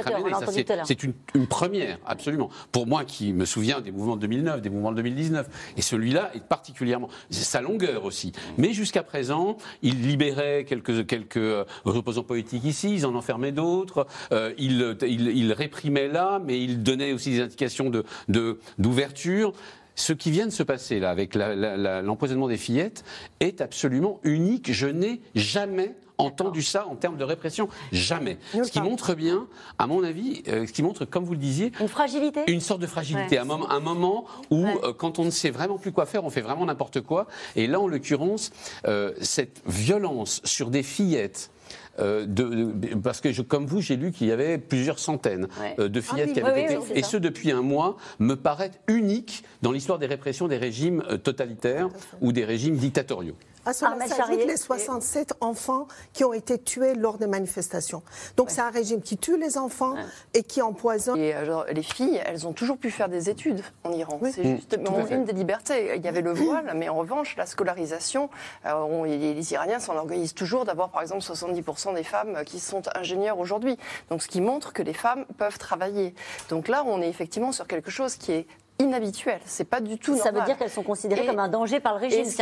C'est 0.85 1.03
une, 1.03 1.13
une, 1.35 1.45
première, 1.45 1.99
absolument. 2.07 2.49
Pour 2.71 2.87
moi, 2.87 3.05
qui 3.05 3.31
me 3.31 3.45
souviens 3.45 3.79
des 3.79 3.91
mouvements 3.91 4.15
de 4.15 4.21
2009, 4.21 4.61
des 4.61 4.71
mouvements 4.71 4.91
de 4.91 4.97
2019, 4.97 5.73
et 5.77 5.81
celui-là 5.83 6.31
est 6.33 6.43
particulièrement 6.43 7.09
sa 7.29 7.61
longueur 7.61 8.05
aussi. 8.05 8.31
Mais 8.57 8.73
jusqu'à 8.73 9.03
présent, 9.03 9.57
il 9.83 10.01
libérait 10.01 10.65
quelques 10.67 11.05
quelques 11.05 11.37
euh, 11.37 11.65
opposants 11.85 12.23
politiques 12.23 12.63
ici, 12.63 12.95
ils 12.95 13.05
en 13.05 13.13
enfermaient 13.13 13.51
d'autres. 13.51 14.07
Euh, 14.31 14.51
il, 14.57 14.97
il, 15.03 15.27
il, 15.27 15.53
réprimait 15.53 16.07
là, 16.07 16.41
mais 16.43 16.59
il 16.59 16.81
donnait 16.81 17.13
aussi 17.13 17.29
des 17.29 17.41
indications 17.41 17.91
de, 17.91 18.03
de 18.29 18.59
d'ouverture. 18.77 19.53
Ce 19.95 20.13
qui 20.13 20.31
vient 20.31 20.47
de 20.47 20.51
se 20.51 20.63
passer 20.63 20.99
là 20.99 21.11
avec 21.11 21.35
l'empoisonnement 21.35 22.47
des 22.47 22.57
fillettes 22.57 23.03
est 23.39 23.61
absolument 23.61 24.19
unique. 24.23 24.71
Je 24.71 24.87
n'ai 24.87 25.21
jamais 25.35 25.95
entendu 26.17 26.61
ça 26.61 26.87
en 26.87 26.95
termes 26.95 27.17
de 27.17 27.23
répression 27.23 27.69
Jamais. 27.91 28.37
Ce 28.51 28.71
qui 28.71 28.81
montre 28.81 29.13
bien, 29.13 29.47
à 29.79 29.87
mon 29.87 30.03
avis, 30.03 30.43
euh, 30.47 30.65
ce 30.65 30.71
qui 30.71 30.83
montre, 30.83 31.05
comme 31.05 31.23
vous 31.23 31.33
le 31.33 31.39
disiez, 31.39 31.71
une 31.79 31.87
fragilité, 31.87 32.43
une 32.47 32.61
sorte 32.61 32.81
de 32.81 32.87
fragilité, 32.87 33.37
un, 33.37 33.45
moment, 33.45 33.69
un 33.69 33.79
moment 33.79 34.25
où, 34.49 34.65
euh, 34.65 34.93
quand 34.93 35.19
on 35.19 35.25
ne 35.25 35.31
sait 35.31 35.49
vraiment 35.49 35.77
plus 35.77 35.91
quoi 35.91 36.05
faire, 36.05 36.23
on 36.23 36.29
fait 36.29 36.41
vraiment 36.41 36.65
n'importe 36.65 37.01
quoi. 37.01 37.27
Et 37.55 37.67
là, 37.67 37.79
en 37.79 37.87
l'occurrence, 37.87 38.51
euh, 38.87 39.13
cette 39.21 39.61
violence 39.65 40.41
sur 40.43 40.69
des 40.69 40.83
fillettes 40.83 41.51
euh, 41.99 42.25
de, 42.25 42.95
parce 42.95 43.21
que, 43.21 43.31
je, 43.31 43.41
comme 43.41 43.65
vous, 43.65 43.81
j'ai 43.81 43.95
lu 43.95 44.11
qu'il 44.11 44.27
y 44.27 44.31
avait 44.31 44.57
plusieurs 44.57 44.99
centaines 44.99 45.47
euh, 45.79 45.89
de 45.89 46.01
fillettes 46.01 46.29
ah 46.31 46.33
qui 46.33 46.41
avaient 46.41 46.63
été. 46.63 46.77
et 46.95 47.03
ce, 47.03 47.17
depuis 47.17 47.51
un 47.51 47.61
mois, 47.61 47.97
me 48.19 48.35
paraît 48.35 48.71
unique 48.87 49.43
dans 49.61 49.71
l'histoire 49.71 49.99
des 49.99 50.07
répressions 50.07 50.47
des 50.47 50.57
régimes 50.57 51.03
euh, 51.09 51.17
totalitaires 51.17 51.89
ou 52.21 52.31
des 52.31 52.45
régimes 52.45 52.77
dictatoriaux. 52.77 53.35
À 53.65 53.73
cela 53.73 53.95
s'ajoute 54.07 54.45
les 54.45 54.57
67 54.57 55.35
enfants 55.41 55.87
qui 56.11 56.23
ont 56.23 56.33
été 56.33 56.57
tués 56.57 56.95
lors 56.95 57.17
des 57.17 57.27
manifestations. 57.27 58.03
Donc 58.37 58.49
c'est 58.49 58.61
un 58.61 58.69
régime 58.69 59.01
qui 59.01 59.17
tue 59.17 59.37
les 59.37 59.57
enfants 59.57 59.95
et 60.33 60.43
qui 60.43 60.61
empoisonne. 60.61 61.17
Et 61.17 61.33
les 61.71 61.83
filles, 61.83 62.21
elles 62.25 62.45
ont 62.47 62.53
toujours 62.53 62.77
pu 62.77 62.91
faire 62.91 63.09
des 63.09 63.29
études 63.29 63.63
en 63.83 63.91
Iran. 63.91 64.19
C'est 64.31 64.57
justement 64.57 65.07
une 65.07 65.25
des 65.25 65.33
libertés. 65.33 65.95
Il 65.95 66.03
y 66.03 66.07
avait 66.07 66.21
le 66.21 66.33
voile, 66.43 66.73
mais 66.75 66.89
en 66.89 66.95
revanche, 66.95 67.35
la 67.37 67.45
scolarisation, 67.45 68.29
les 68.65 69.53
Iraniens 69.53 69.79
s'enorgueillissent 69.79 70.35
toujours 70.35 70.65
d'avoir 70.65 70.89
par 70.89 71.01
exemple 71.01 71.21
70% 71.21 71.95
des 71.95 72.03
femmes 72.03 72.43
qui 72.45 72.59
sont 72.59 72.81
ingénieurs 72.95 73.39
aujourd'hui. 73.39 73.77
Donc 74.09 74.21
ce 74.21 74.27
qui 74.27 74.41
montre 74.41 74.73
que 74.73 74.83
les 74.83 74.93
femmes 74.93 75.25
peuvent 75.37 75.57
travailler. 75.57 76.13
Donc 76.49 76.67
là, 76.67 76.83
on 76.85 77.01
est 77.01 77.09
effectivement 77.09 77.51
sur 77.51 77.67
quelque 77.67 77.91
chose 77.91 78.15
qui 78.15 78.31
est 78.33 78.47
inhabituel. 78.79 79.39
C'est 79.45 79.63
pas 79.65 79.81
du 79.81 79.97
tout 79.97 80.15
normal. 80.15 80.33
Ça 80.33 80.39
veut 80.39 80.45
dire 80.45 80.57
qu'elles 80.57 80.69
sont 80.69 80.83
considérées 80.83 81.25
comme 81.25 81.39
un 81.39 81.47
danger 81.47 81.79
par 81.79 81.93
le 81.93 81.99
régime. 81.99 82.25
ce, 82.25 82.35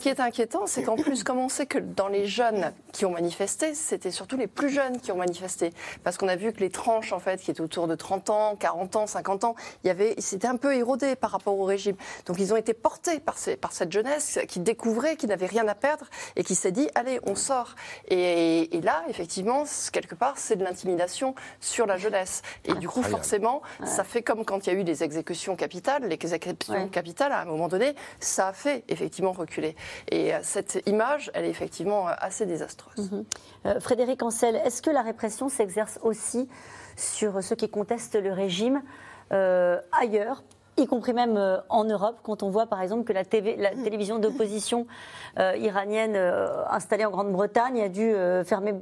qui 0.00 0.08
est, 0.08 0.20
inquiétant, 0.20 0.66
c'est 0.66 0.82
qu'en 0.82 0.96
plus, 0.96 1.22
comme 1.22 1.38
on 1.38 1.48
sait 1.48 1.66
que 1.66 1.78
dans 1.78 2.08
les 2.08 2.26
jeunes 2.26 2.72
qui 2.92 3.04
ont 3.04 3.10
manifesté, 3.10 3.74
c'était 3.74 4.10
surtout 4.10 4.36
les 4.36 4.48
plus 4.48 4.70
jeunes 4.70 5.00
qui 5.00 5.12
ont 5.12 5.16
manifesté, 5.16 5.72
parce 6.02 6.18
qu'on 6.18 6.28
a 6.28 6.36
vu 6.36 6.52
que 6.52 6.60
les 6.60 6.70
tranches 6.70 7.12
en 7.12 7.20
fait 7.20 7.40
qui 7.40 7.50
étaient 7.50 7.60
autour 7.60 7.86
de 7.86 7.94
30 7.94 8.30
ans, 8.30 8.56
40 8.56 8.96
ans, 8.96 9.06
50 9.06 9.44
ans, 9.44 9.54
il 9.84 9.88
y 9.88 9.90
avait, 9.90 10.14
c'était 10.18 10.48
un 10.48 10.56
peu 10.56 10.74
érodé 10.74 11.14
par 11.14 11.30
rapport 11.30 11.58
au 11.58 11.64
régime. 11.64 11.96
Donc 12.26 12.38
ils 12.38 12.52
ont 12.52 12.56
été 12.56 12.74
portés 12.74 13.20
par, 13.20 13.38
ces, 13.38 13.56
par 13.56 13.72
cette 13.72 13.92
jeunesse 13.92 14.40
qui 14.48 14.60
découvrait, 14.60 15.16
qui 15.16 15.26
n'avait 15.26 15.46
rien 15.46 15.66
à 15.68 15.74
perdre 15.74 16.06
et 16.36 16.42
qui 16.42 16.54
s'est 16.54 16.72
dit 16.72 16.88
allez, 16.94 17.20
on 17.24 17.34
sort. 17.34 17.76
Et, 18.08 18.68
là, 18.82 19.02
effectivement, 19.08 19.64
quelque 19.92 20.14
part, 20.14 20.38
c'est 20.38 20.56
de 20.56 20.64
l'intimidation 20.64 21.34
sur 21.60 21.86
la 21.86 21.96
jeunesse. 21.96 22.42
Et 22.64 22.74
du 22.74 22.88
coup, 22.88 23.02
forcément, 23.02 23.62
ça 23.84 24.04
fait 24.04 24.22
comme 24.22 24.44
quand 24.44 24.66
il 24.66 24.72
y 24.72 24.76
a 24.76 24.78
eu 24.78 24.84
des 24.84 25.04
exécutions 25.04 25.19
exécutions 25.20 25.56
capitales, 25.56 26.04
les 26.04 26.14
exécutions 26.14 26.88
capitales, 26.88 27.32
à 27.32 27.42
un 27.42 27.44
moment 27.44 27.68
donné, 27.68 27.94
ça 28.18 28.48
a 28.48 28.52
fait 28.52 28.84
effectivement 28.88 29.32
reculer. 29.32 29.76
Et 30.10 30.34
euh, 30.34 30.40
cette 30.42 30.82
image, 30.86 31.30
elle 31.34 31.44
est 31.44 31.50
effectivement 31.50 32.08
euh, 32.08 32.12
assez 32.18 32.46
désastreuse. 32.46 33.10
Mhm. 33.10 33.24
Euh, 33.66 33.80
Frédéric 33.80 34.22
Ancel, 34.22 34.56
est-ce 34.56 34.82
que 34.82 34.90
la 34.90 35.02
répression 35.02 35.48
s'exerce 35.48 35.98
aussi 36.02 36.48
sur 36.96 37.42
ceux 37.42 37.56
qui 37.56 37.68
contestent 37.68 38.20
le 38.20 38.32
régime 38.32 38.82
ailleurs 39.92 40.42
y 40.80 40.86
compris 40.86 41.12
même 41.12 41.38
en 41.68 41.84
Europe, 41.84 42.16
quand 42.22 42.42
on 42.42 42.50
voit 42.50 42.66
par 42.66 42.82
exemple 42.82 43.04
que 43.04 43.12
la, 43.12 43.22
la 43.22 43.70
télévision 43.82 44.18
d'opposition 44.18 44.86
iranienne 45.38 46.16
installée 46.70 47.04
en 47.04 47.10
Grande-Bretagne 47.10 47.80
a 47.82 47.88
dû 47.88 48.14
fermer 48.44 48.74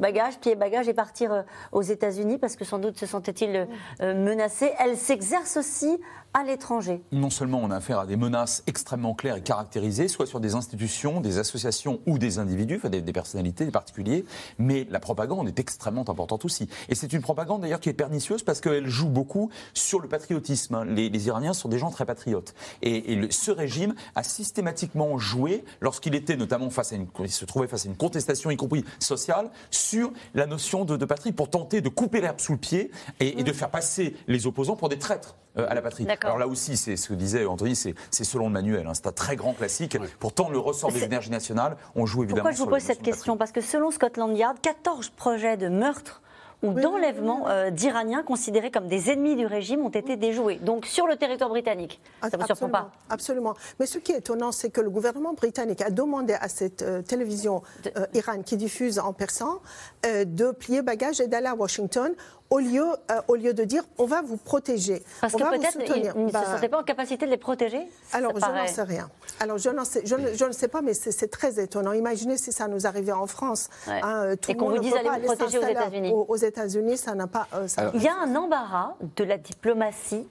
bagages, 0.00 0.38
pieds 0.38 0.52
et 0.52 0.56
bagages 0.56 0.88
et 0.88 0.94
partir 0.94 1.32
euh, 1.32 1.42
aux 1.72 1.82
États-Unis 1.82 2.38
parce 2.38 2.56
que 2.56 2.64
sans 2.64 2.78
doute 2.78 2.98
se 2.98 3.06
sentait-il 3.06 3.68
euh, 4.00 4.14
menacé. 4.14 4.72
Elle 4.78 4.96
s'exerce 4.96 5.56
aussi 5.56 6.00
à 6.32 6.44
l'étranger. 6.44 7.02
Non 7.12 7.30
seulement 7.30 7.60
on 7.62 7.70
a 7.70 7.76
affaire 7.76 7.98
à 8.00 8.06
des 8.06 8.16
menaces 8.16 8.62
extrêmement 8.66 9.14
claires 9.14 9.36
et 9.36 9.42
caractérisées, 9.42 10.06
soit 10.06 10.26
sur 10.26 10.38
des 10.38 10.54
institutions, 10.54 11.20
des 11.20 11.38
associations 11.38 12.00
ou 12.06 12.18
des 12.18 12.38
individus, 12.38 12.76
enfin 12.76 12.88
des, 12.88 13.02
personnalités, 13.12 13.64
des 13.64 13.70
particuliers, 13.72 14.24
mais 14.58 14.86
la 14.90 15.00
propagande 15.00 15.48
est 15.48 15.58
extrêmement 15.58 16.08
importante 16.08 16.44
aussi. 16.44 16.68
Et 16.88 16.94
c'est 16.94 17.12
une 17.12 17.22
propagande 17.22 17.62
d'ailleurs 17.62 17.80
qui 17.80 17.88
est 17.88 17.94
pernicieuse 17.94 18.42
parce 18.42 18.60
qu'elle 18.60 18.86
joue 18.86 19.08
beaucoup 19.08 19.50
sur 19.74 20.00
le 20.00 20.08
patriotisme. 20.08 20.74
Hein. 20.76 20.84
Les, 20.84 21.26
Iraniens 21.26 21.52
sont 21.52 21.68
des 21.68 21.78
gens 21.78 21.90
très 21.90 22.06
patriotes. 22.06 22.54
Et, 22.82 23.28
ce 23.30 23.50
régime 23.50 23.94
a 24.14 24.22
systématiquement 24.22 25.18
joué, 25.18 25.64
lorsqu'il 25.80 26.14
était 26.14 26.36
notamment 26.36 26.70
face 26.70 26.92
à 26.92 26.96
une, 26.96 27.06
il 27.20 27.30
se 27.30 27.44
trouvait 27.44 27.66
face 27.66 27.86
à 27.86 27.88
une 27.88 27.96
contestation, 27.96 28.50
y 28.50 28.56
compris 28.56 28.84
sociale, 28.98 29.50
sur 29.70 30.12
la 30.34 30.46
notion 30.46 30.84
de, 30.84 31.04
patrie 31.04 31.32
pour 31.32 31.50
tenter 31.50 31.80
de 31.80 31.88
couper 31.88 32.20
l'herbe 32.20 32.40
sous 32.40 32.52
le 32.52 32.58
pied 32.58 32.90
et, 33.18 33.42
de 33.42 33.52
faire 33.52 33.70
passer 33.70 34.16
les 34.28 34.46
opposants 34.46 34.76
pour 34.76 34.88
des 34.88 34.98
traîtres 34.98 35.36
euh, 35.58 35.66
à 35.68 35.74
la 35.74 35.82
patrie. 35.82 36.06
Alors 36.22 36.38
là 36.38 36.46
aussi, 36.46 36.76
c'est 36.76 36.96
ce 36.96 37.08
que 37.08 37.14
disait 37.14 37.44
Anthony, 37.44 37.74
c'est 37.74 37.94
selon 38.24 38.46
le 38.46 38.52
manuel. 38.52 38.86
Hein. 38.86 38.94
c'est 38.94 39.06
un 39.06 39.12
très 39.12 39.36
grand 39.36 39.52
classique. 39.52 39.98
Pourtant, 40.18 40.48
le 40.48 40.58
ressort 40.58 40.92
des 40.92 41.04
énergies 41.04 41.30
nationales, 41.30 41.76
on 41.94 42.06
joue 42.06 42.22
évidemment. 42.22 42.48
Pourquoi 42.48 42.56
je 42.56 42.62
vous 42.62 42.70
pose 42.70 42.82
cette 42.82 43.02
question? 43.02 43.36
Parce 43.36 43.52
que 43.52 43.60
selon 43.60 43.90
Scotland 43.90 44.36
Yard, 44.36 44.56
14 44.60 45.10
projets 45.10 45.56
de 45.56 45.68
meurtre 45.68 46.22
ou 46.62 46.72
d'enlèvement 46.72 47.48
euh, 47.48 47.70
d'Iraniens 47.70 48.22
considérés 48.22 48.70
comme 48.70 48.86
des 48.86 49.10
ennemis 49.10 49.36
du 49.36 49.46
régime 49.46 49.80
ont 49.80 49.90
été 49.90 50.16
déjoués. 50.16 50.56
Donc 50.56 50.86
sur 50.86 51.06
le 51.06 51.16
territoire 51.16 51.50
britannique. 51.50 52.00
Ça 52.20 52.28
ne 52.36 52.36
vous 52.36 52.46
surprend 52.46 52.68
pas? 52.68 52.90
Absolument. 53.08 53.54
Mais 53.78 53.86
ce 53.86 53.98
qui 53.98 54.12
est 54.12 54.18
étonnant, 54.18 54.52
c'est 54.52 54.70
que 54.70 54.80
le 54.80 54.90
gouvernement 54.90 55.32
britannique 55.32 55.80
a 55.80 55.90
demandé 55.90 56.34
à 56.34 56.48
cette 56.48 56.82
euh, 56.82 57.02
télévision 57.02 57.62
euh, 57.96 58.06
Iran 58.14 58.42
qui 58.42 58.56
diffuse 58.56 58.98
en 58.98 59.12
persan 59.12 59.60
de 60.04 60.50
plier 60.52 60.82
bagages 60.82 61.20
et 61.20 61.28
d'aller 61.28 61.46
à 61.46 61.54
Washington 61.54 62.12
au 62.50 62.58
lieu, 62.58 62.84
euh, 63.10 63.20
au 63.28 63.36
lieu 63.36 63.54
de 63.54 63.64
dire 63.64 63.84
on 63.96 64.06
va 64.06 64.22
vous 64.22 64.36
protéger. 64.36 65.02
Parce 65.20 65.34
on 65.34 65.38
que 65.38 65.56
peut-être 65.56 65.96
ils 65.96 66.22
ne 66.22 66.28
se 66.28 66.32
bah, 66.32 66.44
sentaient 66.44 66.68
pas 66.68 66.80
en 66.80 66.82
capacité 66.82 67.24
de 67.24 67.30
les 67.30 67.36
protéger? 67.36 67.88
Alors, 68.12 68.32
je 68.34 68.44
n'en 68.44 68.66
sais 68.66 68.82
rien. 68.82 69.08
Alors, 69.38 69.56
je, 69.56 69.70
sais, 69.84 70.02
je, 70.04 70.16
ne, 70.16 70.34
je, 70.34 70.44
ne 70.44 70.52
sais 70.52 70.68
pas, 70.68 70.82
mais 70.82 70.92
c'est 70.92 71.30
très 71.30 71.60
étonnant. 71.60 71.92
Imaginez 71.92 72.36
si 72.36 72.52
ça 72.52 72.66
nous 72.66 72.86
arrivait 72.86 73.12
en 73.12 73.26
France. 73.26 73.70
Hein, 73.86 74.00
euh, 74.04 74.36
tout 74.36 74.50
Et 74.50 74.56
qu'on 74.56 74.70
vous 74.70 74.78
dise 74.78 74.92
d'aller 74.92 75.10
vous 75.20 75.34
protéger 75.34 75.58
aux 75.58 75.68
États-Unis. 75.68 76.12
Aux, 76.12 76.36
États-Unis, 76.36 76.96
ça 76.96 77.14
n'a 77.14 77.28
pas. 77.28 77.46
Euh, 77.54 77.66
il 77.94 78.02
y 78.02 78.08
a 78.08 78.16
un 78.16 78.34
embarras 78.34 78.94
de 79.16 79.24
la 79.24 79.38
diplomatie 79.38 80.26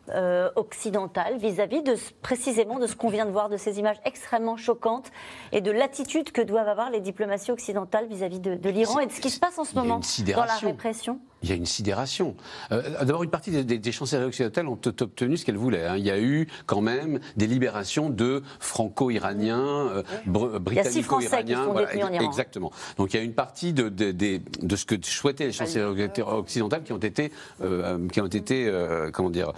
occidentale 0.56 1.38
vis-à-vis 1.38 1.82
de 1.84 1.96
précisément 2.22 2.80
de 2.80 2.88
ce 2.88 2.96
qu'on 2.96 3.10
vient 3.10 3.26
de 3.26 3.32
voir, 3.32 3.50
de 3.50 3.58
ces 3.58 3.80
images 3.80 4.00
extrêmement 4.04 4.58
choquantes 4.58 5.10
et 5.52 5.62
de 5.62 5.72
l'attitude 5.72 6.32
que 6.32 6.42
doivent 6.42 6.68
avoir 6.68 6.90
les 6.90 7.00
diplomaties 7.00 7.52
occidentales 7.52 8.08
vis-à-vis 8.08 8.40
de, 8.40 8.56
de 8.56 8.70
l'Iran 8.70 9.00
et 9.00 9.06
de 9.06 9.12
ce 9.12 9.22
qui 9.22 9.30
se 9.30 9.40
passe 9.40 9.58
en 9.58 9.64
ce 9.64 9.76
moment 9.76 10.02
dans 10.36 10.46
la 10.46 10.56
répression 10.56 11.20
il 11.44 11.50
y 11.50 11.52
a 11.54 11.56
une 11.56 11.66
sidération. 11.66 12.36
Euh, 12.72 12.82
d'abord, 13.04 13.24
une 13.24 13.30
partie 13.30 13.52
des, 13.52 13.78
des, 13.78 13.92
chancelleries 13.92 14.28
occidentales 14.28 14.68
ont 14.68 14.80
obtenu 14.86 15.38
ce 15.38 15.46
qu'elles 15.46 15.58
voulaient. 15.58 15.86
Hein. 15.86 15.96
Il 15.98 16.06
y 16.06 16.12
a 16.12 16.20
eu 16.20 16.48
quand 16.66 16.82
même 16.82 17.20
des 17.38 17.48
libérations 17.48 18.10
de 18.10 18.44
franco-iraniens, 18.60 20.04
euh, 20.28 20.60
britannico-iraniens. 20.60 22.20
exactement. 22.22 22.72
Donc 22.98 23.14
il 23.14 23.18
y 23.18 23.20
a 23.20 23.24
une 23.24 23.34
partie 23.34 23.74
de, 23.74 23.90
de, 23.90 24.76
ce 24.76 24.86
que 24.86 24.96
souhaitaient 25.02 25.46
les 25.46 25.52
chancelleries 25.52 26.10
occidentales 26.22 26.84
qui 26.84 26.94
ont 26.94 26.98
été, 26.98 27.32
euh, 27.62 28.08
qui 28.10 28.22
ont 28.22 28.28
été 28.28 28.72
comment 29.14 29.30
dire, 29.30 29.54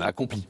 accomplies. 0.00 0.46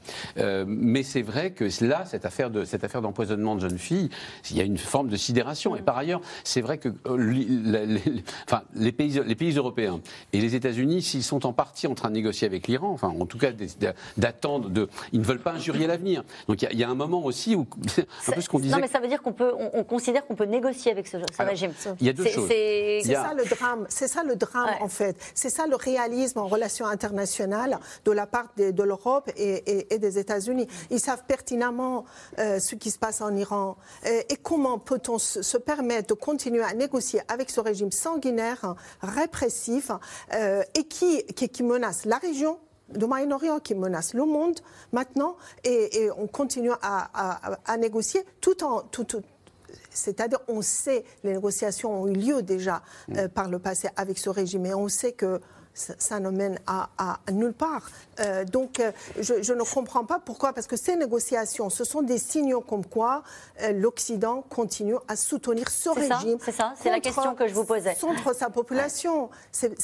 mais 0.67 1.03
c'est 1.03 1.21
vrai 1.21 1.51
que 1.51 1.65
là, 1.85 2.05
cette 2.05 2.25
affaire, 2.25 2.49
de, 2.49 2.65
cette 2.65 2.83
affaire 2.83 3.01
d'empoisonnement 3.01 3.55
de 3.55 3.61
jeunes 3.61 3.77
filles, 3.77 4.09
il 4.51 4.57
y 4.57 4.61
a 4.61 4.63
une 4.63 4.77
forme 4.77 5.09
de 5.09 5.17
sidération. 5.17 5.75
Et 5.75 5.81
par 5.81 5.97
ailleurs, 5.97 6.21
c'est 6.43 6.61
vrai 6.61 6.77
que 6.77 6.89
les, 7.17 8.23
enfin, 8.47 8.63
les, 8.73 8.91
pays, 8.91 9.21
les 9.25 9.35
pays 9.35 9.55
européens 9.55 9.99
et 10.33 10.44
les 10.45 10.55
États-Unis, 10.55 11.01
s'ils 11.01 11.23
sont 11.23 11.45
en 11.45 11.53
partie 11.53 11.87
en 11.87 11.95
train 11.95 12.09
de 12.09 12.13
négocier 12.13 12.47
avec 12.47 12.67
l'Iran, 12.67 12.89
enfin 12.89 13.07
en 13.07 13.25
tout 13.25 13.37
cas 13.37 13.49
d'attendre, 14.17 14.69
de, 14.69 14.87
ils 15.11 15.19
ne 15.19 15.25
veulent 15.25 15.41
pas 15.41 15.53
injurier 15.53 15.87
l'avenir. 15.87 16.23
Donc 16.47 16.61
il 16.61 16.79
y, 16.79 16.83
a 16.83 16.89
un 16.89 16.95
moment 16.95 17.23
aussi 17.23 17.55
où 17.55 17.65
un 18.27 18.31
peu 18.31 18.41
ce 18.41 18.49
qu'on 18.49 18.59
disait. 18.59 18.75
Non, 18.75 18.81
mais 18.81 18.87
ça 18.87 18.99
veut 18.99 19.07
dire 19.07 19.21
qu'on 19.21 19.33
peut, 19.33 19.53
on, 19.73 19.83
considère 19.83 20.25
qu'on 20.25 20.35
peut 20.35 20.45
négocier 20.45 20.91
avec 20.91 21.07
ce, 21.07 21.17
régime. 21.39 21.73
Il 21.99 22.05
y 22.05 22.09
a 22.09 22.13
deux 22.13 22.25
choses. 22.27 22.47
C'est 22.47 23.01
ça 23.03 23.33
le 23.33 23.43
drame. 23.45 23.85
C'est 23.89 24.07
ça 24.07 24.23
le 24.23 24.35
drame 24.35 24.69
en 24.81 24.87
fait. 24.87 25.17
C'est 25.33 25.49
ça 25.49 25.65
le 25.67 25.75
réalisme 25.75 26.39
en 26.39 26.47
relations 26.47 26.85
internationales 26.85 27.79
de 28.05 28.11
la 28.11 28.27
part 28.27 28.49
de, 28.57 28.83
l'Europe 28.83 29.31
et, 29.35 29.97
des 29.97 30.19
États-Unis. 30.19 30.67
Ils 30.91 30.99
savent 30.99 31.23
pertinemment 31.27 32.05
euh, 32.37 32.59
ce 32.59 32.75
qui 32.75 32.91
se 32.91 32.99
passe 32.99 33.21
en 33.21 33.35
Iran 33.35 33.77
euh, 34.05 34.21
et 34.29 34.35
comment 34.35 34.77
peut-on 34.77 35.17
se, 35.17 35.57
permettre 35.57 36.09
de 36.09 36.13
continuer 36.13 36.63
à 36.63 36.73
négocier 36.73 37.21
avec 37.27 37.49
ce 37.49 37.59
régime 37.59 37.91
sanguinaire, 37.91 38.75
répressif, 39.01 39.89
euh, 40.35 40.63
et 40.73 40.83
qui, 40.83 41.23
qui, 41.23 41.63
menace 41.63 42.05
la 42.05 42.17
région 42.17 42.59
de 42.93 43.05
Moyen-Orient 43.05 43.59
qui 43.59 43.73
menace 43.73 44.13
le 44.13 44.25
monde 44.25 44.59
maintenant, 44.91 45.37
et, 45.63 46.09
on 46.17 46.27
continue 46.27 46.71
à, 46.81 47.77
négocier 47.77 48.21
tout 48.41 48.63
en... 48.63 48.81
Tout, 48.81 49.07
c'est-à-dire, 49.89 50.39
on 50.47 50.61
sait, 50.61 51.03
les 51.23 51.33
négociations 51.33 52.03
ont 52.03 52.07
eu 52.07 52.13
lieu 52.13 52.41
déjà 52.41 52.81
mm. 53.07 53.17
euh, 53.17 53.27
par 53.27 53.49
le 53.49 53.59
passé 53.59 53.89
avec 53.95 54.17
ce 54.17 54.29
régime, 54.29 54.65
et 54.65 54.73
on 54.73 54.87
sait 54.87 55.13
que 55.13 55.41
ça, 55.75 56.19
ne 56.19 56.29
mène 56.29 56.59
à, 56.65 57.19
nulle 57.31 57.53
part. 57.53 57.89
Euh, 58.19 58.45
donc, 58.45 58.79
euh, 58.79 58.91
je, 59.19 59.53
ne 59.53 59.63
comprends 59.63 60.05
pas 60.05 60.19
pourquoi, 60.19 60.53
parce 60.53 60.67
que 60.67 60.77
ces 60.77 60.95
négociations, 60.95 61.69
ce 61.69 61.83
sont 61.83 62.01
des 62.01 62.17
signaux 62.17 62.61
comme 62.61 62.85
quoi 62.85 63.23
l'Occident 63.73 64.43
continue 64.49 64.95
à 65.07 65.15
soutenir 65.15 65.69
ce 65.69 65.89
régime. 65.89 66.37
C'est 66.41 66.51
ça, 66.51 66.73
c'est 66.81 66.89
la 66.89 66.99
question 66.99 67.35
que 67.35 67.47
je 67.47 67.53
vous 67.53 67.65
posais. 67.65 67.95
Contre 67.95 68.35
sa 68.35 68.49
population. 68.49 69.29
C'est 69.51 69.75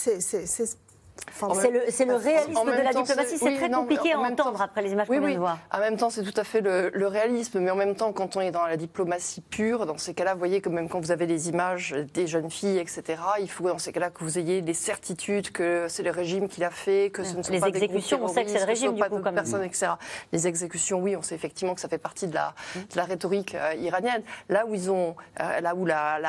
c'est 1.92 2.06
le, 2.06 2.16
réalisme 2.16 2.66
de 2.66 2.84
la 2.84 2.94
diplomatie. 2.94 3.38
C'est 3.38 3.56
très 3.56 3.70
compliqué 3.70 4.14
à 4.14 4.20
entendre 4.20 4.62
après 4.62 4.82
les 4.82 4.92
images 4.92 5.08
qu'on 5.08 5.20
vient 5.20 5.34
de 5.34 5.40
voir. 5.40 5.58
En 5.72 5.80
même 5.80 5.98
temps, 5.98 6.10
c'est 6.10 6.24
tout 6.24 6.40
à 6.40 6.44
fait 6.44 6.62
le, 6.62 7.08
réalisme. 7.08 7.60
Mais 7.60 7.72
en 7.72 7.76
même 7.76 7.96
temps, 7.96 8.12
quand 8.14 8.38
on 8.38 8.42
est 8.42 8.52
dans 8.52 8.66
la 8.66 8.78
diplomatie 8.78 9.42
pure, 9.42 9.86
dans 9.86 9.98
ces 9.98 10.14
cas-là, 10.14 10.34
vous 10.34 10.40
voyez 10.40 10.62
que 10.62 10.70
même 10.70 10.88
quand 10.88 11.00
vous 11.00 11.12
avez 11.12 11.26
les 11.26 11.50
images 11.50 11.96
des 12.14 12.28
jeunes 12.28 12.50
filles, 12.50 12.78
etc., 12.78 13.20
il 13.40 13.50
faut 13.50 13.68
dans 13.68 13.78
ces 13.78 13.92
cas-là 13.92 14.10
que 14.10 14.24
vous 14.24 14.38
ayez 14.38 14.62
des 14.62 14.74
certitudes 14.74 15.52
que 15.52 15.88
c'est 15.90 16.04
le 16.04 16.12
régime 16.12 16.48
qui 16.48 16.62
l'a 16.62 16.70
fait, 16.70 17.10
que 17.10 17.24
ce 17.24 17.36
ne 17.36 17.44
sont 17.44 17.52
les 17.52 17.60
pas 17.60 17.68
exécutions, 17.68 18.18
des 18.18 18.24
on 18.24 18.28
sait 18.28 18.46
que 18.46 18.52
c'est 18.52 18.60
le 18.60 18.66
régime, 18.66 18.96
d'autres 18.96 19.32
personnes, 19.32 19.64
etc. 19.64 19.94
Les 20.32 20.48
exécutions, 20.48 21.00
oui, 21.00 21.16
on 21.16 21.22
sait 21.22 21.36
effectivement 21.36 21.74
que 21.74 21.82
ça 21.82 21.90
fait 21.90 21.98
partie 21.98 22.28
de 22.28 22.34
la, 22.34 22.54
la 22.96 23.04
rhétorique 23.04 23.56
euh, 23.56 23.74
iranienne. 23.76 24.24
Là 24.50 24.66
où 24.66 24.76
ils 24.76 24.90
ont, 24.90 25.16
euh, 25.40 25.60
là 25.60 25.76
où 25.76 25.86
la, 25.86 26.20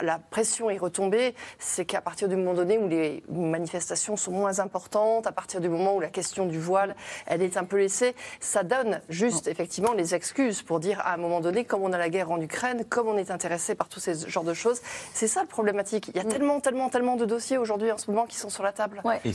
la 0.00 0.18
pression 0.18 0.70
est 0.70 0.78
retombée, 0.78 1.34
c'est 1.58 1.84
qu'à 1.84 2.00
partir 2.00 2.28
du 2.28 2.36
moment 2.36 2.54
donné 2.54 2.78
où 2.78 2.88
les 2.88 3.22
manifestations 3.30 4.09
sont 4.16 4.32
moins 4.32 4.58
importantes, 4.58 5.26
à 5.26 5.32
partir 5.32 5.60
du 5.60 5.68
moment 5.68 5.96
où 5.96 6.00
la 6.00 6.08
question 6.08 6.46
du 6.46 6.58
voile, 6.58 6.94
elle 7.26 7.42
est 7.42 7.56
un 7.56 7.64
peu 7.64 7.78
laissée, 7.78 8.14
ça 8.40 8.62
donne 8.62 9.00
juste 9.08 9.48
effectivement 9.48 9.92
les 9.92 10.14
excuses 10.14 10.62
pour 10.62 10.80
dire 10.80 11.00
à 11.00 11.14
un 11.14 11.16
moment 11.16 11.40
donné, 11.40 11.64
comme 11.64 11.82
on 11.82 11.92
a 11.92 11.98
la 11.98 12.08
guerre 12.08 12.30
en 12.30 12.40
Ukraine, 12.40 12.84
comme 12.88 13.08
on 13.08 13.16
est 13.16 13.30
intéressé 13.30 13.74
par 13.74 13.88
tous 13.88 14.00
ces 14.00 14.28
genres 14.28 14.44
de 14.44 14.54
choses, 14.54 14.80
c'est 15.14 15.28
ça 15.28 15.42
le 15.42 15.48
problématique. 15.48 16.08
Il 16.08 16.16
y 16.16 16.20
a 16.20 16.24
mm. 16.24 16.28
tellement, 16.28 16.60
tellement, 16.60 16.88
tellement 16.88 17.16
de 17.16 17.24
dossiers 17.24 17.58
aujourd'hui 17.58 17.92
en 17.92 17.98
ce 17.98 18.10
moment 18.10 18.26
qui 18.26 18.36
sont 18.36 18.50
sur 18.50 18.62
la 18.62 18.72
table. 18.72 19.02
Et, 19.24 19.32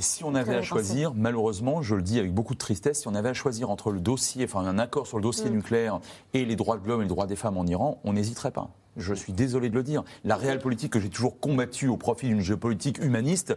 si 0.00 0.24
on 0.24 0.34
avait 0.34 0.56
à 0.56 0.62
choisir, 0.62 1.12
malheureusement, 1.14 1.82
je 1.82 1.94
le 1.94 2.02
dis 2.02 2.18
avec 2.18 2.34
beaucoup 2.34 2.54
de 2.54 2.58
tristesse, 2.58 3.02
si 3.02 3.08
on 3.08 3.14
avait 3.14 3.28
à 3.28 3.34
choisir 3.34 3.70
entre 3.70 3.92
le 3.92 4.00
dossier, 4.00 4.44
enfin 4.44 4.66
un 4.66 4.76
accord 4.76 5.06
sur 5.06 5.18
le 5.18 5.22
dossier 5.22 5.50
mm. 5.50 5.54
nucléaire 5.54 6.00
et 6.34 6.44
les 6.44 6.56
droits 6.56 6.78
de 6.78 6.88
l'homme 6.88 7.00
et 7.00 7.04
les 7.04 7.08
droits 7.08 7.26
des 7.26 7.36
femmes 7.36 7.56
en 7.56 7.64
Iran, 7.64 8.00
on 8.04 8.12
n'hésiterait 8.12 8.50
pas 8.50 8.70
je 8.98 9.14
suis 9.14 9.32
désolé 9.32 9.70
de 9.70 9.74
le 9.74 9.82
dire. 9.82 10.02
La 10.24 10.36
réelle 10.36 10.58
politique 10.58 10.92
que 10.92 11.00
j'ai 11.00 11.08
toujours 11.08 11.40
combattue 11.40 11.88
au 11.88 11.96
profit 11.96 12.26
d'une 12.26 12.40
géopolitique 12.40 12.98
humaniste, 12.98 13.56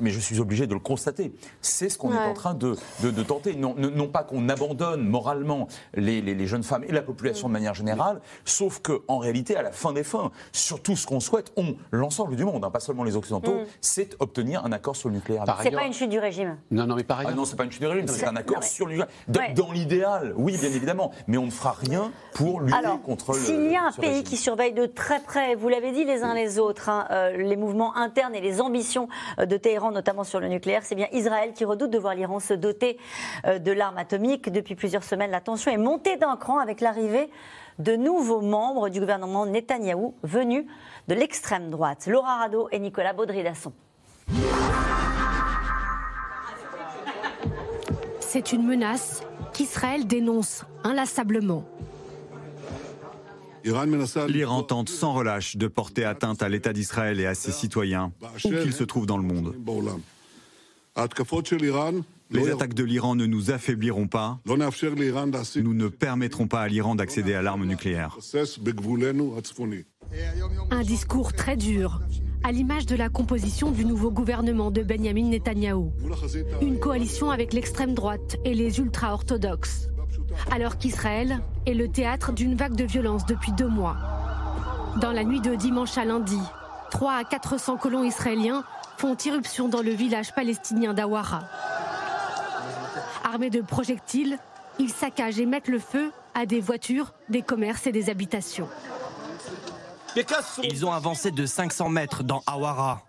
mais 0.00 0.10
je 0.10 0.20
suis 0.20 0.40
obligé 0.40 0.66
de 0.66 0.74
le 0.74 0.80
constater. 0.80 1.34
C'est 1.60 1.88
ce 1.88 1.98
qu'on 1.98 2.12
est 2.12 2.18
en 2.18 2.34
train 2.34 2.54
de, 2.54 2.76
de, 3.02 3.22
tenter. 3.22 3.56
Non, 3.56 3.74
non 3.76 4.08
pas 4.08 4.22
qu'on 4.22 4.48
abandonne 4.48 5.06
moralement 5.08 5.68
les, 5.94 6.20
les, 6.20 6.46
jeunes 6.46 6.62
femmes 6.62 6.84
et 6.84 6.92
la 6.92 7.02
population 7.02 7.48
de 7.48 7.52
manière 7.52 7.74
générale, 7.74 8.20
sauf 8.44 8.80
qu'en 8.80 9.18
réalité, 9.18 9.56
à 9.56 9.62
la 9.62 9.72
fin 9.72 9.92
des 9.92 10.04
fins, 10.04 10.30
surtout 10.52 10.96
ce 10.96 11.06
qu'on 11.06 11.20
souhaite, 11.20 11.52
on, 11.56 11.74
l'ensemble 11.90 12.36
du 12.36 12.44
monde, 12.44 12.64
hein, 12.64 12.70
pas 12.70 12.80
seulement 12.80 13.04
les 13.04 13.16
Occidentaux, 13.16 13.54
mm. 13.54 13.66
c'est 13.80 14.16
obtenir 14.20 14.64
un 14.64 14.72
accord 14.72 14.96
sur 14.96 15.08
le 15.08 15.16
nucléaire. 15.16 15.44
C'est 15.62 15.70
pas 15.70 15.86
une 15.86 15.92
chute 15.92 16.10
du 16.10 16.18
régime. 16.18 16.58
Non, 16.70 16.86
non, 16.86 16.96
mais 16.96 17.04
par 17.04 17.20
ailleurs. 17.20 17.32
Ah 17.32 17.36
non, 17.36 17.44
c'est 17.44 17.56
pas 17.56 17.64
une 17.64 17.72
chute 17.72 17.80
du 17.80 17.86
régime, 17.86 18.08
c'est 18.08 18.26
un 18.26 18.36
accord 18.36 18.62
sur 18.62 18.86
le 18.86 18.96
nucléaire. 18.96 19.54
Dans 19.54 19.72
l'idéal, 19.72 20.34
oui, 20.36 20.56
bien 20.58 20.70
évidemment, 20.70 21.12
mais 21.26 21.38
on 21.38 21.46
ne 21.46 21.50
fera 21.50 21.72
rien 21.72 22.12
pour 22.34 22.60
lutter 22.60 22.76
contre 23.04 23.32
le. 23.32 23.38
S'il 23.38 23.70
y 23.70 23.76
a 23.76 23.84
un 23.84 23.92
pays 23.92 24.22
qui 24.22 24.36
surveille 24.36 24.73
de 24.74 24.86
très 24.86 25.20
près, 25.20 25.54
vous 25.54 25.68
l'avez 25.68 25.92
dit 25.92 26.04
les 26.04 26.22
uns 26.22 26.34
les 26.34 26.58
autres, 26.58 26.88
hein, 26.88 27.06
euh, 27.10 27.36
les 27.36 27.56
mouvements 27.56 27.96
internes 27.96 28.34
et 28.34 28.40
les 28.40 28.60
ambitions 28.60 29.08
euh, 29.38 29.46
de 29.46 29.56
Téhéran, 29.56 29.92
notamment 29.92 30.24
sur 30.24 30.40
le 30.40 30.48
nucléaire. 30.48 30.82
C'est 30.84 30.94
bien 30.94 31.08
Israël 31.12 31.52
qui 31.54 31.64
redoute 31.64 31.90
de 31.90 31.98
voir 31.98 32.14
l'Iran 32.14 32.40
se 32.40 32.52
doter 32.52 32.98
euh, 33.46 33.58
de 33.58 33.72
l'arme 33.72 33.96
atomique. 33.96 34.50
Depuis 34.50 34.74
plusieurs 34.74 35.04
semaines, 35.04 35.30
la 35.30 35.40
tension 35.40 35.70
est 35.70 35.78
montée 35.78 36.16
d'un 36.16 36.36
cran 36.36 36.58
avec 36.58 36.80
l'arrivée 36.80 37.30
de 37.78 37.96
nouveaux 37.96 38.40
membres 38.40 38.88
du 38.88 39.00
gouvernement 39.00 39.46
Netanyahou 39.46 40.14
venus 40.22 40.66
de 41.08 41.14
l'extrême 41.14 41.70
droite. 41.70 42.06
Laura 42.06 42.38
Rado 42.38 42.68
et 42.70 42.78
Nicolas 42.78 43.12
Baudry-Dasson. 43.12 43.72
C'est 48.20 48.52
une 48.52 48.66
menace 48.66 49.22
qu'Israël 49.52 50.06
dénonce 50.06 50.64
inlassablement. 50.82 51.64
L'Iran 54.28 54.62
tente 54.62 54.88
sans 54.90 55.14
relâche 55.14 55.56
de 55.56 55.66
porter 55.68 56.04
atteinte 56.04 56.42
à 56.42 56.48
l'État 56.48 56.72
d'Israël 56.72 57.18
et 57.20 57.26
à 57.26 57.34
ses 57.34 57.52
citoyens, 57.52 58.12
où 58.44 58.48
qu'ils 58.48 58.72
se 58.72 58.84
trouvent 58.84 59.06
dans 59.06 59.16
le 59.16 59.22
monde. 59.22 59.54
Les 62.30 62.50
attaques 62.50 62.74
de 62.74 62.84
l'Iran 62.84 63.14
ne 63.14 63.26
nous 63.26 63.50
affaibliront 63.50 64.08
pas. 64.08 64.38
Nous 64.46 65.74
ne 65.74 65.88
permettrons 65.88 66.46
pas 66.46 66.60
à 66.60 66.68
l'Iran 66.68 66.94
d'accéder 66.94 67.34
à 67.34 67.42
l'arme 67.42 67.64
nucléaire. 67.64 68.18
Un 70.70 70.82
discours 70.82 71.32
très 71.32 71.56
dur, 71.56 72.00
à 72.42 72.52
l'image 72.52 72.86
de 72.86 72.96
la 72.96 73.08
composition 73.08 73.70
du 73.70 73.84
nouveau 73.84 74.10
gouvernement 74.10 74.70
de 74.70 74.82
Benjamin 74.82 75.28
Netanyahou. 75.28 75.92
Une 76.60 76.78
coalition 76.78 77.30
avec 77.30 77.52
l'extrême 77.52 77.94
droite 77.94 78.36
et 78.44 78.54
les 78.54 78.78
ultra-orthodoxes 78.78 79.88
alors 80.50 80.78
qu'Israël 80.78 81.40
est 81.66 81.74
le 81.74 81.88
théâtre 81.88 82.32
d'une 82.32 82.54
vague 82.56 82.74
de 82.74 82.84
violence 82.84 83.26
depuis 83.26 83.52
deux 83.52 83.68
mois. 83.68 83.96
Dans 85.00 85.12
la 85.12 85.24
nuit 85.24 85.40
de 85.40 85.54
dimanche 85.54 85.98
à 85.98 86.04
lundi, 86.04 86.38
3 86.90 87.12
à 87.12 87.24
400 87.24 87.76
colons 87.76 88.04
israéliens 88.04 88.64
font 88.96 89.16
irruption 89.16 89.68
dans 89.68 89.82
le 89.82 89.90
village 89.90 90.34
palestinien 90.34 90.94
d'Awara. 90.94 91.42
Armés 93.24 93.50
de 93.50 93.60
projectiles, 93.60 94.38
ils 94.78 94.90
saccagent 94.90 95.40
et 95.40 95.46
mettent 95.46 95.68
le 95.68 95.78
feu 95.78 96.12
à 96.34 96.46
des 96.46 96.60
voitures, 96.60 97.12
des 97.28 97.42
commerces 97.42 97.86
et 97.86 97.92
des 97.92 98.10
habitations. 98.10 98.68
Ils 100.62 100.86
ont 100.86 100.92
avancé 100.92 101.32
de 101.32 101.44
500 101.44 101.88
mètres 101.88 102.22
dans 102.22 102.42
Awara. 102.46 103.02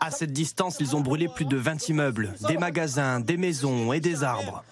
À 0.00 0.10
cette 0.10 0.32
distance, 0.32 0.76
ils 0.80 0.94
ont 0.94 1.00
brûlé 1.00 1.28
plus 1.28 1.46
de 1.46 1.56
20 1.56 1.88
immeubles, 1.88 2.34
des 2.46 2.58
magasins, 2.58 3.20
des 3.20 3.36
maisons 3.36 3.92
et 3.92 4.00
des 4.00 4.22
arbres. 4.22 4.62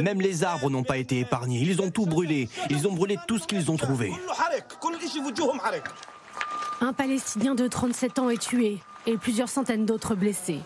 Même 0.00 0.20
les 0.20 0.44
arbres 0.44 0.70
n'ont 0.70 0.84
pas 0.84 0.98
été 0.98 1.20
épargnés. 1.20 1.60
Ils 1.60 1.80
ont 1.80 1.90
tout 1.90 2.06
brûlé. 2.06 2.48
Ils 2.70 2.86
ont 2.86 2.92
brûlé 2.92 3.16
tout 3.26 3.38
ce 3.38 3.46
qu'ils 3.46 3.70
ont 3.70 3.76
trouvé. 3.76 4.12
Un 6.80 6.92
Palestinien 6.92 7.54
de 7.54 7.66
37 7.66 8.18
ans 8.18 8.30
est 8.30 8.40
tué 8.40 8.78
et 9.06 9.16
plusieurs 9.16 9.48
centaines 9.48 9.86
d'autres 9.86 10.14
blessés. 10.14 10.60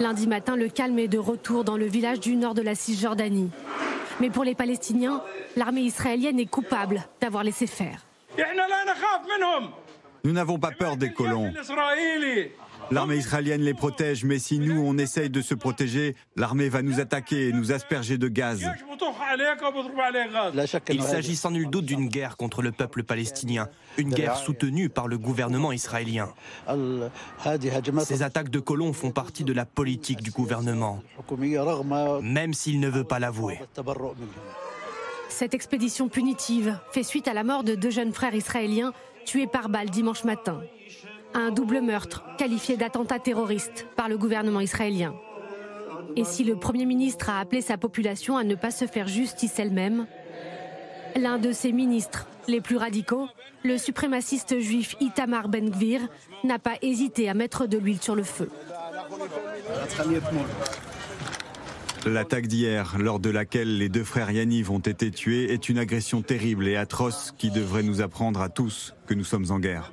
Lundi 0.00 0.26
matin, 0.28 0.56
le 0.56 0.68
calme 0.68 0.98
est 0.98 1.08
de 1.08 1.18
retour 1.18 1.64
dans 1.64 1.76
le 1.76 1.86
village 1.86 2.20
du 2.20 2.36
nord 2.36 2.54
de 2.54 2.62
la 2.62 2.74
Cisjordanie. 2.74 3.50
Mais 4.20 4.30
pour 4.30 4.44
les 4.44 4.54
Palestiniens, 4.54 5.22
l'armée 5.56 5.82
israélienne 5.82 6.38
est 6.38 6.46
coupable 6.46 7.04
d'avoir 7.20 7.44
laissé 7.44 7.66
faire. 7.66 8.04
Nous 10.24 10.32
n'avons 10.32 10.58
pas 10.58 10.70
peur 10.70 10.96
des 10.96 11.12
colons. 11.12 11.52
L'armée 12.90 13.16
israélienne 13.16 13.60
les 13.60 13.74
protège, 13.74 14.24
mais 14.24 14.38
si 14.38 14.58
nous, 14.58 14.82
on 14.82 14.96
essaye 14.96 15.30
de 15.30 15.42
se 15.42 15.54
protéger, 15.54 16.16
l'armée 16.36 16.68
va 16.68 16.82
nous 16.82 17.00
attaquer 17.00 17.48
et 17.48 17.52
nous 17.52 17.72
asperger 17.72 18.16
de 18.18 18.28
gaz. 18.28 18.64
Il 20.88 21.02
s'agit 21.02 21.36
sans 21.36 21.50
nul 21.50 21.68
doute 21.68 21.84
d'une 21.84 22.08
guerre 22.08 22.36
contre 22.36 22.62
le 22.62 22.72
peuple 22.72 23.02
palestinien, 23.02 23.68
une 23.98 24.12
guerre 24.12 24.36
soutenue 24.36 24.88
par 24.88 25.06
le 25.06 25.18
gouvernement 25.18 25.72
israélien. 25.72 26.32
Ces 28.04 28.22
attaques 28.22 28.50
de 28.50 28.60
colons 28.60 28.92
font 28.92 29.10
partie 29.10 29.44
de 29.44 29.52
la 29.52 29.66
politique 29.66 30.22
du 30.22 30.30
gouvernement, 30.30 31.02
même 32.22 32.54
s'il 32.54 32.80
ne 32.80 32.88
veut 32.88 33.04
pas 33.04 33.18
l'avouer. 33.18 33.60
Cette 35.28 35.54
expédition 35.54 36.08
punitive 36.08 36.78
fait 36.90 37.02
suite 37.02 37.28
à 37.28 37.34
la 37.34 37.44
mort 37.44 37.62
de 37.62 37.74
deux 37.74 37.90
jeunes 37.90 38.12
frères 38.12 38.34
israéliens 38.34 38.92
tués 39.26 39.46
par 39.46 39.68
balle 39.68 39.90
dimanche 39.90 40.24
matin. 40.24 40.60
Un 41.34 41.50
double 41.50 41.80
meurtre 41.80 42.24
qualifié 42.36 42.76
d'attentat 42.76 43.18
terroriste 43.18 43.86
par 43.96 44.08
le 44.08 44.18
gouvernement 44.18 44.60
israélien. 44.60 45.14
Et 46.16 46.24
si 46.24 46.44
le 46.44 46.56
Premier 46.56 46.86
ministre 46.86 47.30
a 47.30 47.40
appelé 47.40 47.60
sa 47.60 47.76
population 47.76 48.36
à 48.36 48.44
ne 48.44 48.54
pas 48.54 48.70
se 48.70 48.86
faire 48.86 49.06
justice 49.06 49.58
elle-même, 49.58 50.06
l'un 51.16 51.38
de 51.38 51.52
ses 51.52 51.72
ministres 51.72 52.26
les 52.48 52.60
plus 52.60 52.76
radicaux, 52.76 53.28
le 53.62 53.76
suprémaciste 53.76 54.58
juif 54.58 54.96
Itamar 55.00 55.48
Ben-Gvir, 55.48 56.00
n'a 56.44 56.58
pas 56.58 56.74
hésité 56.82 57.28
à 57.28 57.34
mettre 57.34 57.66
de 57.66 57.78
l'huile 57.78 58.00
sur 58.00 58.14
le 58.14 58.22
feu. 58.22 58.50
L'attaque 62.08 62.46
d'hier, 62.46 62.96
lors 62.98 63.20
de 63.20 63.28
laquelle 63.28 63.76
les 63.76 63.90
deux 63.90 64.02
frères 64.02 64.30
Yaniv 64.30 64.70
ont 64.70 64.78
été 64.78 65.10
tués, 65.10 65.52
est 65.52 65.68
une 65.68 65.78
agression 65.78 66.22
terrible 66.22 66.66
et 66.66 66.76
atroce 66.76 67.34
qui 67.36 67.50
devrait 67.50 67.82
nous 67.82 68.00
apprendre 68.00 68.40
à 68.40 68.48
tous 68.48 68.94
que 69.06 69.12
nous 69.12 69.24
sommes 69.24 69.50
en 69.50 69.58
guerre. 69.58 69.92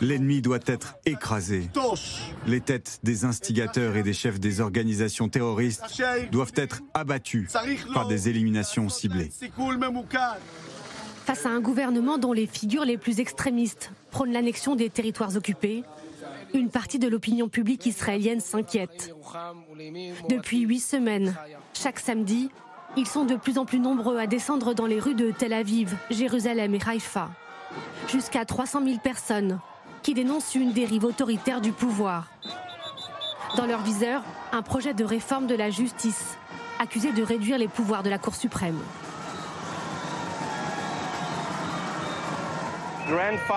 L'ennemi 0.00 0.40
doit 0.40 0.60
être 0.66 0.94
écrasé. 1.04 1.68
Les 2.46 2.60
têtes 2.60 3.00
des 3.02 3.24
instigateurs 3.24 3.96
et 3.96 4.04
des 4.04 4.12
chefs 4.12 4.38
des 4.38 4.60
organisations 4.60 5.28
terroristes 5.28 6.00
doivent 6.30 6.54
être 6.54 6.80
abattues 6.94 7.48
par 7.92 8.06
des 8.06 8.28
éliminations 8.28 8.88
ciblées. 8.88 9.32
Face 11.24 11.44
à 11.44 11.50
un 11.50 11.60
gouvernement 11.60 12.18
dont 12.18 12.32
les 12.32 12.46
figures 12.46 12.84
les 12.84 12.98
plus 12.98 13.18
extrémistes 13.18 13.90
prônent 14.12 14.32
l'annexion 14.32 14.76
des 14.76 14.90
territoires 14.90 15.34
occupés, 15.36 15.82
Une 16.54 16.70
partie 16.70 16.98
de 16.98 17.08
l'opinion 17.08 17.48
publique 17.48 17.86
israélienne 17.86 18.40
s'inquiète. 18.40 19.14
Depuis 20.28 20.60
huit 20.60 20.80
semaines, 20.80 21.34
chaque 21.74 21.98
samedi, 21.98 22.50
ils 22.96 23.06
sont 23.06 23.24
de 23.24 23.36
plus 23.36 23.58
en 23.58 23.64
plus 23.64 23.78
nombreux 23.78 24.18
à 24.18 24.26
descendre 24.26 24.74
dans 24.74 24.86
les 24.86 25.00
rues 25.00 25.14
de 25.14 25.30
Tel 25.30 25.52
Aviv, 25.52 25.96
Jérusalem 26.10 26.74
et 26.74 26.80
Haïfa. 26.86 27.30
Jusqu'à 28.08 28.44
300 28.44 28.84
000 28.84 28.98
personnes 28.98 29.60
qui 30.02 30.14
dénoncent 30.14 30.54
une 30.54 30.72
dérive 30.72 31.04
autoritaire 31.04 31.60
du 31.60 31.72
pouvoir. 31.72 32.30
Dans 33.56 33.66
leur 33.66 33.82
viseur, 33.82 34.22
un 34.52 34.62
projet 34.62 34.94
de 34.94 35.04
réforme 35.04 35.46
de 35.46 35.54
la 35.54 35.70
justice, 35.70 36.36
accusé 36.78 37.12
de 37.12 37.22
réduire 37.22 37.58
les 37.58 37.68
pouvoirs 37.68 38.02
de 38.02 38.10
la 38.10 38.18
Cour 38.18 38.34
suprême. 38.34 38.78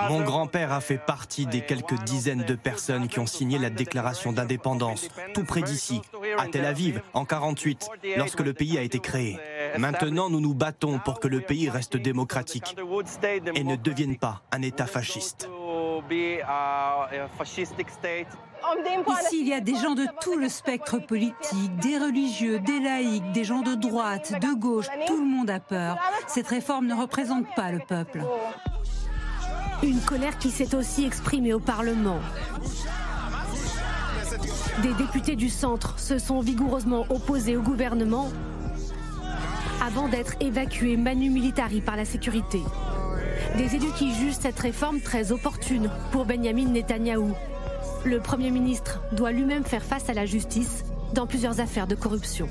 Mon 0.09 0.21
grand-père 0.21 0.71
a 0.71 0.81
fait 0.81 0.97
partie 0.97 1.45
des 1.45 1.61
quelques 1.61 2.01
dizaines 2.03 2.43
de 2.43 2.55
personnes 2.55 3.07
qui 3.07 3.19
ont 3.19 3.25
signé 3.25 3.57
la 3.57 3.69
déclaration 3.69 4.31
d'indépendance, 4.31 5.09
tout 5.33 5.43
près 5.43 5.61
d'ici, 5.61 6.01
à 6.37 6.47
Tel 6.47 6.65
Aviv, 6.65 7.01
en 7.13 7.25
48, 7.25 7.89
lorsque 8.17 8.41
le 8.41 8.53
pays 8.53 8.77
a 8.77 8.81
été 8.81 8.99
créé. 8.99 9.39
Maintenant, 9.77 10.29
nous 10.29 10.41
nous 10.41 10.53
battons 10.53 10.99
pour 10.99 11.19
que 11.19 11.27
le 11.27 11.41
pays 11.41 11.69
reste 11.69 11.97
démocratique 11.97 12.75
et 13.55 13.63
ne 13.63 13.75
devienne 13.75 14.17
pas 14.17 14.41
un 14.51 14.61
État 14.61 14.87
fasciste. 14.87 15.49
Ici, 19.21 19.39
il 19.39 19.47
y 19.47 19.53
a 19.53 19.61
des 19.61 19.75
gens 19.75 19.95
de 19.95 20.05
tout 20.21 20.37
le 20.37 20.49
spectre 20.49 20.99
politique, 20.99 21.75
des 21.77 21.97
religieux, 21.97 22.59
des 22.59 22.79
laïcs, 22.79 23.31
des 23.31 23.43
gens 23.43 23.61
de 23.61 23.75
droite, 23.75 24.33
de 24.41 24.53
gauche. 24.53 24.87
Tout 25.07 25.17
le 25.17 25.25
monde 25.25 25.49
a 25.49 25.59
peur. 25.59 25.97
Cette 26.27 26.47
réforme 26.47 26.87
ne 26.87 26.95
représente 26.95 27.45
pas 27.55 27.71
le 27.71 27.79
peuple. 27.79 28.23
Une 29.81 30.01
colère 30.01 30.37
qui 30.37 30.51
s'est 30.51 30.75
aussi 30.75 31.05
exprimée 31.05 31.53
au 31.53 31.59
Parlement. 31.59 32.19
Des 34.81 34.93
députés 34.93 35.37
du 35.37 35.49
centre 35.49 35.97
se 35.97 36.17
sont 36.17 36.41
vigoureusement 36.41 37.05
opposés 37.09 37.55
au 37.55 37.61
gouvernement 37.61 38.29
avant 39.81 40.09
d'être 40.09 40.33
évacués 40.41 40.97
manu 40.97 41.29
militari 41.29 41.79
par 41.79 41.95
la 41.95 42.03
sécurité. 42.03 42.61
Des 43.57 43.75
élus 43.75 43.93
qui 43.97 44.13
jugent 44.13 44.37
cette 44.39 44.59
réforme 44.59 44.99
très 44.99 45.31
opportune 45.31 45.89
pour 46.11 46.25
Benjamin 46.25 46.65
Netanyahou. 46.65 47.33
Le 48.05 48.19
Premier 48.19 48.51
ministre 48.51 49.01
doit 49.13 49.31
lui-même 49.31 49.63
faire 49.63 49.83
face 49.83 50.09
à 50.09 50.13
la 50.13 50.25
justice 50.25 50.83
dans 51.13 51.25
plusieurs 51.25 51.61
affaires 51.61 51.87
de 51.87 51.95
corruption. 51.95 52.49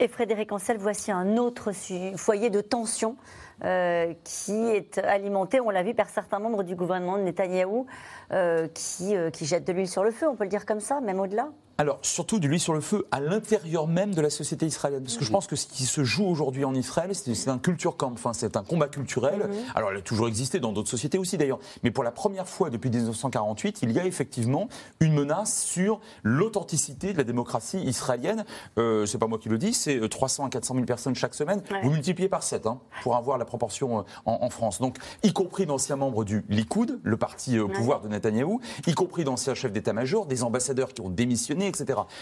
Et 0.00 0.08
Frédéric 0.08 0.52
Ancel, 0.52 0.76
voici 0.78 1.12
un 1.12 1.36
autre 1.36 1.70
foyer 2.16 2.50
de 2.50 2.60
tension 2.60 3.16
euh, 3.62 4.14
qui 4.24 4.70
est 4.70 4.98
alimenté, 4.98 5.60
on 5.60 5.70
l'a 5.70 5.82
vu, 5.82 5.94
par 5.94 6.08
certains 6.08 6.38
membres 6.38 6.62
du 6.62 6.74
gouvernement 6.74 7.18
de 7.18 7.22
Netanyahou, 7.22 7.86
euh, 8.32 8.66
qui, 8.74 9.16
euh, 9.16 9.30
qui 9.30 9.46
jettent 9.46 9.66
de 9.66 9.72
l'huile 9.72 9.88
sur 9.88 10.02
le 10.02 10.10
feu, 10.10 10.28
on 10.28 10.34
peut 10.34 10.44
le 10.44 10.50
dire 10.50 10.66
comme 10.66 10.80
ça, 10.80 11.00
même 11.00 11.20
au-delà 11.20 11.48
alors, 11.76 11.98
surtout 12.02 12.38
de 12.38 12.46
l'huile 12.46 12.60
sur 12.60 12.72
le 12.72 12.80
feu 12.80 13.06
à 13.10 13.20
l'intérieur 13.20 13.88
même 13.88 14.14
de 14.14 14.20
la 14.20 14.30
société 14.30 14.66
israélienne. 14.66 15.02
Parce 15.02 15.16
que 15.16 15.24
je 15.24 15.30
pense 15.30 15.46
que 15.46 15.56
ce 15.56 15.66
qui 15.66 15.84
se 15.84 16.04
joue 16.04 16.24
aujourd'hui 16.24 16.64
en 16.64 16.74
Israël, 16.74 17.10
c'est 17.14 17.48
un 17.48 17.58
culture 17.58 17.96
camp, 17.96 18.12
enfin, 18.12 18.32
c'est 18.32 18.56
un 18.56 18.62
combat 18.62 18.88
culturel. 18.88 19.48
Alors, 19.74 19.92
il 19.92 19.98
a 19.98 20.02
toujours 20.02 20.28
existé 20.28 20.60
dans 20.60 20.72
d'autres 20.72 20.88
sociétés 20.88 21.18
aussi 21.18 21.36
d'ailleurs. 21.36 21.58
Mais 21.82 21.90
pour 21.90 22.04
la 22.04 22.12
première 22.12 22.48
fois 22.48 22.70
depuis 22.70 22.90
1948, 22.90 23.80
il 23.82 23.92
y 23.92 23.98
a 23.98 24.06
effectivement 24.06 24.68
une 25.00 25.14
menace 25.14 25.62
sur 25.64 26.00
l'authenticité 26.22 27.12
de 27.12 27.18
la 27.18 27.24
démocratie 27.24 27.78
israélienne. 27.80 28.44
Euh, 28.78 29.06
c'est 29.06 29.18
pas 29.18 29.26
moi 29.26 29.38
qui 29.38 29.48
le 29.48 29.58
dis, 29.58 29.74
c'est 29.74 30.08
300 30.08 30.46
à 30.46 30.50
400 30.50 30.74
000 30.74 30.86
personnes 30.86 31.14
chaque 31.14 31.34
semaine. 31.34 31.62
Vous 31.82 31.90
multipliez 31.90 32.28
par 32.28 32.42
7 32.44 32.66
hein, 32.66 32.78
pour 33.02 33.16
avoir 33.16 33.36
la 33.36 33.44
proportion 33.44 34.00
euh, 34.00 34.02
en, 34.26 34.50
France. 34.50 34.80
Donc, 34.80 34.98
y 35.22 35.32
compris 35.32 35.66
d'anciens 35.66 35.96
membres 35.96 36.24
du 36.24 36.44
Likoud, 36.48 37.00
le 37.02 37.16
parti 37.16 37.58
au 37.58 37.68
pouvoir 37.68 38.00
de 38.00 38.08
Netanyahou, 38.08 38.60
y 38.86 38.94
compris 38.94 39.24
d'anciens 39.24 39.54
chefs 39.54 39.72
d'état-major, 39.72 40.26
des 40.26 40.44
ambassadeurs 40.44 40.92
qui 40.92 41.00
ont 41.00 41.08
démissionné 41.08 41.63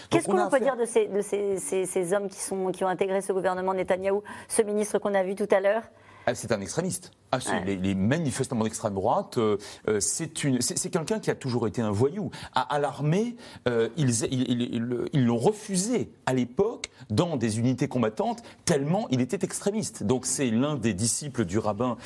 Qu'est-ce 0.09 0.27
qu'on 0.27 0.49
peut 0.49 0.59
dire 0.59 0.75
de, 0.77 0.85
ces, 0.85 2.13
hommes 2.13 2.29
qui, 2.29 2.39
sont, 2.39 2.71
qui 2.71 2.83
ont 2.83 2.87
intégré 2.87 3.21
ce 3.21 3.33
gouvernement 3.33 3.73
Netanyahou, 3.73 4.23
ce 4.47 4.61
ministre 4.61 4.99
qu'on 4.99 5.13
a 5.13 5.23
vu 5.23 5.35
tout 5.35 5.47
à 5.51 5.59
l'heure? 5.59 5.83
Ah, 6.25 6.35
c'est 6.35 6.51
un 6.51 6.61
extrémiste. 6.61 7.11
Ah, 7.33 7.59
les, 7.65 7.95
manifestements 7.95 8.63
d'extrême 8.63 8.93
droite, 8.93 9.37
euh, 9.37 9.57
euh, 9.87 9.99
c'est 9.99 10.89
quelqu'un 10.89 11.19
qui 11.19 11.31
a 11.31 11.35
toujours 11.35 11.67
été 11.67 11.81
un 11.81 11.89
voyou. 11.89 12.29
À, 12.53 12.77
l'armée, 12.77 13.35
euh, 13.67 13.89
ils 13.97 15.25
l'ont 15.25 15.37
refusé 15.37 16.11
à 16.27 16.33
l'époque 16.33 16.91
dans 17.09 17.35
des 17.35 17.59
unités 17.59 17.87
combattantes 17.87 18.43
tellement 18.65 19.07
il 19.09 19.19
était 19.19 19.43
extrémiste. 19.43 20.03
Donc 20.03 20.25
c'est 20.27 20.51
l'un 20.51 20.75
des 20.75 20.93
disciples 20.93 21.45
du 21.45 21.57
rabbin 21.57 21.97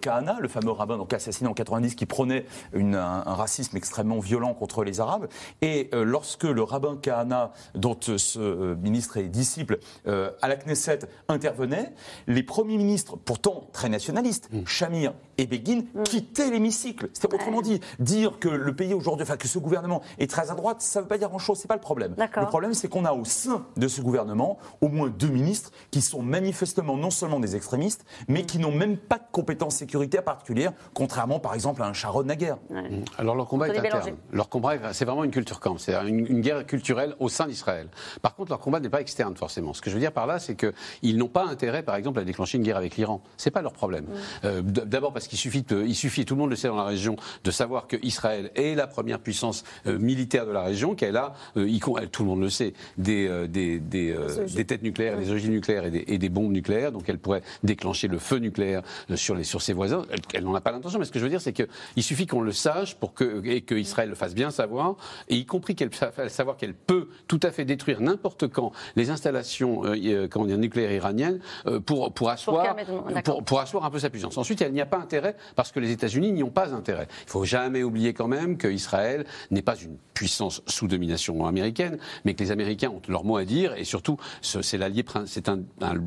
Kahana, 0.00 0.38
le 0.40 0.48
fameux 0.48 0.70
rabbin 0.70 0.98
donc 0.98 1.12
assassiné 1.12 1.48
en 1.48 1.54
90 1.54 1.94
qui 1.94 2.06
prônait 2.06 2.44
un, 2.74 2.94
un, 2.94 3.34
racisme 3.34 3.76
extrêmement 3.76 4.18
violent 4.18 4.52
contre 4.54 4.84
les 4.84 5.00
Arabes. 5.00 5.28
Et 5.62 5.90
lorsque 5.92 6.44
le 6.44 6.62
rabbin 6.62 6.96
Kahana, 7.00 7.52
dont 7.74 7.96
ce 8.00 8.74
ministre 8.74 9.16
est 9.16 9.28
disciple, 9.28 9.78
à 10.06 10.48
la 10.48 10.56
Knesset 10.56 11.00
intervenait, 11.28 11.94
les 12.26 12.42
premiers 12.42 12.76
ministres, 12.76 13.16
pourtant 13.16 13.63
très 13.72 13.88
nationalistes, 13.88 14.48
mmh. 14.52 14.66
Shamir 14.66 15.14
et 15.38 15.46
Begin 15.46 15.82
mm. 15.94 16.02
quittaient 16.04 16.50
l'hémicycle. 16.50 17.08
C'est 17.12 17.32
autrement 17.32 17.62
dit, 17.62 17.80
dire 17.98 18.38
que 18.38 18.48
le 18.48 18.74
pays 18.74 18.94
aujourd'hui, 18.94 19.24
enfin 19.24 19.36
que 19.36 19.48
ce 19.48 19.58
gouvernement 19.58 20.02
est 20.18 20.30
très 20.30 20.50
à 20.50 20.54
droite, 20.54 20.80
ça 20.80 21.00
ne 21.00 21.04
veut 21.04 21.08
pas 21.08 21.18
dire 21.18 21.28
grand-chose, 21.28 21.58
c'est 21.58 21.68
pas 21.68 21.74
le 21.74 21.80
problème. 21.80 22.14
Le 22.18 22.46
problème, 22.46 22.74
c'est 22.74 22.88
qu'on 22.88 23.04
a 23.04 23.12
au 23.12 23.24
sein 23.24 23.66
de 23.76 23.88
ce 23.88 24.00
gouvernement 24.00 24.58
au 24.80 24.88
moins 24.88 25.08
deux 25.08 25.28
ministres 25.28 25.70
qui 25.90 26.00
sont 26.00 26.22
manifestement 26.22 26.96
non 26.96 27.10
seulement 27.10 27.40
des 27.40 27.56
extrémistes, 27.56 28.04
mais 28.28 28.44
qui 28.44 28.58
n'ont 28.58 28.72
même 28.72 28.96
pas 28.96 29.18
de 29.18 29.24
compétences 29.32 29.76
sécuritaires 29.76 30.24
particulières, 30.24 30.72
contrairement 30.92 31.40
par 31.40 31.54
exemple 31.54 31.82
à 31.82 31.86
un 31.86 31.92
Sharon 31.92 32.24
Naguère. 32.24 32.58
Mm. 32.70 33.04
Alors 33.18 33.34
leur 33.34 33.46
combat 33.46 33.68
est 33.68 33.78
interne. 33.78 34.16
Leur 34.32 34.48
combat, 34.48 34.92
c'est 34.92 35.04
vraiment 35.04 35.24
une 35.24 35.30
culture 35.30 35.60
camp, 35.60 35.78
c'est 35.78 35.94
une, 35.94 36.26
une, 36.26 36.40
guerre 36.40 36.66
culturelle 36.66 37.14
au 37.18 37.28
sein 37.28 37.46
d'Israël. 37.46 37.88
Par 38.22 38.34
contre, 38.34 38.50
leur 38.50 38.60
combat 38.60 38.80
n'est 38.80 38.88
pas 38.88 39.00
externe 39.00 39.36
forcément. 39.36 39.72
Ce 39.72 39.80
que 39.80 39.90
je 39.90 39.94
veux 39.94 40.00
dire 40.00 40.12
par 40.12 40.26
là, 40.26 40.38
c'est 40.38 40.56
qu'ils 40.56 41.16
n'ont 41.16 41.28
pas 41.28 41.46
intérêt, 41.46 41.82
par 41.82 41.96
exemple, 41.96 42.18
à 42.20 42.24
déclencher 42.24 42.58
une 42.58 42.64
guerre 42.64 42.76
avec 42.76 42.96
l'Iran. 42.96 43.22
C'est 43.36 43.50
pas 43.50 43.62
leur 43.62 43.72
problème. 43.72 44.04
Mm. 44.04 44.16
Euh, 44.44 44.62
D'abord 44.62 45.12
parce 45.12 45.23
qu'il 45.28 45.38
suffit, 45.38 45.64
il 45.70 45.94
suffit, 45.94 46.24
tout 46.24 46.34
le 46.34 46.40
monde 46.40 46.50
le 46.50 46.56
sait 46.56 46.68
dans 46.68 46.76
la 46.76 46.84
région, 46.84 47.16
de 47.42 47.50
savoir 47.50 47.86
qu'Israël 47.86 48.50
est 48.54 48.74
la 48.74 48.86
première 48.86 49.20
puissance 49.20 49.64
euh, 49.86 49.98
militaire 49.98 50.46
de 50.46 50.52
la 50.52 50.62
région, 50.62 50.94
qu'elle 50.94 51.16
a, 51.16 51.34
euh, 51.56 51.68
tout 52.10 52.22
le 52.22 52.28
monde 52.28 52.40
le 52.40 52.50
sait, 52.50 52.74
des, 52.98 53.26
euh, 53.28 53.46
des, 53.46 53.78
des, 53.78 54.14
des, 54.54 54.64
têtes 54.64 54.82
nucléaires, 54.82 55.18
des 55.18 55.30
ogives 55.30 55.50
nucléaires 55.50 55.84
et 55.84 55.90
des, 55.90 56.04
et 56.06 56.18
des, 56.18 56.28
bombes 56.28 56.52
nucléaires, 56.52 56.92
donc 56.92 57.08
elle 57.08 57.18
pourrait 57.18 57.42
déclencher 57.62 58.08
le 58.08 58.18
feu 58.18 58.36
nucléaire 58.38 58.82
sur, 59.14 59.34
les, 59.34 59.44
sur 59.44 59.62
ses 59.62 59.72
voisins. 59.72 60.02
Elle, 60.32 60.44
n'en 60.44 60.54
a 60.54 60.60
pas 60.60 60.72
l'intention, 60.72 60.98
mais 60.98 61.04
ce 61.04 61.12
que 61.12 61.18
je 61.18 61.24
veux 61.24 61.30
dire, 61.30 61.40
c'est 61.40 61.52
qu'il 61.52 62.02
suffit 62.02 62.26
qu'on 62.26 62.40
le 62.40 62.52
sache 62.52 62.94
pour 62.94 63.14
que, 63.14 63.44
et 63.46 63.62
qu'Israël 63.62 64.08
le 64.08 64.14
fasse 64.14 64.34
bien 64.34 64.50
savoir, 64.50 64.96
et 65.28 65.36
y 65.36 65.46
compris 65.46 65.74
qu'elle 65.74 65.90
savoir 66.28 66.56
qu'elle 66.56 66.74
peut 66.74 67.08
tout 67.28 67.40
à 67.42 67.50
fait 67.50 67.64
détruire 67.64 68.00
n'importe 68.00 68.48
quand 68.48 68.72
les 68.96 69.10
installations 69.10 69.82
comment 70.30 70.46
dire, 70.46 70.58
nucléaires 70.58 70.92
iraniennes 70.92 71.40
pour, 71.86 72.12
pour, 72.12 72.30
asseoir, 72.30 72.76
pour, 73.24 73.44
pour 73.44 73.60
asseoir 73.60 73.84
un 73.84 73.90
peu 73.90 73.98
sa 73.98 74.10
puissance. 74.10 74.36
Ensuite, 74.36 74.60
il 74.60 74.72
n'y 74.72 74.80
a 74.80 74.86
pas 74.86 74.98
intérêt, 74.98 75.13
parce 75.56 75.72
que 75.72 75.80
les 75.80 75.90
États-Unis 75.90 76.32
n'y 76.32 76.42
ont 76.42 76.50
pas 76.50 76.74
intérêt. 76.74 77.06
Il 77.22 77.26
ne 77.26 77.30
faut 77.30 77.44
jamais 77.44 77.82
oublier 77.82 78.14
quand 78.14 78.28
même 78.28 78.56
qu'Israël 78.56 79.24
n'est 79.50 79.62
pas 79.62 79.76
une 79.76 79.96
puissance 80.14 80.62
sous 80.66 80.86
domination 80.86 81.44
américaine, 81.46 81.98
mais 82.24 82.34
que 82.34 82.42
les 82.42 82.50
Américains 82.50 82.90
ont 82.90 83.02
leur 83.08 83.24
mot 83.24 83.36
à 83.36 83.44
dire, 83.44 83.74
et 83.74 83.84
surtout, 83.84 84.16
c'est 84.40 84.78
l'allié, 84.78 85.04
c'est 85.26 85.48
un, 85.48 85.60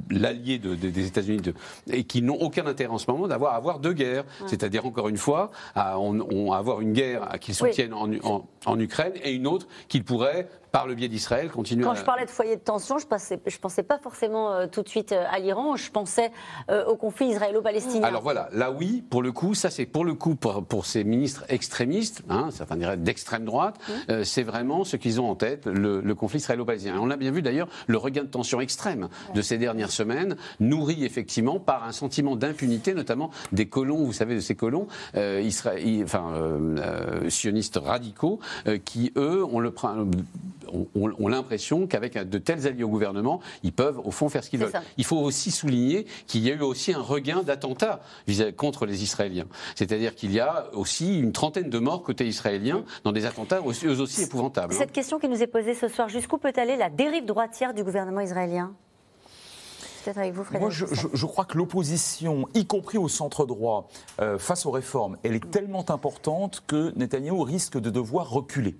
l'allié 0.09 0.59
des 0.59 1.07
États-Unis, 1.07 1.41
et 1.91 2.03
qui 2.05 2.21
n'ont 2.21 2.35
aucun 2.35 2.65
intérêt 2.65 2.91
en 2.91 2.97
ce 2.97 3.09
moment 3.09 3.27
d'avoir 3.27 3.53
avoir 3.55 3.79
deux 3.79 3.93
guerres. 3.93 4.25
C'est-à-dire, 4.47 4.85
encore 4.85 5.09
une 5.09 5.17
fois, 5.17 5.51
à, 5.75 5.99
on, 5.99 6.51
avoir 6.51 6.81
une 6.81 6.93
guerre 6.93 7.27
qu'ils 7.39 7.55
soutiennent 7.55 7.93
en, 7.93 8.09
en 8.65 8.79
Ukraine 8.79 9.13
et 9.23 9.33
une 9.33 9.47
autre 9.47 9.67
qu'ils 9.87 10.03
pourraient 10.03 10.47
par 10.71 10.87
le 10.87 10.95
biais 10.95 11.07
d'Israël, 11.07 11.49
continuer 11.49 11.83
Quand 11.83 11.95
je 11.95 12.03
parlais 12.03 12.25
de 12.25 12.29
foyer 12.29 12.55
de 12.55 12.61
tension, 12.61 12.97
je 12.97 13.05
ne 13.05 13.57
pensais 13.59 13.83
pas 13.83 13.97
forcément 13.97 14.53
euh, 14.53 14.67
tout 14.67 14.81
de 14.81 14.89
suite 14.89 15.11
euh, 15.11 15.23
à 15.29 15.39
l'Iran, 15.39 15.75
je 15.75 15.89
pensais 15.91 16.31
euh, 16.69 16.85
au 16.85 16.95
conflit 16.95 17.27
israélo-palestinien. 17.27 18.03
Alors 18.03 18.21
voilà, 18.21 18.49
là 18.53 18.71
oui, 18.71 19.03
pour 19.09 19.21
le 19.21 19.31
coup, 19.31 19.53
ça 19.53 19.69
c'est 19.69 19.85
pour 19.85 20.05
le 20.05 20.13
coup 20.13 20.35
pour, 20.35 20.85
ces 20.85 21.03
ministres 21.03 21.43
extrémistes, 21.49 22.23
hein, 22.29 22.49
certains 22.51 22.75
diraient 22.75 22.97
d'extrême 22.97 23.45
droite, 23.45 23.75
mmh. 23.89 24.23
c'est 24.23 24.43
vraiment 24.43 24.83
ce 24.83 24.95
qu'ils 24.95 25.19
ont 25.19 25.29
en 25.29 25.35
tête, 25.35 25.65
le, 25.65 26.01
conflit 26.15 26.39
israélo-palestinien. 26.39 26.97
On 27.01 27.09
a 27.09 27.17
bien 27.17 27.31
vu 27.31 27.41
d'ailleurs 27.41 27.67
le 27.87 27.97
regain 27.97 28.23
de 28.23 28.27
tension 28.27 28.61
extrême 28.61 29.09
de 29.33 29.41
ces 29.41 29.57
dernières 29.57 29.91
semaines, 29.91 30.35
nourri 30.59 31.05
effectivement 31.05 31.59
par 31.59 31.83
un 31.83 31.91
sentiment 31.91 32.35
d'impunité, 32.35 32.93
notamment 32.93 33.31
des 33.51 33.67
colons, 33.67 34.03
vous 34.03 34.13
savez, 34.13 34.35
de 34.35 34.39
ces 34.39 34.55
colons 34.55 34.87
enfin, 35.15 36.33
sionistes 37.29 37.79
radicaux, 37.83 38.39
qui 38.85 39.11
eux 39.15 39.43
ont 39.43 39.59
le 39.59 39.71
ont, 40.95 41.27
l'impression 41.27 41.87
qu'avec 41.87 42.17
de 42.17 42.37
tels 42.37 42.67
alliés 42.67 42.83
au 42.83 42.89
gouvernement, 42.89 43.41
ils 43.63 43.73
peuvent 43.73 43.99
au 44.03 44.11
fond 44.11 44.29
faire 44.29 44.43
ce 44.43 44.49
qu'ils 44.49 44.59
veulent. 44.59 44.71
Il 44.97 45.05
faut 45.05 45.17
aussi 45.17 45.51
souligner 45.51 46.05
qu'il 46.25 46.41
y 46.41 46.51
a 46.51 46.53
eu 46.53 46.61
aussi 46.61 46.93
un 46.93 47.01
regain 47.01 47.43
d'attentats 47.43 48.01
contre 48.55 48.85
les 48.85 49.03
Israéliens. 49.03 49.47
C'est-à-dire 49.75 50.15
qu'il 50.15 50.31
y 50.31 50.39
a 50.39 50.67
aussi 50.73 51.19
une 51.19 51.31
trentaine 51.31 51.69
de 51.69 51.79
morts 51.79 52.03
côté 52.03 52.27
israélien 52.27 52.83
dans 53.03 53.11
des 53.11 53.25
attentats 53.25 53.61
aussi, 53.61 53.85
eux 53.85 53.99
aussi 53.99 54.23
épouvantables. 54.23 54.73
Cette 54.73 54.91
question 54.91 55.19
qui 55.19 55.27
nous 55.27 55.41
est 55.41 55.47
posée 55.47 55.73
ce 55.73 55.87
soir, 55.87 56.09
jusqu'où 56.09 56.37
peut 56.37 56.53
aller 56.55 56.75
la 56.75 56.89
dérive 56.89 57.25
droitière 57.25 57.73
du 57.73 57.83
gouvernement 57.83 58.21
israélien? 58.21 58.73
Peut-être 60.07 60.17
avec 60.19 60.33
vous, 60.33 60.43
Frédéric. 60.43 60.79
Moi, 60.79 60.87
je, 61.13 61.25
crois 61.25 61.45
que 61.45 61.57
l'opposition, 61.57 62.47
y 62.53 62.65
compris 62.65 62.97
au 62.97 63.09
centre 63.09 63.45
droit, 63.45 63.87
euh, 64.21 64.37
face 64.37 64.65
aux 64.65 64.71
réformes, 64.71 65.17
elle 65.23 65.35
est 65.35 65.51
tellement 65.51 65.89
importante 65.89 66.63
que 66.65 66.97
Netanyahou 66.97 67.43
risque 67.43 67.77
de 67.77 67.89
devoir 67.89 68.29
reculer. 68.29 68.77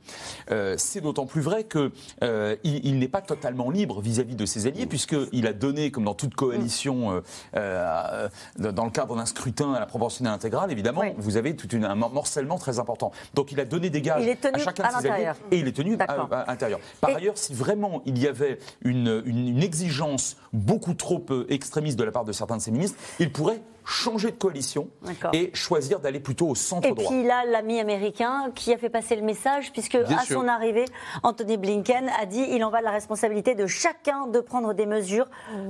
Euh, 0.51 0.75
c'est 0.78 1.01
d'autant 1.01 1.25
plus 1.25 1.41
vrai 1.41 1.65
qu'il 1.65 1.91
euh, 2.23 2.55
il, 2.63 2.99
n'est 2.99 3.07
pas 3.07 3.21
totalement 3.21 3.69
libre 3.69 4.01
vis-à-vis 4.01 4.36
de 4.36 4.45
ses 4.45 4.67
alliés, 4.67 4.86
puisqu'il 4.86 5.47
a 5.47 5.53
donné, 5.53 5.91
comme 5.91 6.05
dans 6.05 6.13
toute 6.13 6.36
coalition, 6.36 7.21
dans 7.53 8.86
le 8.86 8.91
cadre 8.91 9.15
d'un 9.15 9.25
scrutin 9.25 9.73
à 9.73 9.80
la 9.80 9.86
proportionnelle 9.86 10.34
intégrale, 10.34 10.71
évidemment, 10.71 11.01
vous 11.17 11.38
avez 11.38 11.55
tout 11.55 11.67
un 11.73 11.95
morcellement 11.95 12.57
très 12.57 12.80
important. 12.80 13.11
Donc 13.34 13.51
il 13.51 13.59
a 13.59 13.65
donné 13.65 13.89
des 13.89 14.01
gages 14.01 14.25
à 14.53 14.57
chacun 14.57 14.88
de 14.88 15.01
ses 15.01 15.09
alliés 15.09 15.32
et 15.51 15.59
il 15.59 15.67
est 15.67 15.73
tenu 15.73 15.97
à, 15.99 16.45
l'intérieur. 16.47 16.80
Par 17.01 17.15
ailleurs, 17.15 17.38
si 17.38 17.53
vraiment 17.53 18.01
il 18.05 18.17
y 18.17 18.28
avait 18.28 18.59
une, 18.84 19.21
une 19.25 19.61
exigence 19.61 20.38
beaucoup 20.53 20.93
trop 20.93 21.16
extrémiste 21.49 21.97
de 21.97 22.03
la 22.03 22.11
part 22.11 22.26
de 22.26 22.32
certains 22.32 22.57
de 22.57 22.61
ses 22.61 22.72
ministres, 22.72 22.97
il 23.20 23.32
pourrait 23.32 23.61
changer 23.86 24.32
de 24.32 24.38
coalition 24.38 24.89
et 25.32 25.49
choisir 25.53 25.99
d'aller 25.99 26.20
plutôt 26.20 26.49
au 26.49 26.55
centre 26.55 26.89
droit. 26.89 27.03
Et 27.03 27.07
puis 27.07 27.24
là, 27.26 27.45
l'ami 27.45 27.80
américain 27.80 28.51
qui 28.53 28.74
a 28.74 28.78
fait 28.78 28.89
passer 28.89 29.15
le 29.15 29.22
message, 29.22 29.72
puisque 29.72 29.95
à 29.95 30.26
son 30.28 30.47
arrivée, 30.47 30.86
Anthony 31.24 31.57
Blinken 31.57 32.09
a 32.20 32.26
dit 32.26 32.45
il 32.51 32.63
en 32.63 32.70
va 32.70 32.80
de 32.80 32.86
la 32.86 32.91
responsabilité 32.91 33.55
de 33.55 33.65
chacun 33.65 34.28
de 34.28 34.39
prendre 34.41 34.74
des 34.74 34.86
mesures 34.86 35.28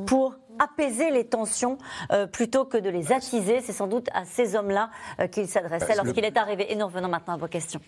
pour 0.07 0.35
apaiser 0.59 1.11
les 1.11 1.25
tensions 1.25 1.77
euh, 2.11 2.25
plutôt 2.25 2.65
que 2.65 2.77
de 2.77 2.89
les 2.89 3.11
attiser. 3.11 3.61
C'est 3.61 3.73
sans 3.73 3.87
doute 3.87 4.07
à 4.13 4.25
ces 4.25 4.55
hommes-là 4.55 4.89
euh, 5.19 5.27
qu'il 5.27 5.47
s'adressait 5.47 5.95
lorsqu'il 5.95 6.25
est 6.25 6.37
arrivé. 6.37 6.71
Et 6.71 6.75
nous 6.75 6.85
revenons 6.85 7.09
maintenant 7.09 7.35
à 7.35 7.37
vos 7.37 7.47
questions. 7.47 7.79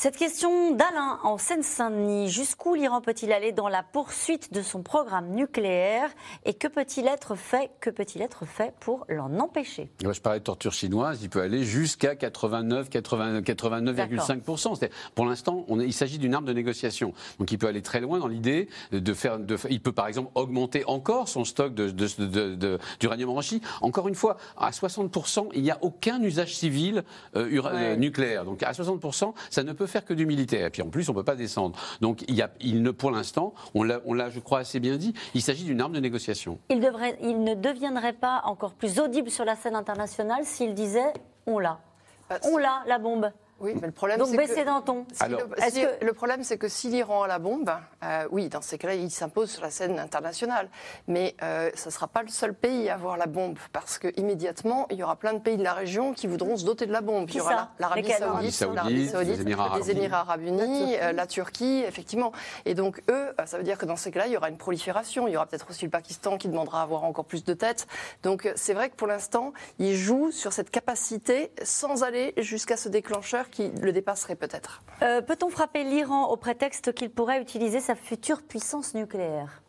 Cette 0.00 0.16
question 0.16 0.76
d'Alain 0.76 1.18
en 1.24 1.38
Seine-Saint-Denis, 1.38 2.28
jusqu'où 2.28 2.74
l'Iran 2.74 3.00
peut-il 3.00 3.32
aller 3.32 3.50
dans 3.50 3.66
la 3.66 3.82
poursuite 3.82 4.52
de 4.52 4.62
son 4.62 4.84
programme 4.84 5.30
nucléaire 5.30 6.08
et 6.44 6.54
que 6.54 6.68
peut-il 6.68 7.08
être 7.08 7.34
fait, 7.34 7.72
que 7.80 7.90
peut-il 7.90 8.22
être 8.22 8.46
fait 8.46 8.72
pour 8.78 9.04
l'en 9.08 9.40
empêcher? 9.40 9.90
Je 10.00 10.20
parlais 10.20 10.38
de 10.38 10.44
torture 10.44 10.72
chinoise, 10.72 11.18
il 11.24 11.28
peut 11.28 11.40
aller 11.40 11.64
jusqu'à 11.64 12.14
89, 12.14 12.90
89,5%. 12.90 14.88
Pour 15.16 15.26
l'instant, 15.26 15.66
il 15.68 15.92
s'agit 15.92 16.18
d'une 16.18 16.32
arme 16.32 16.44
de 16.44 16.52
négociation. 16.52 17.12
Donc 17.40 17.50
il 17.50 17.58
peut 17.58 17.66
aller 17.66 17.82
très 17.82 17.98
loin 17.98 18.20
dans 18.20 18.28
l'idée 18.28 18.68
de 18.92 19.14
faire, 19.14 19.40
de, 19.40 19.56
il 19.68 19.82
peut 19.82 19.90
par 19.90 20.06
exemple 20.06 20.30
augmenter 20.36 20.84
encore 20.86 21.26
son 21.28 21.44
stock 21.44 21.74
d'uranium 21.74 23.30
enrichi. 23.30 23.60
Encore 23.80 24.06
une 24.06 24.14
fois, 24.14 24.36
à 24.56 24.70
60%, 24.70 25.48
il 25.54 25.62
n'y 25.62 25.72
a 25.72 25.78
aucun 25.80 26.22
usage 26.22 26.54
civil 26.54 27.02
euh, 27.34 27.60
euh, 27.64 27.96
nucléaire. 27.96 28.44
Donc 28.44 28.62
à 28.62 28.70
60%, 28.70 29.34
ça 29.50 29.64
ne 29.64 29.72
peut 29.72 29.87
faire 29.88 30.04
que 30.04 30.14
du 30.14 30.26
militaire. 30.26 30.66
Et 30.66 30.70
puis 30.70 30.82
en 30.82 30.88
plus, 30.88 31.08
on 31.08 31.12
ne 31.12 31.18
peut 31.18 31.24
pas 31.24 31.36
descendre. 31.36 31.78
Donc 32.00 32.24
il, 32.28 32.34
y 32.34 32.42
a, 32.42 32.50
il 32.60 32.82
ne, 32.82 32.90
pour 32.90 33.10
l'instant, 33.10 33.54
on 33.74 33.82
l'a, 33.82 34.30
je 34.30 34.40
crois, 34.40 34.60
assez 34.60 34.80
bien 34.80 34.96
dit, 34.96 35.14
il 35.34 35.42
s'agit 35.42 35.64
d'une 35.64 35.80
arme 35.80 35.92
de 35.92 36.00
négociation. 36.00 36.58
Il, 36.70 36.80
devrait, 36.80 37.18
il 37.22 37.42
ne 37.42 37.54
deviendrait 37.54 38.12
pas 38.12 38.42
encore 38.44 38.74
plus 38.74 39.00
audible 39.00 39.30
sur 39.30 39.44
la 39.44 39.56
scène 39.56 39.74
internationale 39.74 40.44
s'il 40.44 40.74
disait 40.74 41.12
on 41.46 41.58
l'a. 41.58 41.80
Bah, 42.28 42.38
on 42.44 42.58
l'a, 42.58 42.82
la 42.86 42.98
bombe. 42.98 43.30
Oui, 43.60 43.72
mais 43.80 43.88
le 43.88 43.92
problème, 43.92 44.18
Donc 44.18 44.36
baisser 44.36 44.64
d'un 44.64 44.80
ton. 44.80 45.04
le, 45.28 46.06
le, 46.06 46.12
problème, 46.12 46.44
c'est 46.44 46.58
que 46.58 46.68
si 46.68 46.88
l'Iran 46.88 47.24
a 47.24 47.26
la 47.26 47.40
bombe, 47.40 47.72
euh, 48.04 48.28
oui, 48.30 48.48
dans 48.48 48.60
ces 48.60 48.78
cas-là, 48.78 48.94
il 48.94 49.10
s'impose 49.10 49.50
sur 49.50 49.62
la 49.62 49.70
scène 49.70 49.98
internationale. 49.98 50.68
Mais 51.08 51.34
euh, 51.42 51.70
ce 51.74 51.88
ne 51.88 51.92
sera 51.92 52.06
pas 52.06 52.22
le 52.22 52.28
seul 52.28 52.54
pays 52.54 52.88
à 52.88 52.94
avoir 52.94 53.16
la 53.16 53.26
bombe, 53.26 53.58
parce 53.72 53.98
qu'immédiatement, 53.98 54.86
il 54.90 54.98
y 54.98 55.02
aura 55.02 55.16
plein 55.16 55.32
de 55.32 55.40
pays 55.40 55.56
de 55.56 55.64
la 55.64 55.72
région 55.72 56.12
qui 56.12 56.28
voudront 56.28 56.56
se 56.56 56.64
doter 56.64 56.86
de 56.86 56.92
la 56.92 57.00
bombe. 57.00 57.28
il 57.28 57.36
y 57.36 57.40
aura 57.40 57.70
l'Arabie 57.80 58.52
saoudite, 58.52 59.04
les 59.24 59.90
Émirats 59.90 60.20
arabes 60.20 60.42
unis, 60.42 60.96
euh, 61.00 61.12
la 61.12 61.26
Turquie, 61.26 61.82
effectivement. 61.86 62.32
Et 62.64 62.74
donc, 62.74 63.02
eux, 63.10 63.34
ça 63.44 63.58
veut 63.58 63.64
dire 63.64 63.78
que 63.78 63.86
dans 63.86 63.96
ces 63.96 64.12
cas-là, 64.12 64.28
il 64.28 64.34
y 64.34 64.36
aura 64.36 64.50
une 64.50 64.58
prolifération. 64.58 65.26
Il 65.26 65.32
y 65.32 65.36
aura 65.36 65.46
peut-être 65.46 65.68
aussi 65.68 65.84
le 65.84 65.90
Pakistan 65.90 66.38
qui 66.38 66.48
demandera 66.48 66.80
à 66.80 66.82
avoir 66.84 67.02
encore 67.02 67.24
plus 67.24 67.42
de 67.42 67.54
têtes. 67.54 67.88
Donc, 68.22 68.48
c'est 68.54 68.74
vrai 68.74 68.88
que 68.88 68.94
pour 68.94 69.08
l'instant, 69.08 69.52
ils 69.80 69.96
jouent 69.96 70.30
sur 70.30 70.52
cette 70.52 70.70
capacité 70.70 71.50
sans 71.64 72.04
aller 72.04 72.34
jusqu'à 72.36 72.76
ce 72.76 72.88
déclencheur 72.88 73.47
qui 73.50 73.70
le 73.70 73.92
dépasserait 73.92 74.36
peut-être. 74.36 74.82
Euh, 75.02 75.20
peut-on 75.20 75.50
frapper 75.50 75.84
l'Iran 75.84 76.28
au 76.28 76.36
prétexte 76.36 76.92
qu'il 76.92 77.10
pourrait 77.10 77.40
utiliser 77.40 77.80
sa 77.80 77.94
future 77.94 78.42
puissance 78.42 78.94
nucléaire? 78.94 79.62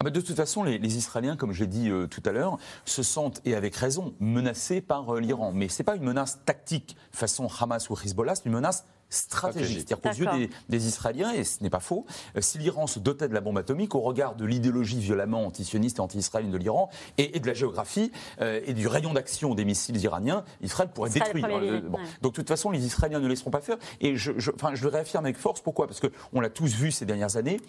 Ah 0.00 0.04
bah, 0.04 0.10
de 0.10 0.20
toute 0.20 0.36
façon, 0.36 0.62
les, 0.62 0.96
Israéliens, 0.96 1.36
comme 1.36 1.52
je 1.52 1.60
l'ai 1.60 1.66
dit 1.66 1.90
euh, 1.90 2.06
tout 2.06 2.22
à 2.24 2.32
l'heure, 2.32 2.56
se 2.86 3.02
sentent, 3.02 3.42
et 3.44 3.54
avec 3.54 3.76
raison, 3.76 4.14
menacés 4.18 4.80
par 4.80 5.14
euh, 5.14 5.20
l'Iran. 5.20 5.52
Mais 5.52 5.68
ce 5.68 5.82
n'est 5.82 5.84
pas 5.84 5.96
une 5.96 6.04
menace 6.04 6.38
tactique 6.46 6.96
façon 7.12 7.48
Hamas 7.60 7.90
ou 7.90 7.94
Hezbollah, 7.94 8.34
c'est 8.34 8.46
une 8.46 8.52
menace 8.52 8.86
stratégique. 9.10 9.88
C'est-à-dire 9.88 10.00
qu'aux 10.00 10.38
yeux 10.38 10.48
des, 10.68 10.86
Israéliens, 10.86 11.32
et 11.32 11.44
ce 11.44 11.62
n'est 11.62 11.70
pas 11.70 11.80
faux, 11.80 12.06
euh, 12.36 12.40
si 12.40 12.58
l'Iran 12.58 12.86
se 12.86 12.98
dotait 12.98 13.28
de 13.28 13.34
la 13.34 13.40
bombe 13.40 13.58
atomique, 13.58 13.94
au 13.94 14.00
regard 14.00 14.36
de 14.36 14.44
l'idéologie 14.44 14.98
violemment 14.98 15.44
antisioniste 15.44 15.98
et 15.98 16.00
anti-israélienne 16.00 16.52
de 16.52 16.56
l'Iran, 16.56 16.88
et, 17.18 17.38
de 17.40 17.46
la 17.46 17.54
géographie, 17.54 18.12
euh, 18.40 18.60
et 18.64 18.72
du 18.72 18.86
rayon 18.86 19.12
d'action 19.12 19.54
des 19.54 19.64
missiles 19.64 20.00
iraniens, 20.00 20.44
Israël 20.62 20.88
pourrait 20.94 21.10
être 21.10 21.14
détruit. 21.14 21.44
Euh, 21.44 21.80
Donc 22.22 22.32
de 22.32 22.36
toute 22.36 22.48
façon, 22.48 22.70
les 22.70 22.86
Israéliens 22.86 23.20
ne 23.20 23.26
laisseront 23.26 23.50
pas 23.50 23.60
faire. 23.60 23.76
Et 24.00 24.16
je, 24.16 24.32
je, 24.36 24.52
enfin, 24.54 24.74
je 24.74 24.82
le 24.82 24.88
réaffirme 24.88 25.24
avec 25.24 25.36
force. 25.36 25.60
Pourquoi? 25.60 25.86
Parce 25.86 26.00
qu'on 26.00 26.40
l'a 26.40 26.50
tous 26.50 26.74
vu 26.74 26.92
ces 26.92 27.04
dernières 27.04 27.36
années, 27.36 27.60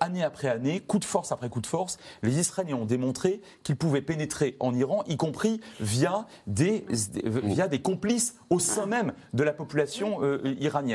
année 0.00 0.24
après 0.24 0.48
année, 0.48 0.80
coup 0.80 0.98
de 0.98 1.04
force 1.04 1.30
après 1.30 1.50
coup 1.50 1.60
de 1.60 1.66
force, 1.66 1.98
les 2.22 2.38
Israéliens 2.38 2.76
ont 2.76 2.86
démontré 2.86 3.40
qu'ils 3.62 3.76
pouvaient 3.76 4.02
pénétrer 4.02 4.56
en 4.60 4.74
Iran, 4.74 5.04
y 5.06 5.16
compris 5.16 5.60
via 5.80 6.26
des, 6.46 6.84
via 7.24 7.68
des 7.68 7.82
complices 7.82 8.36
au 8.50 8.58
sein 8.58 8.86
même 8.86 9.12
de 9.34 9.42
la 9.42 9.52
population 9.52 10.20
iranienne. 10.44 10.85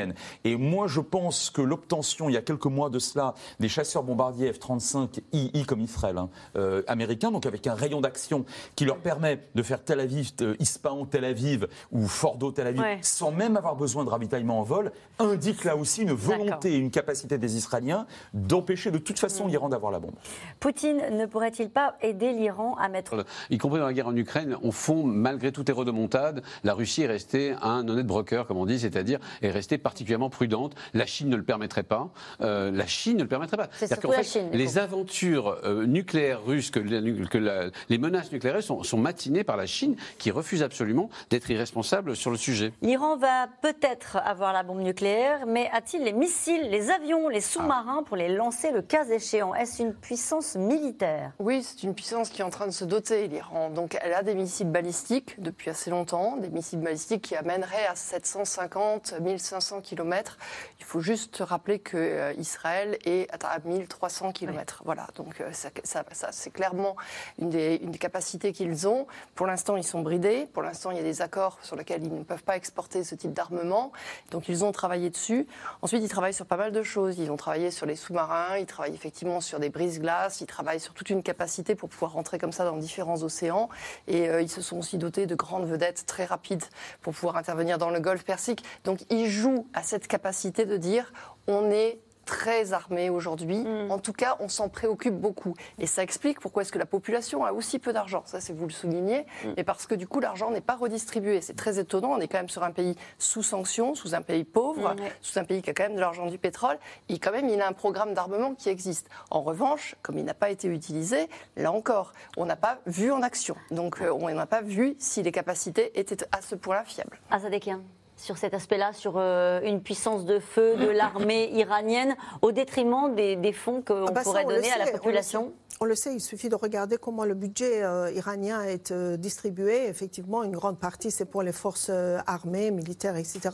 Et 0.44 0.56
moi, 0.56 0.86
je 0.86 1.00
pense 1.00 1.50
que 1.50 1.62
l'obtention, 1.62 2.28
il 2.28 2.32
y 2.32 2.36
a 2.36 2.42
quelques 2.42 2.66
mois 2.66 2.90
de 2.90 2.98
cela, 2.98 3.34
des 3.60 3.68
chasseurs 3.68 4.02
bombardiers 4.02 4.52
F-35 4.52 5.20
II 5.32 5.64
comme 5.64 5.80
Israël, 5.80 6.18
hein, 6.18 6.28
euh, 6.56 6.82
américains, 6.86 7.30
donc 7.30 7.46
avec 7.46 7.66
un 7.66 7.74
rayon 7.74 8.00
d'action 8.00 8.44
qui 8.76 8.84
leur 8.84 8.98
permet 8.98 9.40
de 9.54 9.62
faire 9.62 9.82
Tel 9.82 10.00
Aviv, 10.00 10.32
euh, 10.40 10.54
Ispahan, 10.58 11.06
Tel 11.06 11.24
Aviv 11.24 11.66
ou 11.90 12.06
Fordo, 12.06 12.52
Tel 12.52 12.66
Aviv, 12.66 12.84
sans 13.02 13.30
même 13.30 13.56
avoir 13.56 13.76
besoin 13.76 14.04
de 14.04 14.10
ravitaillement 14.10 14.60
en 14.60 14.62
vol, 14.62 14.92
indique 15.18 15.64
là 15.64 15.76
aussi 15.76 16.02
une 16.02 16.12
volonté 16.12 16.72
et 16.72 16.76
une 16.76 16.90
capacité 16.90 17.38
des 17.38 17.56
Israéliens 17.56 18.06
d'empêcher 18.34 18.90
de 18.90 18.98
toute 18.98 19.18
façon 19.18 19.46
mm. 19.46 19.48
l'Iran 19.48 19.68
d'avoir 19.68 19.92
la 19.92 19.98
bombe. 19.98 20.14
Poutine 20.60 21.02
ne 21.12 21.26
pourrait-il 21.26 21.70
pas 21.70 21.96
aider 22.00 22.32
l'Iran 22.32 22.76
à 22.76 22.88
mettre... 22.88 23.24
Y 23.50 23.58
compris 23.58 23.80
dans 23.80 23.86
la 23.86 23.92
guerre 23.92 24.08
en 24.08 24.16
Ukraine, 24.16 24.56
au 24.62 24.72
fond, 24.72 25.04
malgré 25.04 25.52
toutes 25.52 25.68
les 25.68 25.74
redemontades, 25.74 26.42
la 26.64 26.74
Russie 26.74 27.02
est 27.02 27.06
restée 27.06 27.54
un 27.62 27.86
honnête 27.88 28.06
broker, 28.06 28.46
comme 28.46 28.58
on 28.58 28.66
dit, 28.66 28.78
c'est-à-dire 28.78 29.18
est 29.40 29.50
restée 29.50 29.78
particulièrement 29.82 30.30
prudente. 30.30 30.74
La 30.94 31.06
Chine 31.06 31.28
ne 31.28 31.36
le 31.36 31.42
permettrait 31.42 31.82
pas. 31.82 32.10
Euh, 32.40 32.70
la 32.70 32.86
Chine 32.86 33.16
ne 33.16 33.22
le 33.22 33.28
permettrait 33.28 33.56
pas. 33.56 33.68
C'est 33.72 34.00
qu'en 34.00 34.12
fait, 34.12 34.24
Chine, 34.24 34.48
les 34.52 34.78
aventures 34.78 35.58
euh, 35.64 35.84
nucléaires 35.86 36.44
russes, 36.44 36.70
que, 36.70 36.80
les 36.80 37.98
menaces 37.98 38.32
nucléaires 38.32 38.62
sont, 38.62 38.82
sont 38.82 38.98
matinées 38.98 39.44
par 39.44 39.56
la 39.56 39.66
Chine, 39.66 39.96
qui 40.18 40.30
refuse 40.30 40.62
absolument 40.62 41.10
d'être 41.30 41.50
irresponsable 41.50 42.16
sur 42.16 42.30
le 42.30 42.36
sujet. 42.36 42.72
L'Iran 42.82 43.16
va 43.16 43.48
peut-être 43.60 44.16
avoir 44.16 44.52
la 44.52 44.62
bombe 44.62 44.80
nucléaire, 44.80 45.46
mais 45.46 45.68
a-t-il 45.72 46.04
les 46.04 46.12
missiles, 46.12 46.68
les 46.70 46.90
avions, 46.90 47.28
les 47.28 47.40
sous-marins 47.40 48.02
pour 48.04 48.16
les 48.16 48.28
lancer 48.28 48.70
le 48.70 48.82
cas 48.82 49.04
échéant? 49.04 49.54
Est-ce 49.54 49.82
une 49.82 49.94
puissance 49.94 50.54
militaire? 50.56 51.32
Oui, 51.38 51.62
c'est 51.62 51.82
une 51.82 51.94
puissance 51.94 52.30
qui 52.30 52.40
est 52.40 52.44
en 52.44 52.50
train 52.50 52.66
de 52.66 52.72
se 52.72 52.84
doter, 52.84 53.28
l'Iran. 53.28 53.70
Donc 53.70 53.96
elle 54.00 54.14
a 54.14 54.22
des 54.22 54.34
missiles 54.34 54.70
balistiques 54.70 55.40
depuis 55.40 55.70
assez 55.70 55.90
longtemps, 55.90 56.36
des 56.36 56.50
missiles 56.50 56.80
balistiques 56.80 57.22
qui 57.22 57.36
amèneraient 57.36 57.86
à 57.86 57.94
750, 57.94 59.14
1500 59.20 59.71
km 59.80 60.36
il 60.78 60.84
faut 60.84 61.00
juste 61.00 61.38
rappeler 61.40 61.78
que 61.78 61.96
euh, 61.96 62.32
Israël 62.34 62.98
est 63.04 63.28
à 63.32 63.58
1300 63.64 64.32
km. 64.32 64.82
Voilà, 64.84 65.06
donc 65.16 65.40
euh, 65.40 65.50
ça, 65.52 66.04
c'est 66.30 66.50
clairement 66.50 66.96
une 67.38 67.50
des, 67.50 67.76
une 67.76 67.90
des 67.90 67.98
capacités 67.98 68.52
qu'ils 68.52 68.86
ont. 68.88 69.06
Pour 69.34 69.46
l'instant, 69.46 69.76
ils 69.76 69.84
sont 69.84 70.00
bridés. 70.00 70.46
Pour 70.52 70.62
l'instant, 70.62 70.90
il 70.90 70.96
y 70.96 71.00
a 71.00 71.02
des 71.02 71.22
accords 71.22 71.58
sur 71.62 71.76
lesquels 71.76 72.04
ils 72.04 72.14
ne 72.14 72.24
peuvent 72.24 72.42
pas 72.42 72.56
exporter 72.56 73.04
ce 73.04 73.14
type 73.14 73.32
d'armement. 73.32 73.92
Donc 74.30 74.48
ils 74.48 74.64
ont 74.64 74.72
travaillé 74.72 75.10
dessus. 75.10 75.46
Ensuite, 75.82 76.02
ils 76.02 76.08
travaillent 76.08 76.34
sur 76.34 76.46
pas 76.46 76.56
mal 76.56 76.72
de 76.72 76.82
choses. 76.82 77.18
Ils 77.18 77.30
ont 77.30 77.36
travaillé 77.36 77.70
sur 77.70 77.86
les 77.86 77.96
sous-marins, 77.96 78.58
ils 78.58 78.66
travaillent 78.66 78.94
effectivement 78.94 79.40
sur 79.40 79.60
des 79.60 79.70
brises-glaces, 79.70 80.40
ils 80.40 80.46
travaillent 80.46 80.80
sur 80.80 80.94
toute 80.94 81.10
une 81.10 81.22
capacité 81.22 81.74
pour 81.74 81.88
pouvoir 81.88 82.12
rentrer 82.12 82.38
comme 82.38 82.52
ça 82.52 82.64
dans 82.64 82.76
différents 82.76 83.22
océans. 83.22 83.68
Et 84.08 84.28
euh, 84.28 84.42
ils 84.42 84.50
se 84.50 84.60
sont 84.60 84.78
aussi 84.78 84.98
dotés 84.98 85.26
de 85.26 85.34
grandes 85.34 85.66
vedettes 85.66 86.04
très 86.06 86.24
rapides 86.24 86.64
pour 87.00 87.14
pouvoir 87.14 87.36
intervenir 87.36 87.78
dans 87.78 87.90
le 87.90 88.00
Golfe 88.00 88.24
Persique. 88.24 88.64
Donc 88.84 89.00
ils 89.10 89.30
jouent 89.30 89.61
à 89.74 89.82
cette 89.82 90.06
capacité 90.06 90.66
de 90.66 90.76
dire 90.76 91.12
on 91.46 91.70
est 91.70 92.00
très 92.24 92.72
armé 92.72 93.10
aujourd'hui. 93.10 93.58
Mm. 93.58 93.90
En 93.90 93.98
tout 93.98 94.12
cas, 94.12 94.36
on 94.40 94.48
s'en 94.48 94.68
préoccupe 94.68 95.14
beaucoup. 95.14 95.54
Et 95.78 95.86
ça 95.86 96.02
explique 96.02 96.40
pourquoi 96.40 96.62
est-ce 96.62 96.72
que 96.72 96.78
la 96.78 96.86
population 96.86 97.44
a 97.44 97.52
aussi 97.52 97.78
peu 97.78 97.92
d'argent. 97.92 98.22
Ça, 98.26 98.40
c'est 98.40 98.52
vous 98.52 98.66
le 98.66 98.72
soulignez. 98.72 99.26
Mm. 99.44 99.48
Et 99.56 99.64
parce 99.64 99.86
que 99.86 99.94
du 99.94 100.06
coup, 100.06 100.20
l'argent 100.20 100.50
n'est 100.50 100.60
pas 100.60 100.76
redistribué. 100.76 101.40
C'est 101.40 101.56
très 101.56 101.78
étonnant. 101.78 102.12
On 102.12 102.20
est 102.20 102.28
quand 102.28 102.38
même 102.38 102.48
sur 102.48 102.62
un 102.62 102.70
pays 102.70 102.96
sous 103.18 103.42
sanctions, 103.42 103.94
sous 103.94 104.14
un 104.14 104.22
pays 104.22 104.44
pauvre, 104.44 104.94
mm, 104.94 105.00
sous 105.20 105.38
un 105.38 105.44
pays 105.44 105.62
qui 105.62 105.70
a 105.70 105.74
quand 105.74 105.84
même 105.84 105.96
de 105.96 106.00
l'argent 106.00 106.26
du 106.26 106.38
pétrole. 106.38 106.78
Et 107.08 107.18
quand 107.18 107.32
même, 107.32 107.48
il 107.48 107.60
a 107.60 107.68
un 107.68 107.72
programme 107.72 108.14
d'armement 108.14 108.54
qui 108.54 108.68
existe. 108.68 109.08
En 109.30 109.42
revanche, 109.42 109.96
comme 110.02 110.18
il 110.18 110.24
n'a 110.24 110.34
pas 110.34 110.50
été 110.50 110.68
utilisé, 110.68 111.28
là 111.56 111.72
encore, 111.72 112.12
on 112.36 112.46
n'a 112.46 112.56
pas 112.56 112.78
vu 112.86 113.10
en 113.12 113.22
action. 113.22 113.56
Donc, 113.70 114.00
euh, 114.00 114.12
on 114.12 114.30
n'a 114.30 114.46
pas 114.46 114.62
vu 114.62 114.94
si 114.98 115.22
les 115.22 115.32
capacités 115.32 115.98
étaient 115.98 116.24
à 116.32 116.40
ce 116.40 116.54
point-là 116.54 116.84
fiables. 116.84 117.20
Azadekien 117.30 117.80
sur 118.22 118.38
cet 118.38 118.54
aspect-là, 118.54 118.92
sur 118.92 119.18
une 119.18 119.82
puissance 119.82 120.24
de 120.24 120.38
feu 120.38 120.76
de 120.76 120.86
l'armée 120.90 121.50
iranienne, 121.52 122.16
au 122.40 122.52
détriment 122.52 123.14
des, 123.14 123.52
fonds 123.52 123.82
qu'on 123.82 124.06
ah 124.06 124.10
bah 124.12 124.22
pourrait 124.22 124.44
donner 124.44 124.70
à 124.70 124.78
la 124.78 124.90
population? 124.92 125.52
on 125.82 125.84
le 125.84 125.96
sait, 125.96 126.14
il 126.14 126.20
suffit 126.20 126.48
de 126.48 126.54
regarder 126.54 126.96
comment 126.96 127.24
le 127.24 127.34
budget 127.34 127.82
euh, 127.82 128.08
iranien 128.12 128.62
est 128.62 128.92
euh, 128.92 129.16
distribué. 129.16 129.88
Effectivement, 129.88 130.44
une 130.44 130.52
grande 130.52 130.78
partie, 130.78 131.10
c'est 131.10 131.24
pour 131.24 131.42
les 131.42 131.50
forces 131.50 131.88
euh, 131.90 132.20
armées, 132.24 132.70
militaires, 132.70 133.16
etc 133.16 133.50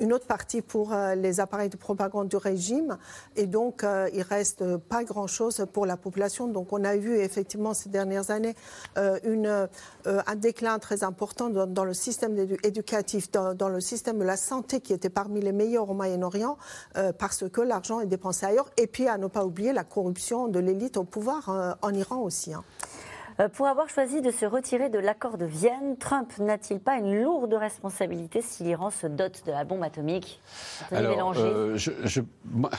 une 0.00 0.12
autre 0.12 0.26
partie 0.26 0.62
pour 0.62 0.92
euh, 0.92 1.14
les 1.14 1.40
appareils 1.40 1.68
de 1.68 1.76
propagande 1.76 2.28
du 2.28 2.36
régime. 2.36 2.98
Et 3.36 3.46
donc, 3.46 3.84
euh, 3.84 4.08
il 4.14 4.22
reste 4.22 4.76
pas 4.76 5.04
grand-chose 5.04 5.66
pour 5.72 5.86
la 5.86 5.96
population. 5.96 6.46
Donc, 6.46 6.72
on 6.72 6.84
a 6.84 6.96
vu 6.96 7.18
effectivement 7.18 7.74
ces 7.74 7.88
dernières 7.88 8.30
années 8.30 8.54
euh, 8.96 9.66
un 10.04 10.36
déclin 10.36 10.78
très 10.78 11.04
important 11.04 11.50
dans, 11.50 11.84
le 11.84 11.94
système 11.94 12.36
éducatif, 12.62 13.30
dans, 13.30 13.68
le 13.68 13.80
système 13.80 14.18
de 14.18 14.24
la 14.24 14.36
santé 14.36 14.80
qui 14.80 14.92
était 14.92 15.10
parmi 15.10 15.40
les 15.40 15.52
meilleurs 15.52 15.90
au 15.90 15.94
Moyen-Orient, 15.94 16.56
parce 17.18 17.48
que 17.48 17.60
l'argent 17.60 18.00
est 18.00 18.06
dépensé 18.06 18.46
ailleurs. 18.46 18.70
Et 18.76 18.86
puis, 18.86 19.08
à 19.08 19.18
ne 19.18 19.26
pas 19.26 19.44
oublier 19.44 19.72
la 19.72 19.84
corruption 19.84 20.48
de 20.48 20.58
l'élite 20.58 20.96
au 20.96 21.04
pouvoir 21.04 21.76
en 21.82 21.94
Iran 21.94 22.18
aussi. 22.18 22.52
Euh, 23.40 23.48
pour 23.48 23.68
avoir 23.68 23.88
choisi 23.88 24.20
de 24.20 24.32
se 24.32 24.44
retirer 24.44 24.90
de 24.90 24.98
l'accord 24.98 25.38
de 25.38 25.44
Vienne, 25.44 25.96
Trump 25.98 26.32
n'a-t-il 26.38 26.80
pas 26.80 26.96
une 26.96 27.22
lourde 27.22 27.54
responsabilité 27.54 28.42
si 28.42 28.64
l'Iran 28.64 28.90
se 28.90 29.06
dote 29.06 29.44
de 29.46 29.52
la 29.52 29.62
bombe 29.62 29.84
atomique? 29.84 30.40
Alors, 30.90 31.34
euh, 31.36 31.76
je, 31.76 32.20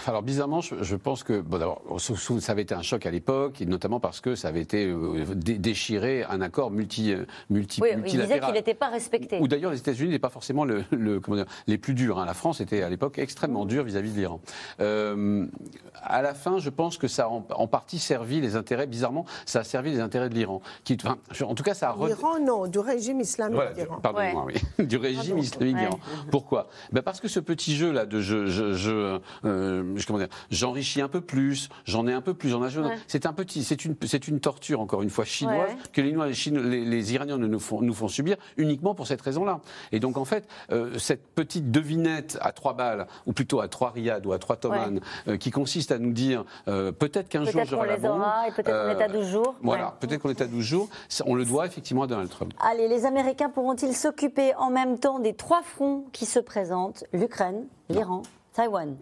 alors, 0.06 0.22
bizarrement, 0.22 0.60
je, 0.60 0.96
pense 0.98 1.24
que, 1.24 1.40
bon, 1.40 1.60
d'abord, 1.60 1.82
ça 2.00 2.52
avait 2.52 2.64
été 2.64 2.76
un 2.76 2.82
choc 2.82 3.06
à 3.06 3.12
l'époque, 3.12 3.62
notamment 3.62 4.02
parce 4.02 4.20
que 4.20 4.36
ça 4.36 4.50
avait 4.50 4.62
été 4.62 4.86
euh, 4.88 5.24
déchiré 5.34 6.26
un 6.30 6.42
accord 6.42 6.72
multi, 6.72 7.16
multi 7.50 7.82
oui, 7.82 7.92
Il 7.96 8.04
disait 8.04 8.40
qu'il 8.40 8.54
n'était 8.54 8.74
pas 8.74 8.90
respecté. 8.90 9.40
Ou 9.40 9.48
d'ailleurs, 9.48 9.72
les 9.72 9.80
États-Unis 9.80 10.10
n'étaient 10.10 10.20
pas 10.20 10.30
forcément 10.30 10.66
le, 10.66 10.84
comment 11.22 11.38
dire, 11.38 11.48
les 11.68 11.78
plus 11.78 11.94
durs. 11.94 12.20
Hein. 12.20 12.26
La 12.26 12.34
France 12.34 12.60
était 12.60 12.84
à 12.84 12.90
l'époque 12.90 13.18
extrêmement 13.18 13.66
dure 13.66 13.86
vis-à-vis 13.86 14.12
de 14.12 14.18
l'Iran. 14.18 14.42
à 14.80 16.22
la 16.22 16.34
fin, 16.34 16.58
je 16.58 16.70
pense 16.70 16.98
que 16.98 17.08
ça 17.08 17.26
a 17.26 17.28
en, 17.30 17.46
en 17.50 17.68
partie 17.68 18.00
servi 18.00 18.42
les 18.42 18.58
intérêts, 18.58 18.88
bizarrement, 18.88 19.26
ça 19.46 19.60
a 19.60 19.64
servi 19.64 19.92
les 19.92 20.02
intérêts 20.02 20.28
de 20.28 20.36
l'Iran. 20.36 20.49
Qui, 20.84 20.98
en 21.44 21.56
tout 21.56 21.64
cas, 21.64 21.74
ça 21.74 21.92
a. 21.92 22.08
L'Iran, 22.08 22.40
non, 22.40 22.68
du 22.68 22.80
régime 22.80 23.20
islamique 23.20 23.74
d'Iran. 23.76 24.00
Pardonnez-moi, 24.02 24.46
oui. 24.48 24.86
du 24.86 24.98
régime 24.98 25.38
islamique 25.38 25.78
d'Iran. 25.78 26.00
Pourquoi? 26.32 26.68
Ben 26.92 27.02
Parce 27.02 27.20
que 27.20 27.28
ce 27.28 27.40
petit 27.40 27.76
jeu-là 27.76 28.06
de 28.06 28.20
je, 28.20 28.48
je, 28.48 28.74
je, 28.74 29.20
euh, 29.46 29.98
comment 30.08 30.20
dire, 30.20 30.30
j'enrichis 30.52 31.02
un 31.02 31.08
peu 31.08 31.22
plus, 31.22 31.70
j'en 31.86 32.08
ai 32.08 32.14
un 32.14 32.22
peu 32.22 32.34
plus, 32.34 32.50
j'en 32.50 32.66
ai. 32.66 32.70
C'est 33.08 33.26
un 33.26 33.34
petit, 33.34 33.64
c'est 33.64 33.86
une, 33.86 33.96
c'est 34.06 34.28
une 34.28 34.40
torture, 34.40 34.80
encore 34.80 35.02
une 35.02 35.10
fois, 35.10 35.26
chinoise, 35.26 35.72
que 35.94 36.02
les, 36.02 36.14
les, 36.14 36.86
les, 36.86 37.14
Iraniens 37.14 37.38
nous 37.38 37.60
font, 37.60 37.82
nous 37.82 37.94
font 37.94 38.08
subir 38.08 38.38
uniquement 38.58 38.96
pour 38.96 39.08
cette 39.08 39.22
raison-là. 39.22 39.60
Et 39.92 40.00
donc, 40.00 40.18
en 40.18 40.26
fait, 40.26 40.48
euh, 40.72 40.98
cette 40.98 41.28
petite 41.28 41.72
devinette 41.72 42.38
à 42.42 42.52
trois 42.52 42.74
balles, 42.74 43.08
ou 43.26 43.34
plutôt 43.34 43.62
à 43.62 43.68
trois 43.68 43.92
riads 43.92 44.22
ou 44.26 44.34
à 44.34 44.40
trois 44.40 44.56
tomanes, 44.56 45.02
euh, 45.28 45.38
qui 45.38 45.52
consiste 45.52 45.92
à 45.92 46.00
nous 46.00 46.12
dire 46.12 46.44
peut-être 46.66 47.30
qu'un 47.30 47.46
jour 47.46 47.64
j'aurai 47.66 47.88
la 47.88 47.98
bombe. 47.98 48.20
Aura, 48.20 48.48
et 48.48 48.52
peut-être 48.52 48.94
qu'on 48.94 49.00
est 49.00 49.04
à 49.04 49.08
12 49.08 49.28
jours. 49.28 49.56
Voilà, 49.62 49.96
peut-être 50.00 50.22
qu'on 50.22 50.30
est 50.30 50.39
à 50.42 50.48
12 50.48 50.64
jours. 50.64 50.90
On 51.26 51.36
le 51.36 51.46
doit 51.46 51.66
effectivement 51.66 52.04
à 52.04 52.08
Donald 52.08 52.30
Trump. 52.30 52.54
Allez, 52.60 52.88
les 52.88 53.06
Américains 53.06 53.50
pourront-ils 53.50 53.96
s'occuper 53.96 54.56
en 54.56 54.70
même 54.70 55.00
temps 55.00 55.20
des 55.20 55.34
trois 55.34 55.62
fronts 55.62 56.06
qui 56.12 56.26
se 56.26 56.40
présentent? 56.40 57.04
l'Ukraine, 57.14 57.66
l'Iran, 57.90 58.24
Taïwan 58.54 58.96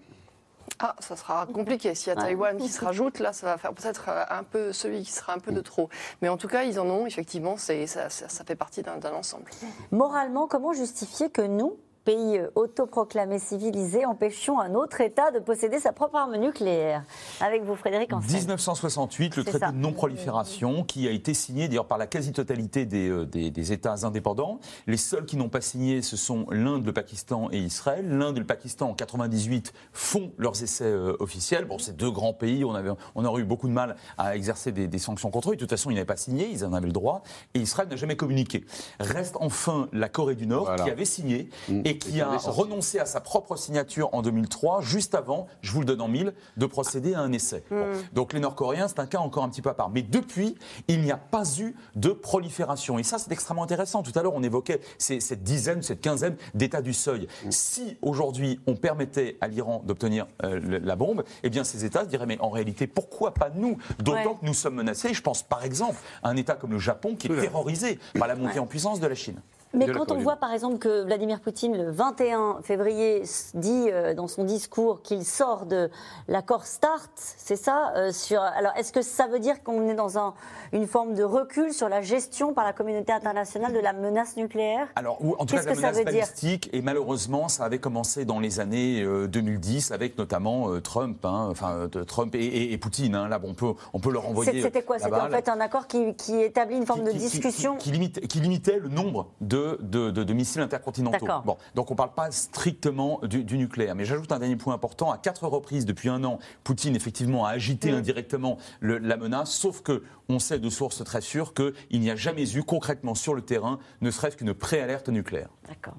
ah, 0.79 0.95
ça 0.99 1.15
sera 1.15 1.47
compliqué. 1.47 1.95
S'il 1.95 2.09
y 2.09 2.11
a 2.11 2.15
Taïwan 2.15 2.57
qui 2.57 2.67
se 2.67 2.83
rajoute, 2.83 3.17
là, 3.17 3.33
ça 3.33 3.47
va 3.47 3.57
faire 3.57 3.73
peut-être 3.73 4.09
euh, 4.09 4.23
un 4.29 4.43
peu 4.43 4.73
celui 4.73 5.01
qui 5.01 5.11
sera 5.11 5.33
un 5.33 5.39
peu 5.39 5.51
de 5.51 5.61
trop. 5.61 5.89
Mais 6.21 6.29
en 6.29 6.37
tout 6.37 6.47
cas, 6.47 6.65
ils 6.65 6.79
en 6.79 6.87
ont, 6.87 7.07
effectivement, 7.07 7.57
ça, 7.57 7.87
ça, 7.87 8.09
ça 8.09 8.43
fait 8.43 8.55
partie 8.55 8.83
d'un 8.83 9.13
ensemble. 9.13 9.45
Moralement, 9.91 10.45
comment 10.47 10.73
justifier 10.73 11.31
que 11.31 11.41
nous, 11.41 11.77
pays 12.07 12.39
autoproclamé 12.55 13.37
civilisé, 13.37 14.05
empêchons 14.05 14.61
un 14.61 14.75
autre 14.75 15.01
État 15.01 15.29
de 15.31 15.39
posséder 15.39 15.77
sa 15.77 15.91
propre 15.91 16.15
arme 16.15 16.37
nucléaire. 16.37 17.03
Avec 17.41 17.65
vous, 17.65 17.75
Frédéric 17.75 18.13
Ancel. 18.13 18.37
1968, 18.37 19.35
le 19.35 19.43
traité 19.43 19.65
de 19.65 19.71
non-prolifération 19.73 20.85
qui 20.85 21.05
a 21.09 21.11
été 21.11 21.33
signé 21.33 21.67
d'ailleurs 21.67 21.85
par 21.85 21.97
la 21.97 22.07
quasi-totalité 22.07 22.85
des, 22.85 23.09
euh, 23.09 23.25
des, 23.25 23.51
des, 23.51 23.73
États 23.73 24.05
indépendants. 24.05 24.61
Les 24.87 24.95
seuls 24.95 25.25
qui 25.25 25.35
n'ont 25.35 25.49
pas 25.49 25.59
signé, 25.59 26.01
ce 26.01 26.15
sont 26.15 26.45
l'Inde, 26.49 26.85
le 26.85 26.93
Pakistan 26.93 27.49
et 27.51 27.57
Israël. 27.57 28.07
L'Inde 28.07 28.37
et 28.37 28.39
le 28.39 28.45
Pakistan, 28.45 28.91
en 28.91 28.93
98, 28.93 29.73
font 29.91 30.31
leurs 30.37 30.63
essais 30.63 30.85
euh, 30.85 31.17
officiels. 31.19 31.65
Bon, 31.65 31.77
ces 31.77 31.91
deux 31.91 32.09
grands 32.09 32.31
pays, 32.31 32.63
on, 32.63 32.73
avait, 32.73 32.91
on 33.15 33.25
aurait 33.25 33.41
eu 33.41 33.45
beaucoup 33.45 33.67
de 33.67 33.73
mal 33.73 33.97
à 34.17 34.37
exercer 34.37 34.71
des, 34.71 34.87
des 34.87 34.99
sanctions 34.99 35.29
contre 35.29 35.49
eux. 35.49 35.55
De 35.55 35.59
toute 35.59 35.71
façon, 35.71 35.91
ils 35.91 35.95
n'avaient 35.95 36.05
pas 36.05 36.15
signé, 36.15 36.47
ils 36.47 36.63
en 36.63 36.71
avaient 36.71 36.87
le 36.87 36.93
droit. 36.93 37.21
Et 37.53 37.59
Israël 37.59 37.89
n'a 37.89 37.97
jamais 37.97 38.15
communiqué. 38.15 38.63
Reste 39.01 39.35
enfin 39.41 39.89
la 39.91 40.07
Corée 40.07 40.35
du 40.35 40.47
Nord 40.47 40.73
qui 40.77 40.89
avait 40.89 41.03
signé 41.03 41.49
mm. 41.67 41.81
Et 41.97 42.11
qui 42.11 42.21
a 42.21 42.37
renoncé 42.37 42.99
à 42.99 43.05
sa 43.05 43.21
propre 43.21 43.55
signature 43.55 44.09
en 44.13 44.21
2003, 44.21 44.81
juste 44.81 45.15
avant, 45.15 45.47
je 45.61 45.71
vous 45.71 45.79
le 45.79 45.85
donne 45.85 46.01
en 46.01 46.07
mille, 46.07 46.33
de 46.57 46.65
procéder 46.65 47.13
à 47.13 47.21
un 47.21 47.31
essai. 47.31 47.63
Hmm. 47.71 47.83
Donc 48.13 48.33
les 48.33 48.39
Nord-Coréens, 48.39 48.87
c'est 48.87 48.99
un 48.99 49.07
cas 49.07 49.19
encore 49.19 49.43
un 49.43 49.49
petit 49.49 49.61
peu 49.61 49.69
à 49.69 49.73
part. 49.73 49.89
Mais 49.89 50.03
depuis, 50.03 50.55
il 50.87 51.01
n'y 51.01 51.11
a 51.11 51.17
pas 51.17 51.43
eu 51.59 51.75
de 51.95 52.09
prolifération. 52.09 52.99
Et 52.99 53.03
ça, 53.03 53.17
c'est 53.17 53.31
extrêmement 53.31 53.63
intéressant. 53.63 54.03
Tout 54.03 54.11
à 54.15 54.21
l'heure, 54.21 54.35
on 54.35 54.43
évoquait 54.43 54.81
cette 54.97 55.43
dizaine, 55.43 55.81
cette 55.81 56.01
quinzaine 56.01 56.37
d'états 56.53 56.81
du 56.81 56.93
seuil. 56.93 57.27
Hmm. 57.45 57.51
Si 57.51 57.97
aujourd'hui, 58.01 58.59
on 58.67 58.75
permettait 58.75 59.37
à 59.41 59.47
l'Iran 59.47 59.81
d'obtenir 59.85 60.27
euh, 60.43 60.79
la 60.83 60.95
bombe, 60.95 61.23
eh 61.43 61.49
bien 61.49 61.63
ces 61.63 61.85
États 61.85 62.03
se 62.03 62.09
diraient, 62.09 62.25
mais 62.25 62.39
en 62.39 62.49
réalité, 62.49 62.87
pourquoi 62.87 63.33
pas 63.33 63.49
nous? 63.53 63.77
D'autant 63.99 64.35
que 64.35 64.45
nous 64.45 64.53
sommes 64.53 64.75
menacés. 64.75 65.13
Je 65.13 65.21
pense 65.21 65.43
par 65.43 65.63
exemple 65.63 65.97
à 66.21 66.29
un 66.29 66.35
État 66.35 66.55
comme 66.55 66.71
le 66.71 66.79
Japon 66.79 67.15
qui 67.15 67.27
est 67.27 67.41
terrorisé 67.41 67.99
par 68.17 68.27
la 68.27 68.35
montée 68.35 68.59
en 68.59 68.67
puissance 68.67 68.99
de 68.99 69.07
la 69.07 69.15
Chine. 69.15 69.41
Mais 69.77 69.87
quand 69.91 70.11
on 70.11 70.19
voit 70.19 70.35
par 70.37 70.53
exemple 70.53 70.77
que 70.77 71.03
Vladimir 71.03 71.39
Poutine, 71.39 71.77
le 71.77 71.91
21 71.91 72.59
février, 72.63 73.23
dit 73.53 73.87
euh, 73.89 74.13
dans 74.13 74.27
son 74.27 74.43
discours 74.43 75.01
qu'il 75.01 75.25
sort 75.25 75.65
de 75.65 75.89
l'accord 76.27 76.65
START, 76.65 77.09
c'est 77.15 77.55
ça 77.55 77.93
euh, 77.95 78.11
sur... 78.11 78.41
Alors 78.41 78.73
est-ce 78.75 78.91
que 78.91 79.01
ça 79.01 79.27
veut 79.27 79.39
dire 79.39 79.63
qu'on 79.63 79.87
est 79.87 79.93
dans 79.93 80.17
un, 80.17 80.33
une 80.73 80.87
forme 80.87 81.13
de 81.13 81.23
recul 81.23 81.73
sur 81.73 81.89
la 81.89 82.01
gestion 82.01 82.53
par 82.53 82.65
la 82.65 82.73
communauté 82.73 83.11
internationale 83.11 83.73
de 83.73 83.79
la 83.79 83.93
menace 83.93 84.37
nucléaire? 84.37 84.87
Alors, 84.95 85.19
en 85.39 85.45
tout 85.45 85.55
cas, 85.55 85.63
la 85.63 85.75
menace 85.75 86.03
balistique, 86.03 86.69
et 86.73 86.81
malheureusement, 86.81 87.47
ça 87.47 87.65
avait 87.65 87.79
commencé 87.79 88.25
dans 88.25 88.39
les 88.39 88.59
années 88.59 89.05
2010 89.27 89.91
euh, 89.91 89.95
avec 89.95 90.17
notamment 90.17 90.79
Trump, 90.81 91.23
hein, 91.25 91.47
enfin 91.49 91.89
Trump 92.07 92.35
et, 92.35 92.73
et, 92.73 92.77
Poutine. 92.77 93.15
Hein. 93.15 93.27
là, 93.27 93.39
bon, 93.39 93.49
on 93.49 93.53
peut, 93.53 93.73
on 93.93 93.99
peut 93.99 94.11
leur 94.11 94.27
envoyer. 94.27 94.61
C'était 94.61 94.83
quoi? 94.83 94.99
C'était 94.99 95.15
en 95.15 95.29
fait 95.29 95.49
un 95.49 95.59
accord 95.59 95.87
qui, 95.87 96.15
qui 96.15 96.39
établit 96.39 96.77
une 96.77 96.85
forme 96.85 97.03
de 97.03 97.11
discussion 97.11 97.77
qui, 97.77 97.91
qui 98.11 98.39
limitait 98.39 98.79
le 98.79 98.89
nombre 98.89 99.27
de 99.41 99.66
de, 99.79 100.33
missiles 100.33 100.61
intercontinentaux. 100.61 101.25
Bon, 101.45 101.57
donc 101.75 101.91
on 101.91 101.93
ne 101.93 101.97
parle 101.97 102.13
pas 102.13 102.31
strictement 102.31 103.19
du, 103.23 103.57
nucléaire. 103.57 103.95
Mais 103.95 104.05
j'ajoute 104.05 104.31
un 104.31 104.39
dernier 104.39 104.55
point 104.55 104.73
important. 104.73 105.11
À 105.11 105.17
quatre 105.17 105.47
reprises 105.47 105.85
depuis 105.85 106.09
un 106.09 106.23
an, 106.23 106.39
Poutine 106.63 106.95
effectivement 106.95 107.45
a 107.45 107.49
agité 107.49 107.91
indirectement 107.91 108.57
la 108.81 109.17
menace, 109.17 109.51
sauf 109.51 109.81
que 109.81 110.03
on 110.29 110.39
sait 110.39 110.59
de 110.59 110.69
sources 110.69 111.03
très 111.03 111.21
sûres 111.21 111.53
qu'il 111.53 111.99
n'y 111.99 112.11
a 112.11 112.15
jamais 112.15 112.55
eu 112.55 112.63
concrètement 112.63 113.15
sur 113.15 113.33
le 113.33 113.41
terrain, 113.41 113.79
ne 114.01 114.11
serait-ce 114.11 114.37
qu'une 114.37 114.53
préalerte 114.53 115.09
nucléaire. 115.09 115.49
D'accord. 115.67 115.95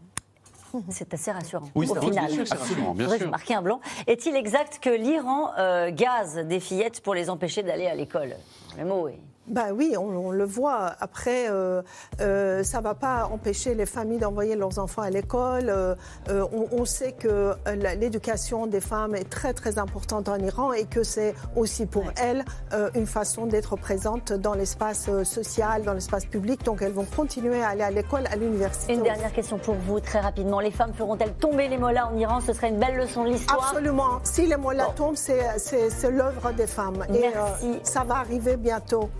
C'est 0.90 1.14
assez 1.14 1.32
rassurant. 1.32 1.68
Oui, 1.74 1.88
au 1.88 1.94
final. 1.94 2.30
Absolument, 2.50 2.94
bien 2.94 3.08
sûr. 3.16 3.30
marquer 3.30 3.54
un 3.54 3.62
blanc. 3.62 3.80
Est-il 4.06 4.36
exact 4.36 4.78
que 4.82 4.90
l'Iran 4.90 5.52
euh, 5.58 5.90
gaze 5.90 6.36
des 6.46 6.60
fillettes 6.60 7.00
pour 7.00 7.14
les 7.14 7.30
empêcher 7.30 7.62
d'aller 7.62 7.86
à 7.86 7.94
l'école? 7.94 8.34
Le 8.78 8.84
mot 8.84 9.08
est. 9.08 9.18
Ben 9.48 9.72
oui, 9.72 9.94
on, 9.98 10.30
le 10.30 10.44
voit. 10.44 10.92
Après, 11.00 11.46
euh, 11.48 11.82
euh, 12.20 12.62
ça 12.62 12.78
ne 12.78 12.82
va 12.84 12.94
pas 12.94 13.26
empêcher 13.32 13.74
les 13.74 13.86
familles 13.86 14.18
d'envoyer 14.18 14.56
leurs 14.56 14.78
enfants 14.78 15.02
à 15.02 15.10
l'école. 15.10 15.70
Euh, 15.70 15.94
on, 16.72 16.84
sait 16.84 17.12
que 17.12 17.54
l'éducation 17.96 18.66
des 18.66 18.80
femmes 18.80 19.14
est 19.14 19.28
très 19.28 19.52
très 19.52 19.78
importante 19.78 20.28
en 20.28 20.36
Iran 20.36 20.72
et 20.72 20.84
que 20.84 21.02
c'est 21.02 21.34
aussi 21.56 21.86
pour 21.86 22.04
elles 22.16 22.44
une 22.94 23.06
façon 23.06 23.46
d'être 23.46 23.76
présente 23.76 24.32
dans 24.32 24.54
l'espace 24.54 25.10
social, 25.24 25.82
dans 25.82 25.92
l'espace 25.92 26.24
public. 26.24 26.64
Donc 26.64 26.82
elles 26.82 26.92
vont 26.92 27.04
continuer 27.04 27.62
à 27.62 27.70
aller 27.70 27.82
à 27.82 27.90
l'école, 27.90 28.26
à 28.30 28.36
l'université. 28.36 28.94
Une 28.94 29.02
dernière 29.02 29.32
question 29.32 29.58
pour 29.58 29.74
vous, 29.74 30.00
très 30.00 30.20
rapidement. 30.20 30.60
Les 30.60 30.70
femmes 30.70 30.94
feront-elles 30.94 31.34
tomber 31.34 31.68
les 31.68 31.78
mollahs 31.78 32.08
en 32.08 32.16
Iran? 32.16 32.40
Ce 32.40 32.52
serait 32.52 32.70
une 32.70 32.78
belle 32.78 32.96
leçon 32.96 33.24
de 33.24 33.30
l'histoire. 33.30 33.68
Absolument. 33.70 34.20
Si 34.24 34.46
les 34.46 34.56
mollahs 34.56 34.92
tombent, 34.96 35.16
c'est 35.16 36.10
l'œuvre 36.10 36.52
des 36.52 36.66
femmes. 36.66 37.04
Merci. 37.10 37.66
Et 37.66 37.80
ça 37.82 38.04
va 38.04 38.16
arriver 38.16 38.56
bientôt. 38.56 39.10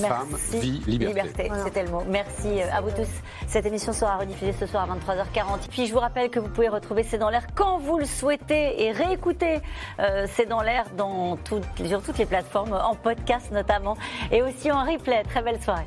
Femme, 0.00 0.36
vie, 0.52 0.82
liberté. 0.86 1.50
c'était 1.64 1.84
le 1.84 1.90
mot. 1.90 2.02
Merci 2.08 2.60
euh, 2.60 2.72
à 2.72 2.80
vous 2.80 2.90
tous. 2.90 3.08
Cette 3.46 3.66
émission 3.66 3.92
sera 3.92 4.16
rediffusée 4.16 4.52
ce 4.52 4.66
soir 4.66 4.88
à 4.90 4.96
23h40. 4.96 5.68
Puis 5.70 5.86
je 5.86 5.92
vous 5.92 6.00
rappelle 6.00 6.30
que 6.30 6.38
vous 6.40 6.48
pouvez 6.48 6.68
retrouver 6.68 7.02
C'est 7.02 7.18
dans 7.18 7.30
l'air 7.30 7.46
quand 7.54 7.78
vous 7.78 7.98
le 7.98 8.04
souhaitez 8.04 8.82
et 8.82 8.92
réécouter 8.92 9.60
euh, 10.00 10.26
C'est 10.30 10.46
dans 10.46 10.62
l'air 10.62 10.84
dans 10.96 11.38
sur 11.86 12.02
toutes 12.02 12.18
les 12.18 12.26
plateformes, 12.26 12.72
en 12.72 12.94
podcast 12.94 13.50
notamment, 13.52 13.96
et 14.30 14.42
aussi 14.42 14.70
en 14.70 14.84
replay. 14.84 15.22
Très 15.24 15.42
belle 15.42 15.60
soirée. 15.62 15.86